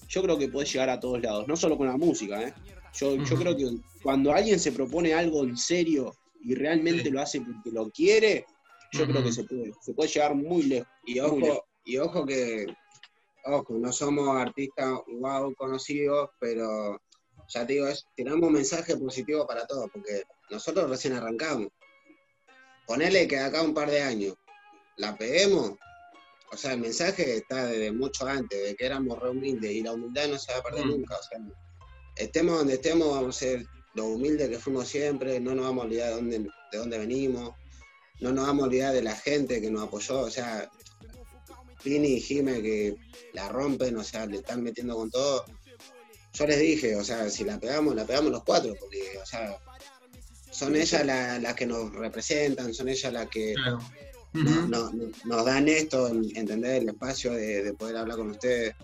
yo 0.09 0.21
creo 0.23 0.37
que 0.37 0.49
puede 0.49 0.67
llegar 0.67 0.89
a 0.89 0.99
todos 0.99 1.21
lados, 1.21 1.47
no 1.47 1.55
solo 1.55 1.77
con 1.77 1.87
la 1.87 1.95
música, 1.95 2.43
¿eh? 2.45 2.53
Yo, 2.95 3.15
yo 3.15 3.35
creo 3.37 3.55
que 3.55 3.65
cuando 4.03 4.33
alguien 4.33 4.59
se 4.59 4.73
propone 4.73 5.13
algo 5.13 5.45
en 5.45 5.55
serio 5.55 6.13
y 6.43 6.53
realmente 6.53 7.03
Sí. 7.03 7.09
lo 7.11 7.21
hace 7.21 7.39
porque 7.39 7.71
lo 7.71 7.89
quiere, 7.89 8.45
yo 8.91 9.07
creo 9.07 9.23
que 9.23 9.31
se 9.31 9.45
puede, 9.45 9.71
se 9.79 9.93
puede 9.93 10.09
llegar 10.09 10.35
muy 10.35 10.63
lejos. 10.63 10.89
Y 11.05 11.21
Muy 11.21 11.39
lejos. 11.39 11.59
ojo, 11.59 11.65
y 11.85 11.97
ojo 11.97 12.25
que, 12.25 12.65
ojo, 13.45 13.73
no 13.79 13.93
somos 13.93 14.27
artistas 14.35 14.91
wow 15.21 15.55
conocidos, 15.55 16.29
pero 16.41 16.99
ya 17.47 17.65
te 17.65 17.71
digo, 17.71 17.87
es, 17.87 18.05
tiramos 18.17 18.47
un 18.47 18.53
mensaje 18.53 18.97
positivo 18.97 19.47
para 19.47 19.65
todos, 19.65 19.89
porque 19.93 20.23
nosotros 20.49 20.89
recién 20.89 21.13
arrancamos. 21.13 21.69
Ponele 22.85 23.29
que 23.29 23.39
acá 23.39 23.61
un 23.61 23.73
par 23.73 23.89
de 23.89 24.01
años 24.01 24.35
la 24.97 25.15
peguemos, 25.15 25.75
o 26.51 26.57
sea, 26.57 26.73
el 26.73 26.79
mensaje 26.81 27.37
está 27.37 27.65
desde 27.65 27.91
mucho 27.91 28.25
antes, 28.27 28.61
de 28.63 28.75
que 28.75 28.85
éramos 28.85 29.19
re 29.19 29.29
humildes, 29.29 29.71
y 29.71 29.81
la 29.81 29.93
humildad 29.93 30.27
no 30.27 30.37
se 30.37 30.51
va 30.51 30.59
a 30.59 30.63
perder 30.63 30.85
Mm. 30.85 30.89
nunca, 30.89 31.17
o 31.17 31.23
sea, 31.23 31.39
estemos 32.15 32.57
donde 32.57 32.73
estemos, 32.75 33.09
vamos 33.09 33.35
a 33.37 33.39
ser 33.39 33.65
lo 33.93 34.05
humildes 34.05 34.49
que 34.49 34.59
fuimos 34.59 34.87
siempre, 34.87 35.39
no 35.39 35.53
nos 35.55 35.65
vamos 35.65 35.83
a 35.83 35.87
olvidar 35.87 36.09
de 36.09 36.15
dónde, 36.15 36.39
de 36.71 36.77
dónde 36.77 36.97
venimos, 36.97 37.55
no 38.19 38.31
nos 38.31 38.45
vamos 38.47 38.63
a 38.63 38.67
olvidar 38.67 38.93
de 38.93 39.01
la 39.01 39.15
gente 39.15 39.59
que 39.61 39.71
nos 39.71 39.83
apoyó, 39.83 40.19
o 40.19 40.29
sea, 40.29 40.69
Pini 41.83 42.09
y 42.15 42.21
Jime 42.21 42.61
que 42.61 42.95
la 43.33 43.49
rompen, 43.49 43.97
o 43.97 44.03
sea, 44.03 44.25
le 44.27 44.37
están 44.37 44.61
metiendo 44.61 44.95
con 44.95 45.09
todo. 45.09 45.43
Yo 46.33 46.45
les 46.47 46.59
dije, 46.59 46.95
o 46.95 47.03
sea, 47.03 47.29
si 47.29 47.43
la 47.43 47.59
pegamos, 47.59 47.95
la 47.95 48.05
pegamos 48.05 48.31
los 48.31 48.43
cuatro, 48.43 48.75
porque, 48.79 49.17
o 49.21 49.25
sea, 49.25 49.57
son 50.51 50.75
ellas 50.75 51.03
la- 51.05 51.39
las 51.39 51.55
que 51.55 51.65
nos 51.65 51.91
representan, 51.91 52.73
son 52.73 52.87
ellas 52.89 53.11
las 53.11 53.27
que 53.29 53.53
Claro. 53.55 53.79
No- 54.33 54.91
no- 54.91 55.11
nos 55.25 55.45
dan 55.45 55.67
esto, 55.67 56.07
en- 56.07 56.35
entender 56.35 56.81
el 56.81 56.89
espacio 56.89 57.33
de, 57.33 57.63
de 57.63 57.73
poder 57.73 57.97
hablar 57.97 58.17
con 58.17 58.31
ustedes. 58.31 58.75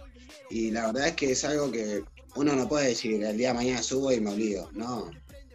Y 0.49 0.71
la 0.71 0.87
verdad 0.87 1.09
es 1.09 1.15
que 1.15 1.31
es 1.31 1.43
algo 1.45 1.71
que 1.71 2.03
uno 2.35 2.53
no 2.55 2.67
puede 2.69 2.89
decir, 2.89 3.23
el 3.23 3.37
día 3.37 3.49
de 3.49 3.53
mañana 3.55 3.81
subo 3.83 4.11
y 4.11 4.19
me 4.19 4.31
olvido. 4.31 4.69
No. 4.73 5.09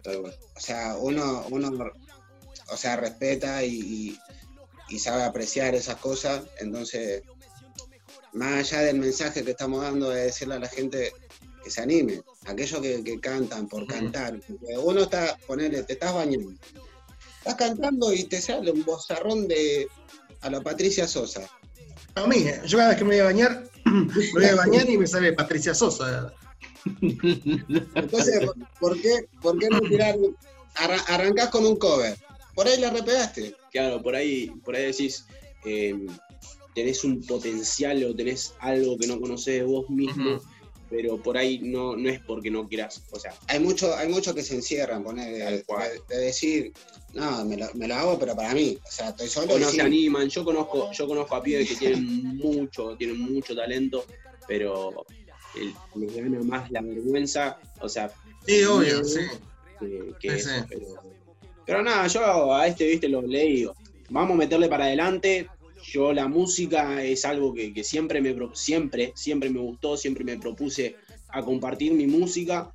O 0.05 0.59
sea, 0.59 0.97
uno, 0.97 1.45
uno 1.49 1.71
o 2.69 2.77
sea, 2.77 2.97
respeta 2.97 3.63
y, 3.63 4.17
sabe 4.99 5.23
apreciar 5.23 5.73
esas 5.73 5.95
cosas. 5.95 6.43
Entonces, 6.59 7.23
más 8.33 8.71
allá 8.71 8.81
del 8.83 8.99
mensaje 8.99 9.43
que 9.43 9.51
estamos 9.51 9.81
dando, 9.81 10.09
de 10.09 10.25
decirle 10.25 10.55
a 10.55 10.59
la 10.59 10.67
gente 10.69 11.11
que 11.63 11.71
se 11.71 11.81
anime, 11.81 12.21
aquellos 12.45 12.81
que, 12.81 13.03
que 13.03 13.19
cantan 13.19 13.67
por 13.67 13.87
cantar. 13.87 14.39
Porque 14.47 14.77
uno 14.77 15.03
está, 15.03 15.37
ponele, 15.47 15.83
te 15.83 15.93
estás 15.93 16.13
bañando. 16.13 16.51
Estás 17.45 17.55
cantando 17.55 18.13
y 18.13 18.23
te 18.23 18.39
sale 18.39 18.71
un 18.71 18.83
bozarrón 18.85 19.47
de 19.49 19.87
a 20.41 20.49
la 20.49 20.61
Patricia 20.61 21.07
Sosa. 21.07 21.49
A 22.15 22.25
mí, 22.27 22.37
eh, 22.37 22.61
yo 22.65 22.77
cada 22.77 22.89
vez 22.91 22.97
que 22.97 23.03
me 23.03 23.09
voy 23.15 23.19
a 23.19 23.23
bañar, 23.25 23.63
me 23.85 24.31
voy 24.33 24.45
a 24.45 24.55
bañar 24.55 24.89
y 24.89 24.97
me 24.97 25.07
sale 25.07 25.33
Patricia 25.33 25.73
Sosa. 25.73 26.33
Entonces, 27.01 28.39
¿por- 28.45 28.55
¿por 28.79 29.01
qué, 29.01 29.25
por 29.41 29.57
qué 29.59 29.69
no 29.69 29.79
tirar? 29.81 30.15
arra- 30.75 31.03
arrancás 31.07 31.49
con 31.49 31.65
un 31.65 31.75
cover. 31.75 32.17
Por 32.55 32.67
ahí 32.67 32.79
la 32.79 32.91
repegaste. 32.91 33.55
Claro, 33.71 34.01
por 34.01 34.15
ahí, 34.15 34.51
por 34.63 34.75
ahí 34.75 34.85
decís, 34.85 35.25
eh, 35.65 35.95
tenés 36.75 37.03
un 37.03 37.21
potencial 37.25 38.03
o 38.05 38.15
tenés 38.15 38.53
algo 38.59 38.97
que 38.97 39.07
no 39.07 39.19
conoces 39.19 39.55
de 39.55 39.63
vos 39.63 39.89
mismo. 39.89 40.39
Pero 40.95 41.17
por 41.17 41.35
ahí 41.35 41.57
no, 41.59 41.95
no 41.95 42.07
es 42.07 42.19
porque 42.21 42.51
no 42.51 42.67
quieras. 42.69 43.01
O 43.11 43.19
sea, 43.19 43.33
Hay 43.47 43.59
muchos 43.59 43.95
hay 43.95 44.07
mucho 44.09 44.35
que 44.35 44.43
se 44.43 44.53
encierran, 44.53 45.03
poner, 45.03 45.33
de, 45.33 45.63
cual. 45.63 45.89
de 46.07 46.17
decir, 46.17 46.71
no, 47.15 47.43
me 47.45 47.57
lo, 47.57 47.65
me 47.73 47.87
lo 47.87 47.95
hago, 47.95 48.19
pero 48.19 48.35
para 48.35 48.53
mí. 48.53 48.77
O 48.87 48.91
sea, 48.91 49.09
estoy 49.09 49.27
solo 49.27 49.55
o 49.55 49.59
no 49.59 49.69
se 49.71 49.81
animan. 49.81 50.29
Yo 50.29 50.45
conozco, 50.45 50.91
yo 50.91 51.07
conozco 51.07 51.35
a 51.35 51.41
pibes 51.41 51.67
que 51.67 51.75
tienen 51.77 52.05
mucho, 52.37 52.95
tienen 52.95 53.19
mucho 53.19 53.55
talento, 53.55 54.05
pero 54.47 55.03
el- 55.55 55.73
me 55.95 56.05
gana 56.13 56.39
más 56.43 56.69
la 56.69 56.81
vergüenza, 56.81 57.57
o 57.81 57.89
sea, 57.89 58.13
Sí, 58.45 58.63
obvio, 58.63 58.79
miedo 59.01 59.03
sí. 59.03 59.19
que, 59.79 60.13
que 60.19 60.29
Sí, 60.29 60.35
eso, 60.41 60.49
sí. 60.49 60.65
pero, 60.69 60.85
pero 61.65 61.81
nada, 61.81 62.05
yo 62.07 62.53
a 62.53 62.67
este, 62.67 62.85
viste, 62.87 63.09
lo 63.09 63.23
le 63.23 63.45
digo, 63.45 63.75
vamos 64.09 64.35
a 64.35 64.37
meterle 64.37 64.67
para 64.67 64.85
adelante, 64.85 65.49
yo 65.91 66.13
la 66.13 66.27
música 66.27 67.03
es 67.03 67.25
algo 67.25 67.53
que, 67.53 67.73
que 67.73 67.83
siempre 67.83 68.21
me 68.21 68.35
siempre, 68.53 69.13
siempre 69.15 69.49
me 69.49 69.59
gustó, 69.59 69.97
siempre 69.97 70.23
me 70.23 70.37
propuse 70.37 70.95
a 71.29 71.43
compartir 71.43 71.93
mi 71.93 72.07
música, 72.07 72.71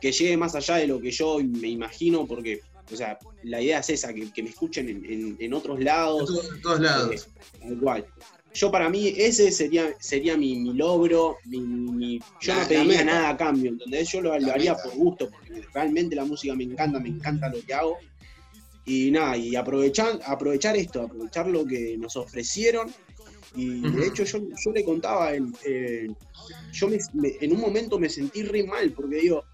que 0.00 0.12
llegue 0.12 0.36
más 0.36 0.54
allá 0.54 0.76
de 0.76 0.86
lo 0.86 1.00
que 1.00 1.10
yo 1.10 1.38
me 1.42 1.68
imagino, 1.68 2.26
porque, 2.26 2.60
o 2.90 2.96
sea, 2.96 3.18
la 3.44 3.60
idea 3.60 3.80
es 3.80 3.90
esa, 3.90 4.12
que, 4.12 4.30
que 4.32 4.42
me 4.42 4.50
escuchen 4.50 4.88
en, 4.88 5.04
en- 5.04 5.36
en 5.38 5.54
otros 5.54 5.78
En 5.78 5.84
lados, 5.84 6.30
en 6.54 6.62
todos 6.62 6.80
lados. 6.80 7.14
eh, 7.14 7.18
tal 7.60 7.78
cual. 7.78 8.06
Yo 8.54 8.70
para 8.70 8.90
mí 8.90 9.14
ese 9.16 9.50
sería, 9.50 9.94
sería 9.98 10.36
mi, 10.36 10.56
mi 10.56 10.74
logro, 10.74 11.38
mi, 11.46 11.60
mi- 11.60 12.18
yo 12.40 12.54
La- 12.54 12.62
no 12.62 12.68
pediría 12.68 13.04
nada 13.04 13.30
a 13.30 13.36
cambio, 13.36 13.70
¿entendés? 13.70 14.12
Yo 14.12 14.20
lo, 14.20 14.38
lo 14.38 14.52
haría 14.52 14.74
por 14.74 14.94
gusto, 14.94 15.30
porque 15.30 15.62
realmente 15.72 16.14
la 16.14 16.24
música 16.26 16.54
me 16.54 16.64
encanta, 16.64 17.00
me 17.00 17.08
encanta 17.08 17.48
lo 17.48 17.60
que 17.62 17.72
hago. 17.72 17.98
Y 18.84 19.10
nada, 19.12 19.36
y 19.36 19.54
aprovechar, 19.54 20.18
aprovechar 20.26 20.76
esto, 20.76 21.02
aprovechar 21.02 21.46
lo 21.48 21.64
que 21.64 21.96
nos 21.98 22.16
ofrecieron. 22.16 22.92
Y 23.54 23.80
de 23.82 24.06
hecho 24.06 24.24
yo, 24.24 24.38
yo 24.40 24.72
le 24.72 24.84
contaba, 24.84 25.34
en, 25.34 25.52
eh, 25.64 26.08
yo 26.72 26.88
me- 26.88 26.98
me- 27.14 27.36
en 27.40 27.52
un 27.52 27.60
momento 27.60 27.98
me 27.98 28.08
sentí 28.08 28.42
re 28.42 28.64
mal, 28.64 28.90
porque 28.92 29.16
digo, 29.16 29.44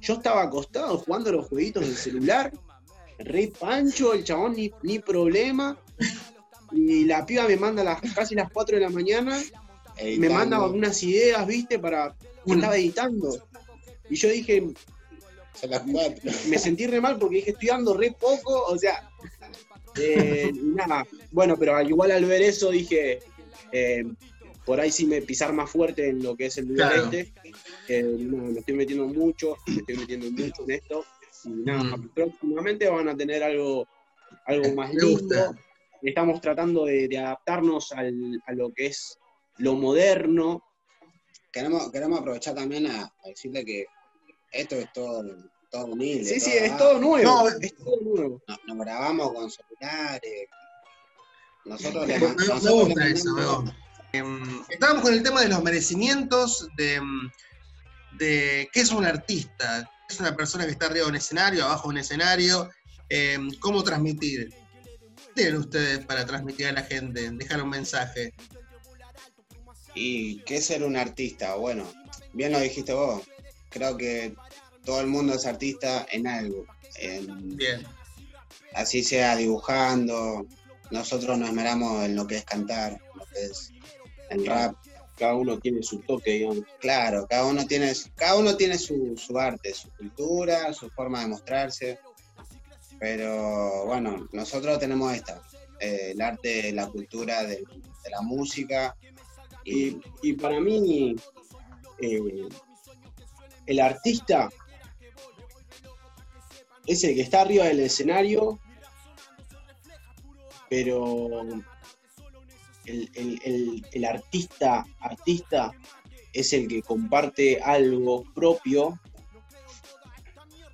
yo 0.00 0.14
estaba 0.14 0.42
acostado 0.42 0.98
jugando 0.98 1.30
a 1.30 1.34
los 1.34 1.46
jueguitos 1.48 1.84
del 1.86 1.96
celular, 1.96 2.52
re 3.18 3.52
pancho, 3.58 4.14
el 4.14 4.24
chabón 4.24 4.54
ni, 4.54 4.72
ni 4.82 4.98
problema. 4.98 5.78
Y 6.72 7.04
la 7.04 7.24
piba 7.26 7.46
me 7.46 7.56
manda 7.56 7.82
a 7.82 7.84
las 7.84 8.00
casi 8.14 8.34
las 8.34 8.50
4 8.50 8.76
de 8.76 8.82
la 8.82 8.88
mañana, 8.90 9.38
me 9.96 10.02
Editando. 10.08 10.34
manda 10.34 10.66
unas 10.66 11.02
ideas, 11.02 11.46
viste, 11.46 11.78
para 11.78 12.16
que 12.44 12.52
estaba 12.54 12.76
editando. 12.76 13.38
Y 14.08 14.16
yo 14.16 14.28
dije, 14.30 14.66
Las 15.68 15.86
me 16.48 16.58
sentí 16.58 16.86
re 16.86 17.00
mal 17.00 17.18
porque 17.18 17.36
dije, 17.36 17.50
estoy 17.50 17.68
dando 17.68 17.94
re 17.94 18.12
poco, 18.18 18.64
o 18.66 18.76
sea, 18.78 18.98
eh, 19.96 20.50
nada, 20.54 21.06
bueno, 21.30 21.56
pero 21.58 21.76
al 21.76 21.88
igual 21.88 22.10
al 22.10 22.24
ver 22.24 22.42
eso 22.42 22.70
dije, 22.70 23.20
eh, 23.72 24.04
por 24.64 24.80
ahí 24.80 24.90
sí 24.90 25.06
me 25.06 25.22
pisar 25.22 25.52
más 25.52 25.70
fuerte 25.70 26.08
en 26.08 26.22
lo 26.22 26.36
que 26.36 26.46
es 26.46 26.58
el 26.58 26.66
lugar 26.66 26.92
Claro. 26.92 27.10
este, 27.12 27.30
eh, 27.88 28.02
no, 28.02 28.44
me 28.52 28.58
estoy 28.60 28.74
metiendo 28.74 29.06
mucho, 29.06 29.56
me 29.66 29.76
estoy 29.80 29.96
metiendo 29.98 30.30
mucho 30.30 30.62
en 30.66 30.70
esto, 30.72 31.04
y 31.44 31.48
nada, 31.50 31.96
Mm. 31.96 32.08
próximamente 32.14 32.88
van 32.88 33.08
a 33.08 33.16
tener 33.16 33.42
algo, 33.42 33.86
algo 34.46 34.72
más 34.74 34.92
Me 34.94 35.02
gusta. 35.04 35.34
lindo, 35.34 35.54
estamos 36.02 36.40
tratando 36.40 36.84
de, 36.86 37.06
de 37.08 37.18
adaptarnos 37.18 37.92
al- 37.92 38.42
a 38.46 38.52
lo 38.52 38.72
que 38.72 38.86
es 38.86 39.18
lo 39.58 39.74
moderno, 39.74 40.62
Queremos, 41.52 41.92
queremos 41.92 42.20
aprovechar 42.20 42.54
también 42.54 42.86
a, 42.86 43.02
a 43.04 43.28
decirle 43.28 43.62
que 43.62 43.84
esto 44.52 44.76
es 44.76 44.92
todo, 44.92 45.24
todo 45.70 45.86
humilde. 45.86 46.24
sí, 46.24 46.40
sí, 46.40 46.50
es 46.52 46.76
todo 46.76 46.98
nuevo, 46.98 47.30
No, 47.30 47.48
es 47.48 47.74
todo 47.76 47.96
nuevo. 48.02 48.42
Nos, 48.46 48.58
nos 48.66 48.78
grabamos 48.78 49.32
con 49.32 49.50
celulares. 49.50 50.48
Nosotros 51.64 52.06
le 52.06 52.18
Me, 52.18 52.26
man- 52.28 52.36
me- 52.36 52.44
le 52.60 52.70
gusta 52.70 53.06
eso, 53.08 53.30
mandamos-. 53.34 53.74
Em, 54.12 54.62
estábamos 54.68 55.02
con 55.02 55.14
el 55.14 55.22
tema 55.22 55.40
de 55.42 55.48
los 55.48 55.62
merecimientos, 55.62 56.68
de, 56.76 56.94
em, 56.96 57.30
de 58.18 58.68
qué 58.72 58.80
es 58.80 58.90
un 58.92 59.04
artista, 59.06 59.88
qué 60.06 60.14
es 60.14 60.20
una 60.20 60.36
persona 60.36 60.66
que 60.66 60.72
está 60.72 60.86
arriba 60.86 61.04
de 61.06 61.10
un 61.10 61.16
escenario, 61.16 61.64
abajo 61.64 61.88
de 61.88 61.94
un 61.94 61.98
escenario, 61.98 62.68
em, 63.08 63.50
cómo 63.60 63.82
transmitir. 63.82 64.50
¿Qué 64.50 65.32
tienen 65.34 65.56
ustedes 65.56 66.04
para 66.04 66.26
transmitir 66.26 66.66
a 66.66 66.72
la 66.72 66.82
gente? 66.82 67.30
Dejar 67.30 67.62
un 67.62 67.70
mensaje. 67.70 68.34
¿Y 69.94 70.42
qué 70.44 70.56
es 70.56 70.66
ser 70.66 70.82
un 70.82 70.96
artista? 70.96 71.54
Bueno, 71.54 71.90
bien 72.32 72.52
lo 72.52 72.60
dijiste 72.60 72.92
vos. 72.92 73.22
Creo 73.72 73.96
que 73.96 74.34
todo 74.84 75.00
el 75.00 75.06
mundo 75.06 75.34
es 75.34 75.46
artista 75.46 76.06
en 76.10 76.26
algo. 76.26 76.66
En- 76.96 77.56
Bien. 77.56 77.82
así 78.74 79.02
sea 79.02 79.36
dibujando. 79.36 80.46
Nosotros 80.90 81.38
nos 81.38 81.48
esmeramos 81.48 82.04
en 82.04 82.14
lo 82.16 82.26
que 82.26 82.36
es 82.36 82.44
cantar, 82.44 83.00
lo 83.16 83.24
que 83.26 83.44
es 83.46 83.72
el 84.30 84.44
rap. 84.46 84.74
Cada 85.18 85.34
uno 85.34 85.58
tiene 85.58 85.82
su 85.82 86.00
toque, 86.00 86.32
digamos. 86.32 86.64
Claro, 86.80 87.26
cada 87.28 87.44
uno 87.46 87.66
tiene, 87.66 87.92
cada 88.14 88.36
uno 88.36 88.56
tiene 88.56 88.76
su, 88.78 89.14
su 89.16 89.38
arte, 89.38 89.72
su 89.74 89.90
cultura, 89.92 90.72
su 90.72 90.90
forma 90.90 91.20
de 91.20 91.28
mostrarse. 91.28 91.98
Pero 92.98 93.86
bueno, 93.86 94.28
nosotros 94.32 94.78
tenemos 94.78 95.12
esta, 95.14 95.40
eh, 95.80 96.10
el 96.12 96.20
arte, 96.20 96.72
la 96.72 96.88
cultura 96.88 97.42
de, 97.44 97.56
de 97.56 98.10
la 98.10 98.20
música. 98.22 98.96
Y, 99.64 99.86
Y 99.88 100.00
y 100.22 100.32
para 100.34 100.60
mí, 100.60 101.14
eh, 102.00 102.20
el 103.66 103.80
artista 103.80 104.48
es 106.86 107.04
el 107.04 107.14
que 107.14 107.20
está 107.22 107.42
arriba 107.42 107.64
del 107.64 107.80
escenario, 107.80 108.58
pero 110.68 111.42
el, 112.86 113.10
el- 113.14 113.84
el- 113.92 114.04
artista, 114.04 114.84
artista 115.00 115.72
es 116.32 116.52
el 116.52 116.66
que 116.66 116.82
comparte 116.82 117.60
algo 117.62 118.24
propio 118.34 118.98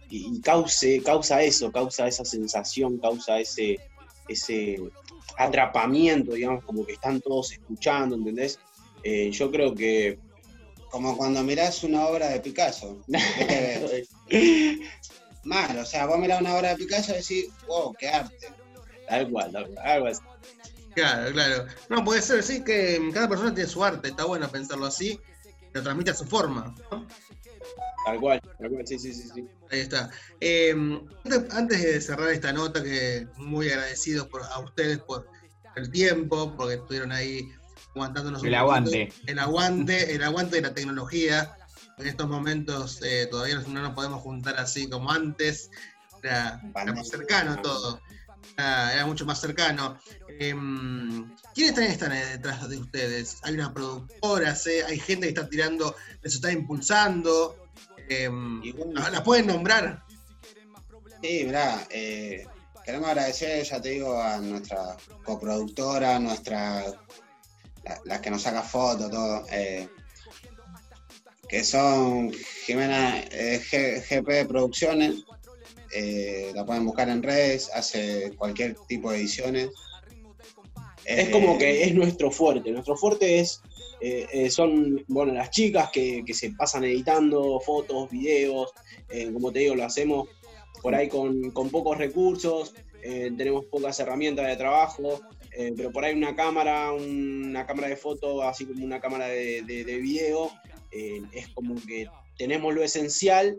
y, 0.08 0.40
causa 0.40 1.42
eso, 1.42 1.70
causa 1.70 2.06
esa 2.08 2.24
sensación, 2.24 2.98
causa 2.98 3.38
ese, 3.40 3.78
ese 4.28 4.80
atrapamiento, 5.36 6.32
digamos, 6.32 6.64
como 6.64 6.86
que 6.86 6.92
están 6.94 7.20
todos 7.20 7.52
escuchando, 7.52 8.16
¿entendés? 8.16 8.58
Eh, 9.02 9.30
yo 9.30 9.50
creo 9.50 9.74
que 9.74 10.18
como 10.90 11.16
cuando 11.16 11.42
mirás 11.42 11.82
una 11.84 12.06
obra 12.06 12.28
de 12.28 12.40
Picasso. 12.40 13.02
Mal, 15.44 15.78
o 15.78 15.84
sea, 15.84 16.06
vos 16.06 16.18
mirás 16.18 16.40
una 16.40 16.56
obra 16.56 16.70
de 16.70 16.76
Picasso 16.76 17.12
y 17.12 17.16
decís, 17.16 17.46
wow, 17.66 17.94
qué 17.98 18.08
arte. 18.08 18.48
Tal 19.08 19.30
cual, 19.30 19.76
algo 19.82 20.06
así. 20.06 20.20
Claro, 20.94 21.32
claro. 21.32 21.66
No, 21.88 22.04
puede 22.04 22.20
ser, 22.22 22.42
sí, 22.42 22.62
que 22.64 23.00
cada 23.14 23.28
persona 23.28 23.54
tiene 23.54 23.70
su 23.70 23.84
arte, 23.84 24.08
está 24.08 24.24
bueno 24.24 24.48
pensarlo 24.48 24.86
así, 24.86 25.20
lo 25.72 25.82
transmite 25.82 26.10
a 26.10 26.14
su 26.14 26.24
forma. 26.24 26.74
¿no? 26.90 27.06
Tal 28.04 28.20
cual, 28.20 28.40
tal 28.58 28.70
cual, 28.70 28.86
sí, 28.86 28.98
sí, 28.98 29.12
sí, 29.12 29.28
sí. 29.34 29.46
Ahí 29.70 29.80
está. 29.80 30.10
Eh, 30.40 30.72
antes, 31.24 31.54
antes 31.54 31.82
de 31.82 32.00
cerrar 32.00 32.30
esta 32.30 32.52
nota, 32.52 32.82
que 32.82 33.26
muy 33.36 33.68
agradecidos 33.68 34.26
por, 34.28 34.42
a 34.42 34.58
ustedes 34.58 34.98
por 34.98 35.28
el 35.76 35.90
tiempo, 35.90 36.54
porque 36.56 36.74
estuvieron 36.74 37.12
ahí 37.12 37.48
aguantándonos 37.94 38.42
El 38.42 38.48
poquito. 38.50 38.60
aguante. 38.60 39.12
El 39.26 39.38
aguante, 39.38 40.14
el 40.14 40.22
aguante 40.22 40.56
de 40.56 40.62
la 40.62 40.74
tecnología. 40.74 41.54
En 41.98 42.06
estos 42.06 42.28
momentos 42.28 43.00
eh, 43.02 43.26
todavía 43.30 43.58
no 43.66 43.82
nos 43.82 43.94
podemos 43.94 44.22
juntar 44.22 44.56
así 44.58 44.88
como 44.88 45.10
antes. 45.10 45.70
Era, 46.22 46.60
era 46.74 46.92
más 46.92 47.08
cercano 47.08 47.60
todo. 47.60 48.00
Era, 48.56 48.94
era 48.94 49.06
mucho 49.06 49.24
más 49.26 49.40
cercano. 49.40 49.98
Em, 50.40 51.34
¿Quiénes 51.54 51.90
están 51.90 52.12
eh, 52.12 52.24
detrás 52.24 52.68
de 52.68 52.76
ustedes? 52.78 53.38
Hay 53.42 53.54
una 53.54 53.72
productora, 53.74 54.54
sé, 54.54 54.84
hay 54.84 54.98
gente 55.00 55.26
que 55.26 55.30
está 55.34 55.48
tirando, 55.48 55.94
les 56.22 56.34
está 56.34 56.52
impulsando. 56.52 57.56
Em, 58.08 58.62
Y 58.62 58.72
bueno, 58.72 59.08
¿La 59.10 59.22
pueden 59.24 59.48
nombrar? 59.48 60.04
Sí, 61.20 61.42
mirá, 61.46 61.84
eh, 61.90 62.46
queremos 62.84 63.08
agradecer, 63.08 63.64
ya 63.64 63.82
te 63.82 63.88
digo, 63.90 64.22
a 64.22 64.38
nuestra 64.38 64.96
coproductora, 65.24 66.18
nuestra, 66.20 66.84
la, 67.88 68.00
la 68.04 68.20
que 68.20 68.30
nos 68.30 68.42
saca 68.42 68.62
fotos, 68.62 69.10
todo, 69.10 69.44
eh, 69.50 69.88
que 71.48 71.64
son 71.64 72.30
Jimena 72.66 73.20
eh, 73.20 73.60
G- 73.60 74.02
GP 74.08 74.46
Producciones, 74.48 75.24
eh, 75.94 76.52
la 76.54 76.66
pueden 76.66 76.84
buscar 76.84 77.08
en 77.08 77.22
redes, 77.22 77.70
hace 77.72 78.32
cualquier 78.36 78.76
tipo 78.86 79.10
de 79.10 79.18
ediciones. 79.18 79.70
Es 81.04 81.28
Eh, 81.28 81.30
como 81.30 81.56
que 81.56 81.84
es 81.84 81.94
nuestro 81.94 82.30
fuerte. 82.30 82.70
Nuestro 82.70 82.94
fuerte 82.96 83.40
es 83.40 83.62
eh, 84.00 84.26
eh, 84.30 84.50
son 84.50 85.02
bueno 85.08 85.32
las 85.32 85.50
chicas 85.50 85.90
que, 85.90 86.22
que 86.26 86.34
se 86.34 86.50
pasan 86.52 86.84
editando 86.84 87.58
fotos, 87.60 88.10
videos. 88.10 88.70
eh, 89.08 89.32
como 89.32 89.50
te 89.50 89.60
digo, 89.60 89.74
lo 89.74 89.84
hacemos 89.84 90.28
por 90.82 90.94
ahí 90.94 91.08
con, 91.08 91.50
con 91.52 91.70
pocos 91.70 91.96
recursos. 91.96 92.74
eh, 93.02 93.30
tenemos 93.36 93.64
pocas 93.66 93.98
herramientas 94.00 94.46
de 94.46 94.56
trabajo. 94.56 95.20
Eh, 95.58 95.72
pero 95.76 95.90
por 95.90 96.04
ahí 96.04 96.14
una 96.14 96.36
cámara, 96.36 96.92
una 96.92 97.66
cámara 97.66 97.88
de 97.88 97.96
foto, 97.96 98.42
así 98.42 98.64
como 98.64 98.84
una 98.84 99.00
cámara 99.00 99.26
de, 99.26 99.62
de- 99.62 99.84
de 99.84 99.96
video, 99.98 100.50
eh, 100.92 101.20
es 101.32 101.48
como 101.48 101.74
que 101.86 102.06
tenemos 102.38 102.72
lo 102.74 102.82
esencial 102.82 103.56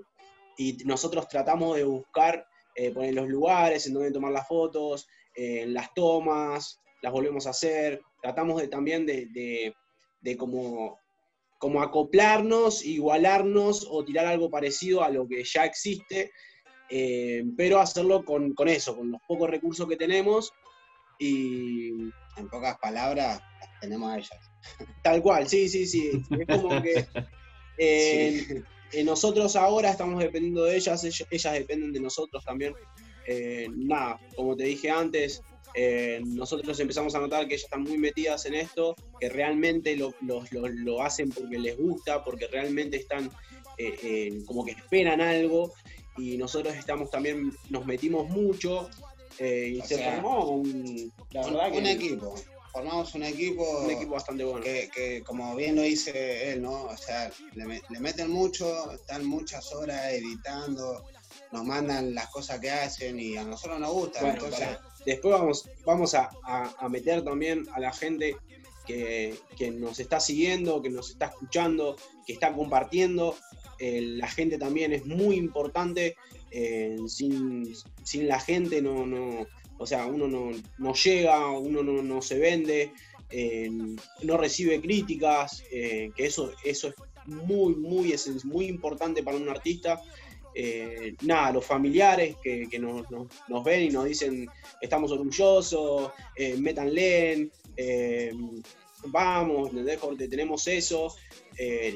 y 0.58 0.78
nosotros 0.86 1.28
tratamos 1.28 1.76
de 1.76 1.84
buscar 1.84 2.46
eh, 2.76 2.92
los 3.12 3.28
lugares 3.28 3.86
en 3.86 3.94
donde 3.94 4.12
tomar 4.12 4.32
las 4.32 4.48
fotos, 4.48 5.08
eh, 5.36 5.66
las 5.68 5.94
tomas, 5.94 6.80
las 7.02 7.12
volvemos 7.12 7.46
a 7.46 7.50
hacer, 7.50 8.00
tratamos 8.22 8.62
de, 8.62 8.68
también 8.70 9.06
de, 9.06 9.74
de, 10.22 10.38
como, 10.38 10.98
como 11.60 11.82
acoplarnos, 11.82 12.86
igualarnos 12.86 13.86
o 13.90 14.04
tirar 14.06 14.26
algo 14.26 14.50
parecido 14.50 15.04
a 15.04 15.10
lo 15.10 15.28
que 15.28 15.44
ya 15.44 15.66
existe, 15.66 16.32
pero 17.58 17.80
hacerlo 17.80 18.24
con, 18.26 18.54
con 18.54 18.68
eso, 18.68 18.96
con 18.98 19.12
los 19.12 19.22
pocos 19.28 19.50
recursos 19.50 19.88
que 19.88 19.96
tenemos 19.96 20.52
y 21.20 21.90
En 22.38 22.48
pocas 22.50 22.78
palabras, 22.80 23.40
las 23.60 23.80
tenemos 23.82 24.10
a 24.12 24.18
ellas. 24.18 24.52
tal 25.04 25.22
cual, 25.22 25.48
sí, 25.48 25.68
sí, 25.70 25.86
sí, 25.86 26.12
es 26.32 26.48
como 26.48 26.82
que 26.82 27.06
Eh, 27.82 28.62
eh, 28.92 29.04
nosotros 29.06 29.56
ahora 29.56 29.92
estamos 29.92 30.22
dependiendo 30.22 30.66
de 30.66 30.76
ellas, 30.76 31.02
ellas, 31.06 31.26
ellas 31.32 31.54
dependen 31.54 31.94
de 31.94 32.02
nosotros 32.02 32.44
también. 32.44 32.74
Eh, 33.26 33.70
nada, 33.78 34.20
como 34.36 34.56
te 34.58 34.66
dije 34.66 34.90
antes, 34.90 35.40
eh, 35.76 36.22
nosotros 36.26 36.78
empezamos 36.80 37.16
a 37.16 37.20
notar 37.20 37.48
que 37.48 37.54
ellas 37.54 37.64
están 37.64 37.84
muy 37.84 37.98
metidas 37.98 38.46
en 38.48 38.56
esto, 38.56 38.96
que 39.18 39.30
realmente 39.30 39.96
lo, 39.96 40.14
lo- 40.22 40.44
lo- 40.52 40.68
lo 40.68 41.02
hacen 41.02 41.30
porque 41.30 41.58
les 41.58 41.78
gusta, 41.78 42.22
porque 42.24 42.48
realmente 42.48 42.98
están 42.98 43.30
eh, 43.78 43.96
eh, 44.04 44.44
como 44.46 44.66
que 44.66 44.72
esperan 44.72 45.22
algo 45.22 45.72
y 46.18 46.36
nosotros 46.38 46.76
estamos 46.76 47.10
también, 47.10 47.50
nos 47.70 47.86
metimos 47.86 48.28
mucho 48.30 48.90
eh, 49.40 49.74
y 49.76 49.80
O 49.82 49.86
se 49.86 49.96
sea, 49.96 50.14
formó 50.14 50.46
un, 50.50 51.14
la 51.32 51.42
un, 51.48 51.54
verdad 51.54 51.72
que 51.72 51.78
un 51.80 51.86
equipo. 51.86 52.36
Formamos 52.72 53.16
un 53.16 53.24
equipo, 53.24 53.80
un 53.84 53.90
equipo 53.90 54.12
bastante 54.14 54.44
bueno. 54.44 54.62
que, 54.64 54.90
que, 54.94 55.24
como 55.24 55.56
bien 55.56 55.76
lo 55.76 55.82
dice 55.82 56.52
él, 56.52 56.62
¿no? 56.62 56.84
O 56.84 56.96
sea, 56.98 57.32
le, 57.56 57.66
me- 57.66 57.82
le 57.90 58.00
meten 58.00 58.30
mucho, 58.30 58.92
están 58.92 59.26
muchas 59.26 59.74
horas 59.74 60.12
editando, 60.14 61.04
nos 61.52 61.66
mandan 61.66 62.14
las 62.14 62.28
cosas 62.28 62.60
que 62.60 62.70
hacen 62.70 63.20
y 63.20 63.38
a 63.38 63.44
nosotros 63.44 63.80
nos 63.80 63.92
gusta. 63.92 64.22
Bueno, 64.22 64.36
entonces. 64.46 64.68
Después 65.06 65.34
vamos, 65.34 65.68
vamos 65.84 66.14
a, 66.14 66.30
a- 66.44 66.76
a 66.78 66.90
meter 66.90 67.24
también 67.24 67.66
a 67.74 67.80
la 67.80 67.92
gente 67.92 68.36
que, 68.86 69.36
que 69.58 69.72
nos 69.72 70.00
está 70.00 70.20
siguiendo, 70.20 70.82
que 70.82 70.90
nos 70.92 71.10
está 71.10 71.26
escuchando, 71.28 71.96
que 72.28 72.34
está 72.34 72.54
compartiendo. 72.54 73.36
Eh, 73.80 74.02
la 74.02 74.28
gente 74.28 74.58
también 74.60 74.94
es 74.94 75.06
muy 75.06 75.38
importante. 75.38 76.18
Eh, 76.52 76.98
sin, 77.08 77.74
sin 78.04 78.28
la 78.28 78.40
gente 78.40 78.82
no, 78.82 79.06
no, 79.06 79.48
o 79.78 79.86
sea, 79.86 80.06
uno 80.06 80.28
no, 80.28 80.52
no 80.78 80.94
llega, 80.94 81.50
uno 81.52 81.84
no, 81.84 82.02
no 82.02 82.22
se 82.22 82.38
vende, 82.40 82.92
eh, 83.30 83.70
no 84.24 84.38
recibe 84.38 84.82
críticas, 84.82 85.64
eh, 85.72 86.12
que 86.16 86.26
eso, 86.26 86.52
eso 86.64 86.88
es 86.90 86.96
muy, 87.26 87.76
muy, 87.76 88.12
es 88.12 88.44
muy 88.46 88.66
importante 88.66 89.24
para 89.24 89.38
un 89.38 89.50
artista. 89.50 90.02
Nada, 91.22 91.54
los 91.54 91.66
familiares 91.66 92.36
que, 92.44 92.68
que 92.70 92.80
nos, 92.80 93.10
nos- 93.12 93.64
ven 93.64 93.84
y 93.84 93.90
nos 93.90 94.06
dicen 94.06 94.48
estamos 94.82 95.12
orgullosos, 95.12 96.12
eh, 96.36 96.58
métanle, 96.58 97.50
eh, 97.78 98.34
vamos, 99.06 99.70
¿entendés? 99.70 100.00
Tenemos 100.30 100.68
eso. 100.68 101.16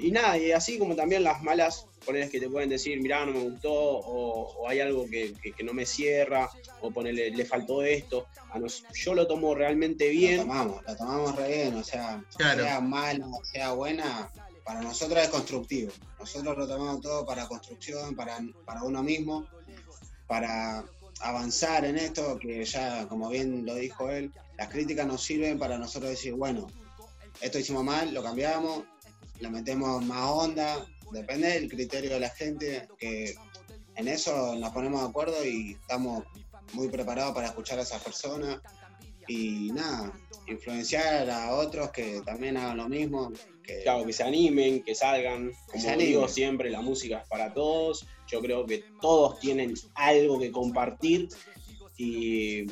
y 0.01 0.11
nada, 0.11 0.37
y 0.37 0.51
así 0.51 0.77
como 0.77 0.95
también 0.95 1.23
las 1.23 1.41
malas 1.43 1.87
poneres 2.03 2.29
que 2.29 2.39
te 2.39 2.49
pueden 2.49 2.69
decir, 2.69 3.01
mirá, 3.01 3.25
no 3.25 3.33
me 3.33 3.39
gustó, 3.39 3.71
o, 3.73 4.53
o 4.61 4.67
hay 4.69 4.79
algo 4.79 5.05
que, 5.09 5.33
que- 5.41 5.53
que 5.53 5.63
no 5.63 5.73
me 5.73 5.85
cierra, 5.85 6.49
o 6.81 6.91
ponerle, 6.91 7.31
le 7.31 7.45
faltó 7.45 7.81
esto. 7.83 8.27
A 8.51 8.59
nos- 8.59 8.83
yo 8.93 9.13
lo 9.15 9.25
tomo 9.27 9.55
realmente 9.55 10.05
lo 10.05 10.11
bien. 10.11 10.37
tomamos, 10.41 10.81
lo 10.85 10.95
tomamos 10.95 11.35
re 11.35 11.47
bien, 11.47 11.75
o 11.75 11.83
sea, 11.83 12.23
Claro. 12.37 12.63
sea 12.63 12.79
mala, 12.81 13.25
sea 13.51 13.71
buena, 13.73 14.29
para 14.63 14.81
nosotros 14.81 15.21
es 15.23 15.29
constructivo. 15.29 15.91
Nosotros 16.19 16.57
lo 16.57 16.67
tomamos 16.67 17.01
todo 17.01 17.25
para 17.25 17.47
construcción, 17.47 18.15
para, 18.15 18.39
para 18.65 18.83
uno 18.83 19.01
mismo, 19.03 19.47
para 20.27 20.85
avanzar 21.21 21.85
en 21.85 21.97
esto, 21.97 22.37
que 22.39 22.63
ya, 22.65 23.07
como 23.07 23.29
bien 23.29 23.65
lo 23.65 23.75
dijo 23.75 24.09
él, 24.09 24.31
las 24.57 24.69
críticas 24.69 25.05
nos 25.07 25.23
sirven 25.23 25.57
para 25.59 25.77
nosotros 25.77 26.11
decir, 26.11 26.33
bueno, 26.33 26.67
esto 27.41 27.59
hicimos 27.59 27.83
mal, 27.83 28.13
lo 28.13 28.21
cambiamos, 28.23 28.83
le 29.39 29.49
metemos 29.49 30.03
más 30.05 30.29
onda, 30.29 30.85
depende 31.13 31.47
del 31.47 31.69
criterio 31.69 32.11
de 32.11 32.19
la 32.19 32.29
gente, 32.29 32.87
que 32.97 33.35
en 33.95 34.07
eso 34.07 34.55
nos 34.55 34.71
ponemos 34.71 35.01
de 35.01 35.07
acuerdo 35.07 35.45
y 35.45 35.73
estamos 35.79 36.23
muy 36.73 36.89
preparados 36.89 37.33
para 37.33 37.47
escuchar 37.47 37.79
a 37.79 37.83
esas 37.83 38.03
personas 38.03 38.59
y 39.27 39.71
nada, 39.71 40.11
influenciar 40.47 41.29
a 41.29 41.55
otros 41.55 41.91
que 41.91 42.21
también 42.25 42.57
hagan 42.57 42.77
lo 42.77 42.89
mismo. 42.89 43.31
Que, 43.63 43.81
Claro, 43.83 44.05
que 44.05 44.11
se 44.11 44.23
animen, 44.23 44.83
que 44.83 44.93
salgan. 44.93 45.51
Como 45.71 45.97
digo 45.97 46.27
siempre, 46.27 46.69
la 46.69 46.81
música 46.81 47.19
es 47.19 47.27
para 47.29 47.53
todos. 47.53 48.05
Yo 48.27 48.41
creo 48.41 48.65
que 48.65 48.83
todos 48.99 49.39
tienen 49.39 49.73
algo 49.95 50.37
que 50.37 50.51
compartir. 50.51 51.29
Y 51.97 52.65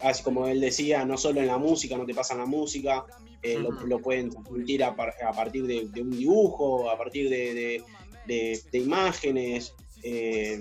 así 0.00 0.22
como 0.22 0.46
él 0.46 0.60
decía, 0.60 1.04
no 1.04 1.18
solo 1.18 1.40
en 1.40 1.46
la 1.46 1.58
música, 1.58 1.98
no 1.98 2.06
te 2.06 2.14
pasan 2.14 2.38
la 2.38 2.46
música, 2.46 3.04
eh, 3.42 3.58
lo, 3.86 3.98
pueden 4.00 4.30
transmitir 4.30 4.84
a, 4.84 4.94
par- 4.94 5.14
a 5.26 5.32
partir 5.32 5.66
de, 5.66 5.88
de 5.88 6.02
un 6.02 6.10
dibujo, 6.10 6.90
a 6.90 6.96
partir 6.98 7.28
de, 7.30 7.54
de- 7.54 7.82
de- 8.26 8.60
de 8.70 8.78
imágenes. 8.78 9.74
eh, 10.02 10.58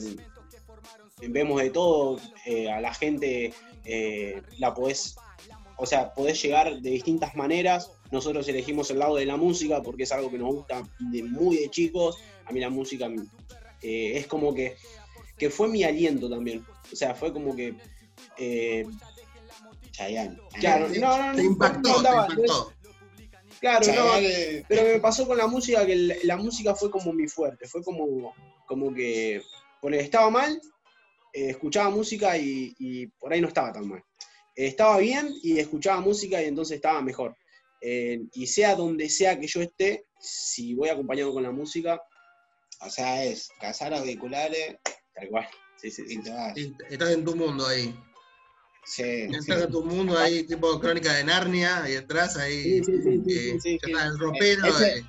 vemos 1.28 1.62
de 1.62 1.70
todo, 1.70 2.20
eh, 2.46 2.70
a 2.72 2.80
la 2.80 2.94
gente 2.94 3.54
la 4.58 4.74
podés, 4.74 5.16
o 5.78 5.86
sea, 5.86 6.14
podés 6.14 6.42
llegar 6.42 6.80
de 6.80 6.90
distintas 6.92 7.36
maneras. 7.36 7.92
Nosotros 8.12 8.48
elegimos 8.48 8.90
el 8.92 9.00
lado 9.00 9.16
de 9.18 9.26
la 9.26 9.36
música 9.38 9.82
porque 9.84 10.04
es 10.04 10.12
algo 10.12 10.32
que 10.32 10.38
nos 10.38 10.54
gusta 10.56 10.84
de 11.12 11.24
muy 11.24 11.58
de 11.58 11.70
chicos. 11.70 12.18
A 12.46 12.52
mí 12.52 12.60
la 12.60 12.70
música 12.70 13.10
es 13.82 14.28
como 14.28 14.54
que, 14.54 14.76
que 15.38 15.50
fue 15.50 15.68
mi 15.68 15.84
aliento 15.84 16.30
también. 16.30 16.64
O 16.92 16.96
sea, 16.96 17.14
fue 17.16 17.32
como 17.34 17.56
que... 17.56 17.76
eh, 18.38 18.86
Chayanne. 20.00 20.38
Claro, 20.60 20.88
Te- 20.92 21.00
no, 21.00 21.18
no, 21.18 21.32
Te 21.36 21.42
no, 21.44 21.50
impactó, 21.50 21.90
no, 21.90 22.02
te 22.02 22.34
impactó. 22.34 22.74
claro, 23.60 23.80
no, 23.88 23.94
Chayanne, 23.94 24.66
pero 24.68 24.84
me 24.84 25.00
pasó 25.00 25.28
con 25.28 25.38
la 25.38 25.48
música 25.48 25.86
que 25.86 25.96
la, 25.96 26.16
la 26.24 26.38
música 26.38 26.74
fue 26.76 26.90
como 26.90 27.12
mi 27.14 27.28
fuerte, 27.28 27.68
fue 27.68 27.84
como, 27.84 28.34
como 28.66 28.94
que 28.94 29.42
porque 29.82 30.00
estaba 30.00 30.30
mal, 30.30 30.60
eh, 31.34 31.50
escuchaba 31.50 31.90
música 31.90 32.38
y, 32.38 32.74
y 32.80 33.08
por 33.08 33.34
ahí 33.34 33.42
no 33.42 33.48
estaba 33.50 33.72
tan 33.74 33.88
mal. 33.88 34.04
Eh, 34.56 34.68
estaba 34.68 34.98
bien 35.00 35.34
y 35.44 35.60
escuchaba 35.60 36.00
música 36.02 36.42
y 36.42 36.46
entonces 36.46 36.76
estaba 36.78 37.02
mejor. 37.02 37.36
Eh, 37.82 38.20
y 38.34 38.48
sea 38.48 38.76
donde 38.76 39.10
sea 39.10 39.40
que 39.40 39.48
yo 39.48 39.62
esté, 39.62 40.06
si 40.20 40.74
voy 40.76 40.90
acompañado 40.90 41.34
con 41.34 41.44
la 41.44 41.52
música, 41.52 42.02
O 42.82 42.90
sea, 42.90 43.24
es 43.26 43.50
cazar 43.60 43.94
auriculares 43.94 44.78
tal 45.14 45.28
cual. 45.30 45.48
Sí, 45.78 45.92
sí, 45.92 46.04
sí. 46.08 46.20
Estás 46.90 47.12
en 47.12 47.24
tu 47.26 47.36
mundo 47.36 47.66
ahí. 47.68 47.94
Sí, 48.90 49.04
Entras 49.04 49.62
en 49.62 49.72
tu 49.72 49.84
mundo 49.86 50.18
ahí, 50.18 50.44
tipo 50.44 50.80
crónica 50.80 51.14
de 51.14 51.24
Narnia, 51.24 51.84
ahí 51.84 51.96
atrás, 51.96 52.38
ahí. 52.38 52.84
Sí, 52.84 52.84
sí, 52.86 52.92
sí, 53.04 53.22
sí, 53.24 53.32
eh, 53.38 53.52
sí, 53.54 53.60
sí, 53.62 53.80
ya 53.82 53.86
sí. 53.86 53.92
está 53.92 54.06
el 54.08 54.18
ropero. 54.20 54.66
Ese- 54.68 54.98
eh, 54.98 55.06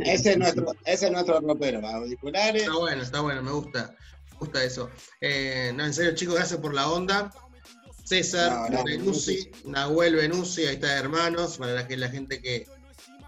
Ese 0.00 0.32
es 0.32 0.38
nuestro, 0.38 0.74
ese 0.84 1.06
es 1.06 1.12
nuestro 1.12 1.40
ropero, 1.40 1.86
auriculares. 1.86 2.62
Está 2.64 2.74
bueno, 2.76 3.02
está 3.02 3.20
bueno, 3.20 3.42
me 3.44 3.52
gusta. 3.52 3.94
Me 4.32 4.38
gusta 4.38 4.64
eso. 4.64 4.90
Eh, 5.20 5.72
no, 5.76 5.84
en 5.86 5.94
serio, 5.94 6.14
chicos, 6.16 6.34
gracias 6.34 6.60
por 6.60 6.74
la 6.74 6.90
onda. 6.90 7.32
César 8.04 8.70
No, 8.70 8.78
no, 8.78 8.84
Benuzzi, 8.84 9.50
Nahuel 9.64 10.14
Benuzzi, 10.16 10.66
ahí 10.66 10.74
está 10.74 10.96
hermanos, 10.98 11.58
para 11.58 11.72
la 11.72 11.86
que 11.88 11.96
la 11.96 12.08
gente 12.08 12.40
que 12.42 12.66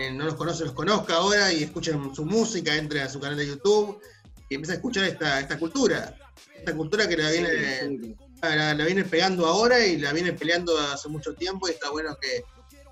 eh, 0.00 0.10
no 0.12 0.24
los 0.24 0.34
conoce 0.34 0.64
los 0.64 0.72
conozca 0.74 1.14
ahora 1.14 1.52
y 1.52 1.62
escuchen 1.64 2.14
su 2.14 2.24
música, 2.24 2.74
entren 2.76 3.02
a 3.02 3.08
su 3.08 3.18
canal 3.20 3.36
de 3.38 3.46
YouTube 3.46 4.00
y 4.48 4.54
empiecen 4.56 4.74
a 4.74 4.76
escuchar 4.76 5.04
esta, 5.04 5.40
esta 5.40 5.58
cultura. 5.58 6.16
Esta 6.56 6.74
cultura 6.74 7.08
que 7.08 7.16
la 7.16 7.30
viene, 7.30 8.16
la, 8.42 8.74
la 8.74 8.84
viene 8.84 9.04
pegando 9.04 9.46
ahora 9.46 9.84
y 9.84 9.96
la 9.98 10.12
viene 10.12 10.32
peleando 10.32 10.78
hace 10.78 11.08
mucho 11.08 11.34
tiempo 11.34 11.68
y 11.68 11.72
está 11.72 11.90
bueno 11.90 12.16
que 12.20 12.44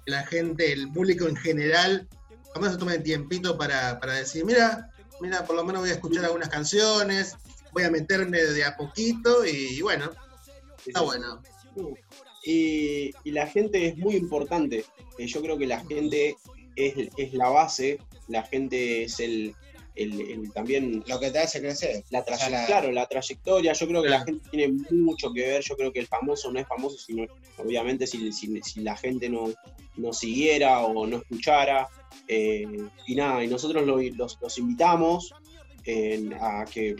la 0.06 0.24
gente, 0.26 0.72
el 0.72 0.90
público 0.92 1.26
en 1.26 1.36
general, 1.36 2.08
al 2.54 2.60
menos 2.60 2.74
se 2.74 2.78
tome 2.78 2.94
el 2.94 3.02
tiempito 3.02 3.58
para, 3.58 3.98
para 4.00 4.14
decir, 4.14 4.44
mira, 4.44 4.90
mira, 5.20 5.44
por 5.44 5.56
lo 5.56 5.64
menos 5.64 5.82
voy 5.82 5.90
a 5.90 5.94
escuchar 5.94 6.24
algunas 6.24 6.48
canciones, 6.48 7.34
voy 7.72 7.82
a 7.82 7.90
meterme 7.90 8.38
de 8.38 8.64
a 8.64 8.76
poquito 8.76 9.44
y, 9.44 9.80
bueno, 9.82 10.10
está 10.86 11.00
bueno. 11.02 11.42
Y, 12.44 13.12
y 13.24 13.30
la 13.32 13.46
gente 13.48 13.88
es 13.88 13.98
muy 13.98 14.14
importante. 14.14 14.84
Eh, 15.18 15.26
yo 15.26 15.42
creo 15.42 15.58
que 15.58 15.66
la 15.66 15.84
gente 15.84 16.36
es, 16.76 17.08
es 17.16 17.34
la 17.34 17.48
base, 17.48 17.98
la 18.28 18.44
gente 18.44 19.04
es 19.04 19.18
el, 19.18 19.54
el- 19.96 20.20
el 20.20 20.52
también 20.52 21.02
Lo 21.06 21.18
que 21.18 21.30
te 21.30 21.38
hace 21.40 21.60
crecer. 21.60 22.04
la 22.10 22.20
O 22.20 22.24
sea, 22.24 22.36
trayectoria, 22.36 22.60
la- 22.60 22.66
claro, 22.66 22.92
la 22.92 23.06
trayectoria, 23.06 23.72
yo 23.72 23.88
creo 23.88 24.02
que 24.02 24.08
la 24.10 24.24
gente 24.24 24.48
tiene 24.50 24.74
mucho 24.90 25.32
que 25.32 25.40
ver, 25.40 25.62
yo 25.62 25.76
creo 25.76 25.92
que 25.92 26.00
el 26.00 26.06
famoso 26.06 26.52
no 26.52 26.60
es 26.60 26.66
famoso, 26.68 26.96
sino 26.98 27.24
obviamente 27.58 28.06
si, 28.06 28.30
si- 28.32 28.60
si 28.62 28.80
la 28.82 28.96
gente 28.96 29.28
no, 29.28 29.52
no 29.96 30.12
siguiera 30.12 30.80
o 30.80 31.06
no 31.06 31.16
escuchara. 31.18 31.88
eh, 32.28 32.66
y 33.06 33.14
nada, 33.14 33.44
y 33.44 33.46
nosotros 33.48 33.86
lo- 33.86 34.00
los, 34.02 34.38
los 34.40 34.58
invitamos 34.58 35.32
eh, 35.84 36.28
a 36.40 36.64
que, 36.64 36.96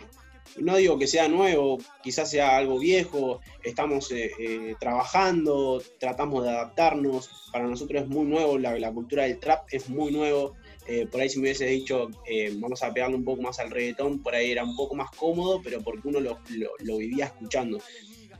no 0.57 0.77
digo 0.77 0.97
que 0.97 1.07
sea 1.07 1.27
nuevo, 1.27 1.77
quizás 2.01 2.29
sea 2.29 2.55
algo 2.55 2.79
viejo, 2.79 3.41
estamos 3.63 4.09
eh, 4.11 4.31
eh, 4.39 4.75
trabajando, 4.79 5.81
tratamos 5.99 6.43
de 6.43 6.51
adaptarnos, 6.51 7.29
para 7.51 7.65
nosotros 7.67 8.03
es 8.03 8.07
muy 8.07 8.25
nuevo, 8.25 8.57
la, 8.57 8.77
la 8.79 8.91
cultura 8.93 9.23
del 9.23 9.39
trap 9.39 9.65
es 9.71 9.89
muy 9.89 10.11
nuevo, 10.11 10.55
eh, 10.87 11.05
por 11.07 11.21
ahí 11.21 11.29
si 11.29 11.37
me 11.37 11.43
hubiese 11.43 11.65
dicho, 11.65 12.07
eh, 12.25 12.51
vamos 12.55 12.81
a 12.83 12.93
pegarle 12.93 13.15
un 13.17 13.23
poco 13.25 13.41
más 13.41 13.59
al 13.59 13.69
reggaetón, 13.69 14.21
por 14.23 14.33
ahí 14.33 14.51
era 14.51 14.63
un 14.63 14.75
poco 14.75 14.95
más 14.95 15.09
cómodo, 15.11 15.61
pero 15.63 15.81
porque 15.81 16.07
uno 16.07 16.19
lo, 16.19 16.39
lo- 16.79 16.97
vivía 16.97 17.25
escuchando. 17.25 17.79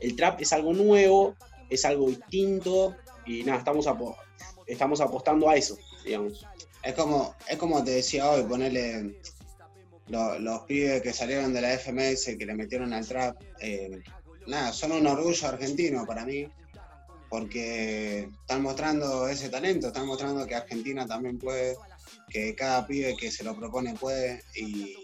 El 0.00 0.16
trap 0.16 0.40
es 0.40 0.52
algo 0.52 0.72
nuevo, 0.72 1.36
es 1.68 1.84
algo 1.84 2.08
distinto, 2.08 2.96
y 3.26 3.42
nada, 3.44 3.58
estamos, 3.58 3.86
apo- 3.86 4.16
estamos 4.66 5.00
apostando 5.00 5.48
a 5.50 5.56
eso, 5.56 5.76
digamos. 6.04 6.46
Es 6.82 6.94
como, 6.94 7.34
es 7.48 7.56
como 7.58 7.82
te 7.84 7.90
decía 7.92 8.30
hoy, 8.30 8.44
ponerle 8.44 9.14
lo- 10.08 10.38
los 10.38 10.60
pibes 10.62 11.02
que 11.02 11.12
salieron 11.12 11.52
de 11.52 11.60
la 11.60 11.74
FMS, 11.74 12.38
que 12.38 12.46
le 12.46 12.54
metieron 12.54 12.92
al 12.94 13.06
trap, 13.06 13.36
eh, 13.60 13.90
nada, 14.46 14.72
son 14.72 14.92
un 14.92 15.06
orgullo 15.06 15.48
argentino 15.48 16.06
para 16.06 16.24
mí, 16.24 16.46
porque 17.28 18.20
están 18.40 18.62
mostrando 18.62 19.28
ese 19.28 19.50
talento, 19.50 19.88
están 19.88 20.06
mostrando 20.06 20.46
que 20.46 20.54
Argentina 20.54 21.06
también 21.06 21.38
puede, 21.38 21.76
que 22.28 22.54
cada 22.54 22.86
pibe 22.86 23.16
que 23.16 23.30
se 23.30 23.44
lo 23.44 23.56
propone 23.56 23.94
puede 23.94 24.42
y, 24.54 24.96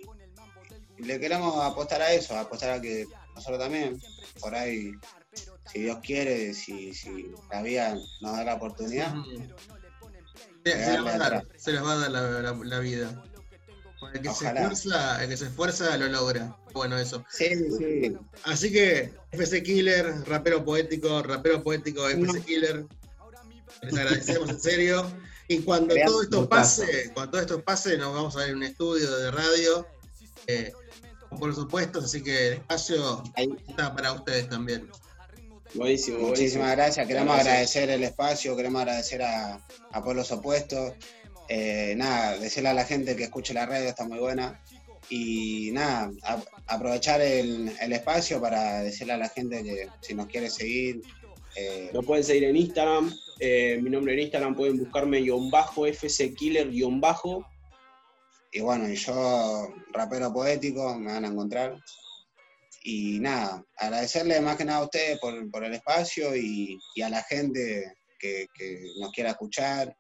le 0.99 1.19
queremos 1.19 1.63
apostar 1.65 2.01
a 2.03 2.13
eso, 2.13 2.39
apostar 2.39 2.71
a 2.71 2.81
que 2.81 3.05
nosotros 3.35 3.59
también, 3.59 4.01
por 4.41 4.55
ahí, 4.55 4.93
si 5.73 5.81
Dios 5.81 5.99
quiere, 6.03 6.55
si, 6.55 6.95
si 6.95 7.33
la 7.51 7.63
vida 7.63 7.99
nos 8.21 8.33
da 8.37 8.45
la 8.45 8.55
oportunidad, 8.55 9.13
Se, 10.65 10.71
se 10.85 10.93
les 10.93 11.05
va 11.05 11.15
a 11.15 11.19
dar, 11.19 11.47
se 11.57 11.73
les 11.73 11.83
va 11.83 11.93
a 11.93 11.97
dar 11.97 12.11
la, 12.11 12.21
la- 12.41 12.53
la 12.65 12.79
vida. 12.79 13.25
El 14.13 14.21
que, 14.21 14.31
se 14.33 14.47
esfuerza, 14.47 15.23
el 15.23 15.29
que 15.31 15.37
se 15.37 15.47
esfuerza 15.47 15.97
lo 15.97 16.09
logra. 16.09 16.57
Bueno, 16.73 16.99
eso. 16.99 17.25
sí, 17.29 17.47
sí, 17.79 18.17
Así 18.45 18.71
que 18.71 19.13
FC 19.33 19.63
Killer, 19.63 20.07
rapero 20.27 20.65
poético, 20.65 21.23
rapero 21.23 21.63
poético 21.63 22.09
FC 22.09 22.43
Killer. 22.43 22.87
Les 23.83 23.95
agradecemos 23.95 24.51
en 24.51 24.61
serio. 24.61 25.07
Y 25.49 25.59
cuando 25.59 25.95
todo 26.07 26.23
esto 26.23 26.49
pase, 26.49 27.11
cuando 27.13 27.33
todo 27.33 27.41
esto 27.43 27.63
pase, 27.65 27.99
nos 27.99 28.15
vamos 28.15 28.35
a 28.37 28.41
ver 28.41 28.51
en 28.51 28.57
un 28.57 28.63
estudio 28.63 29.11
de 29.19 29.31
radio. 29.31 29.87
eh, 30.47 30.73
por 31.39 31.53
supuesto, 31.55 31.99
así 31.99 32.23
que 32.23 32.49
el 32.49 32.53
espacio 32.55 33.23
Ahí. 33.35 33.49
está 33.69 33.95
para 33.95 34.13
ustedes 34.13 34.49
también. 34.49 34.89
Buenísimo, 35.75 36.19
buenísimo. 36.19 36.29
Muchísimas 36.29 36.71
gracias. 36.77 37.07
Queremos 37.09 37.35
Gracias. 37.35 37.47
agradecer 37.53 37.91
el 37.91 38.05
espacio, 38.05 38.57
queremos 38.57 38.81
agradecer 38.83 39.23
a, 39.23 39.61
a 39.91 40.05
Pueblos 40.05 40.31
Opuestos. 40.31 40.93
Eh, 41.49 41.95
nada, 41.97 42.39
decirle 42.39 42.69
a 42.69 42.75
la 42.75 42.85
gente 42.85 43.17
que 43.17 43.25
escuche 43.25 43.53
la 43.53 43.67
radio, 43.67 43.89
está 43.89 44.05
muy 44.07 44.19
buena. 44.21 44.61
Y 45.11 45.71
nada, 45.73 46.13
a- 46.23 46.43
aprovechar 46.69 47.21
el, 47.21 47.75
el 47.81 47.93
espacio 47.93 48.41
para 48.41 48.83
decirle 48.83 49.15
a 49.15 49.19
la 49.19 49.29
gente 49.29 49.63
que 49.65 49.89
si 50.01 50.15
nos 50.15 50.27
quiere 50.29 50.49
seguir, 50.49 51.03
eh, 51.57 51.91
Lo 51.93 52.03
pueden 52.03 52.25
seguir 52.25 52.45
en 52.45 52.57
Instagram. 52.57 53.13
eh, 53.41 53.79
mi 53.83 53.91
nombre 53.91 54.15
en 54.15 54.21
Instagram 54.21 54.55
pueden 54.55 54.79
buscarme 54.79 55.21
guion 55.21 55.51
bajo, 55.51 55.87
FC 55.87 56.35
Killer 56.35 56.71
guion 56.71 57.01
bajo. 57.01 57.45
y 58.53 58.61
bueno, 58.61 58.89
y 58.89 58.95
yo, 58.97 59.69
rapero 59.93 60.33
poético, 60.33 60.97
me 60.99 61.13
van 61.13 61.25
a 61.25 61.29
encontrar. 61.29 61.77
Y 62.85 63.19
nada, 63.21 63.65
agradecerle 63.77 64.41
más 64.41 64.57
que 64.57 64.65
nada 64.65 64.81
a 64.81 64.85
ustedes 64.85 65.19
por, 65.19 65.51
por 65.51 65.65
el 65.65 65.73
espacio 65.75 66.37
y, 66.37 66.79
y 66.95 67.03
a 67.03 67.09
la 67.09 67.23
gente 67.23 67.95
que, 68.19 68.47
que 68.55 68.79
nos 69.01 69.11
quiera 69.11 69.31
escuchar. 69.31 69.97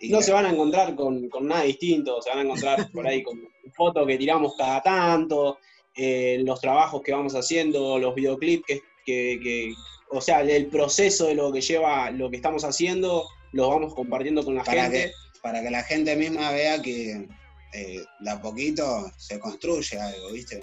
Y 0.00 0.10
No 0.10 0.22
se 0.22 0.32
van 0.32 0.46
a 0.46 0.50
encontrar 0.50 0.94
con, 0.94 1.28
con 1.28 1.48
nada 1.48 1.62
distinto, 1.64 2.22
se 2.22 2.30
van 2.30 2.38
a 2.38 2.42
encontrar 2.42 2.88
por 2.92 3.06
ahí 3.06 3.22
con 3.22 3.36
fotos 3.76 4.06
que 4.06 4.16
tiramos 4.16 4.54
cada 4.56 4.80
tanto, 4.80 5.58
eh, 5.96 6.40
los 6.44 6.60
trabajos 6.60 7.02
que 7.02 7.12
vamos 7.12 7.34
haciendo, 7.34 7.98
los 7.98 8.14
videoclips 8.14 8.64
que, 8.66 8.80
que- 9.04 9.40
que- 9.42 9.74
o 10.10 10.20
sea, 10.20 10.40
el 10.42 10.66
proceso 10.66 11.26
de 11.26 11.34
lo 11.34 11.52
que 11.52 11.60
lleva 11.60 12.10
lo 12.10 12.30
que 12.30 12.36
estamos 12.36 12.64
haciendo, 12.64 13.26
lo 13.52 13.68
vamos 13.68 13.94
compartiendo 13.94 14.44
con 14.44 14.54
la 14.54 14.64
para 14.64 14.82
gente. 14.84 15.06
que, 15.08 15.40
para 15.42 15.62
que 15.62 15.70
la 15.70 15.82
gente 15.82 16.16
misma 16.16 16.50
vea 16.52 16.80
que 16.82 17.28
eh, 17.74 18.04
de 18.20 18.30
a 18.30 18.40
poquito 18.40 19.10
se 19.16 19.38
construye 19.38 19.98
algo, 20.00 20.32
¿viste? 20.32 20.62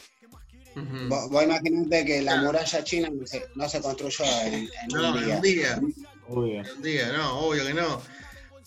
Ujú. 0.76 1.08
Vos, 1.08 1.30
vos 1.30 1.44
imaginate 1.44 2.04
que 2.06 2.22
la 2.22 2.42
muralla 2.42 2.84
china 2.84 3.10
no 3.10 3.26
se, 3.26 3.46
no 3.56 3.70
se 3.70 3.80
construyó 3.82 4.26
en, 4.44 4.54
en 4.56 4.70
No, 4.94 5.12
un 5.12 5.18
en 5.20 5.26
día. 5.26 5.36
un 5.36 5.42
día. 5.42 5.82
Obvio. 6.28 6.62
en 6.62 6.70
un 6.72 6.82
día, 6.82 7.12
no, 7.14 7.40
obvio 7.40 7.66
que 7.66 7.74
no. 7.74 8.02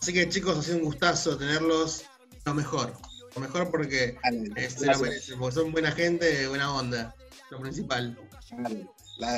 Así 0.00 0.12
que 0.12 0.28
chicos, 0.28 0.56
ha 0.58 0.62
sido 0.62 0.76
un 0.78 0.84
gustazo 0.84 1.36
tenerlos 1.36 2.04
lo 2.44 2.54
mejor. 2.54 2.94
Lo 3.34 3.42
mejor 3.42 3.70
porque 3.70 4.16
Dale, 4.22 4.50
eh, 4.56 4.70
se 4.70 4.86
lo 4.86 4.98
merecen, 5.00 5.38
porque 5.38 5.54
son 5.56 5.72
buena 5.72 5.92
gente, 5.92 6.46
buena 6.48 6.72
onda. 6.74 7.14
Lo 7.50 7.60
principal. 7.60 8.16
dale. 8.52 8.86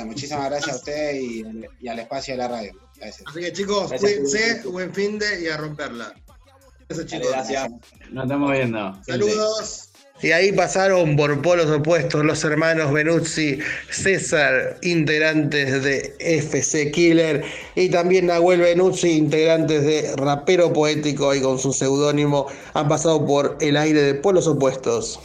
Muchísimas 0.05 0.49
gracias 0.49 0.73
a 0.73 0.77
usted 0.77 1.15
y, 1.15 1.43
al- 1.43 1.69
y 1.79 1.87
al 1.87 1.99
espacio 1.99 2.33
de 2.33 2.37
la 2.37 2.47
radio. 2.47 2.71
Gracias. 2.97 3.23
Así 3.27 3.39
que 3.39 3.53
chicos, 3.53 3.89
Gracias, 3.89 4.11
cuídense, 4.11 4.67
buen 4.67 4.93
fin 4.93 5.17
de 5.19 5.41
y 5.43 5.47
a 5.47 5.57
romperla. 5.57 6.13
Gracias 6.87 7.09
Dale, 7.09 7.23
chicos. 7.23 7.31
gracias. 7.31 7.69
Nos 8.11 8.23
estamos 8.25 8.51
viendo. 8.51 8.99
Saludos. 9.05 9.87
Y 10.23 10.31
ahí 10.33 10.51
pasaron 10.51 11.15
por 11.15 11.41
polos 11.41 11.65
opuestos 11.71 12.23
los 12.23 12.43
hermanos 12.43 12.93
Benuzzi, 12.93 13.57
César, 13.89 14.77
integrantes 14.83 15.81
de 15.83 16.15
FC 16.19 16.91
Killer, 16.91 17.43
y 17.73 17.89
también 17.89 18.27
Nahuel 18.27 18.59
Benuzzi, 18.61 19.13
integrantes 19.13 19.83
de 19.83 20.13
Rapero 20.17 20.71
Poético, 20.73 21.33
y 21.33 21.41
con 21.41 21.57
su 21.57 21.73
seudónimo 21.73 22.45
han 22.75 22.87
pasado 22.87 23.25
por 23.25 23.57
el 23.61 23.75
aire 23.77 24.03
de 24.03 24.13
polos 24.13 24.45
opuestos. 24.45 25.19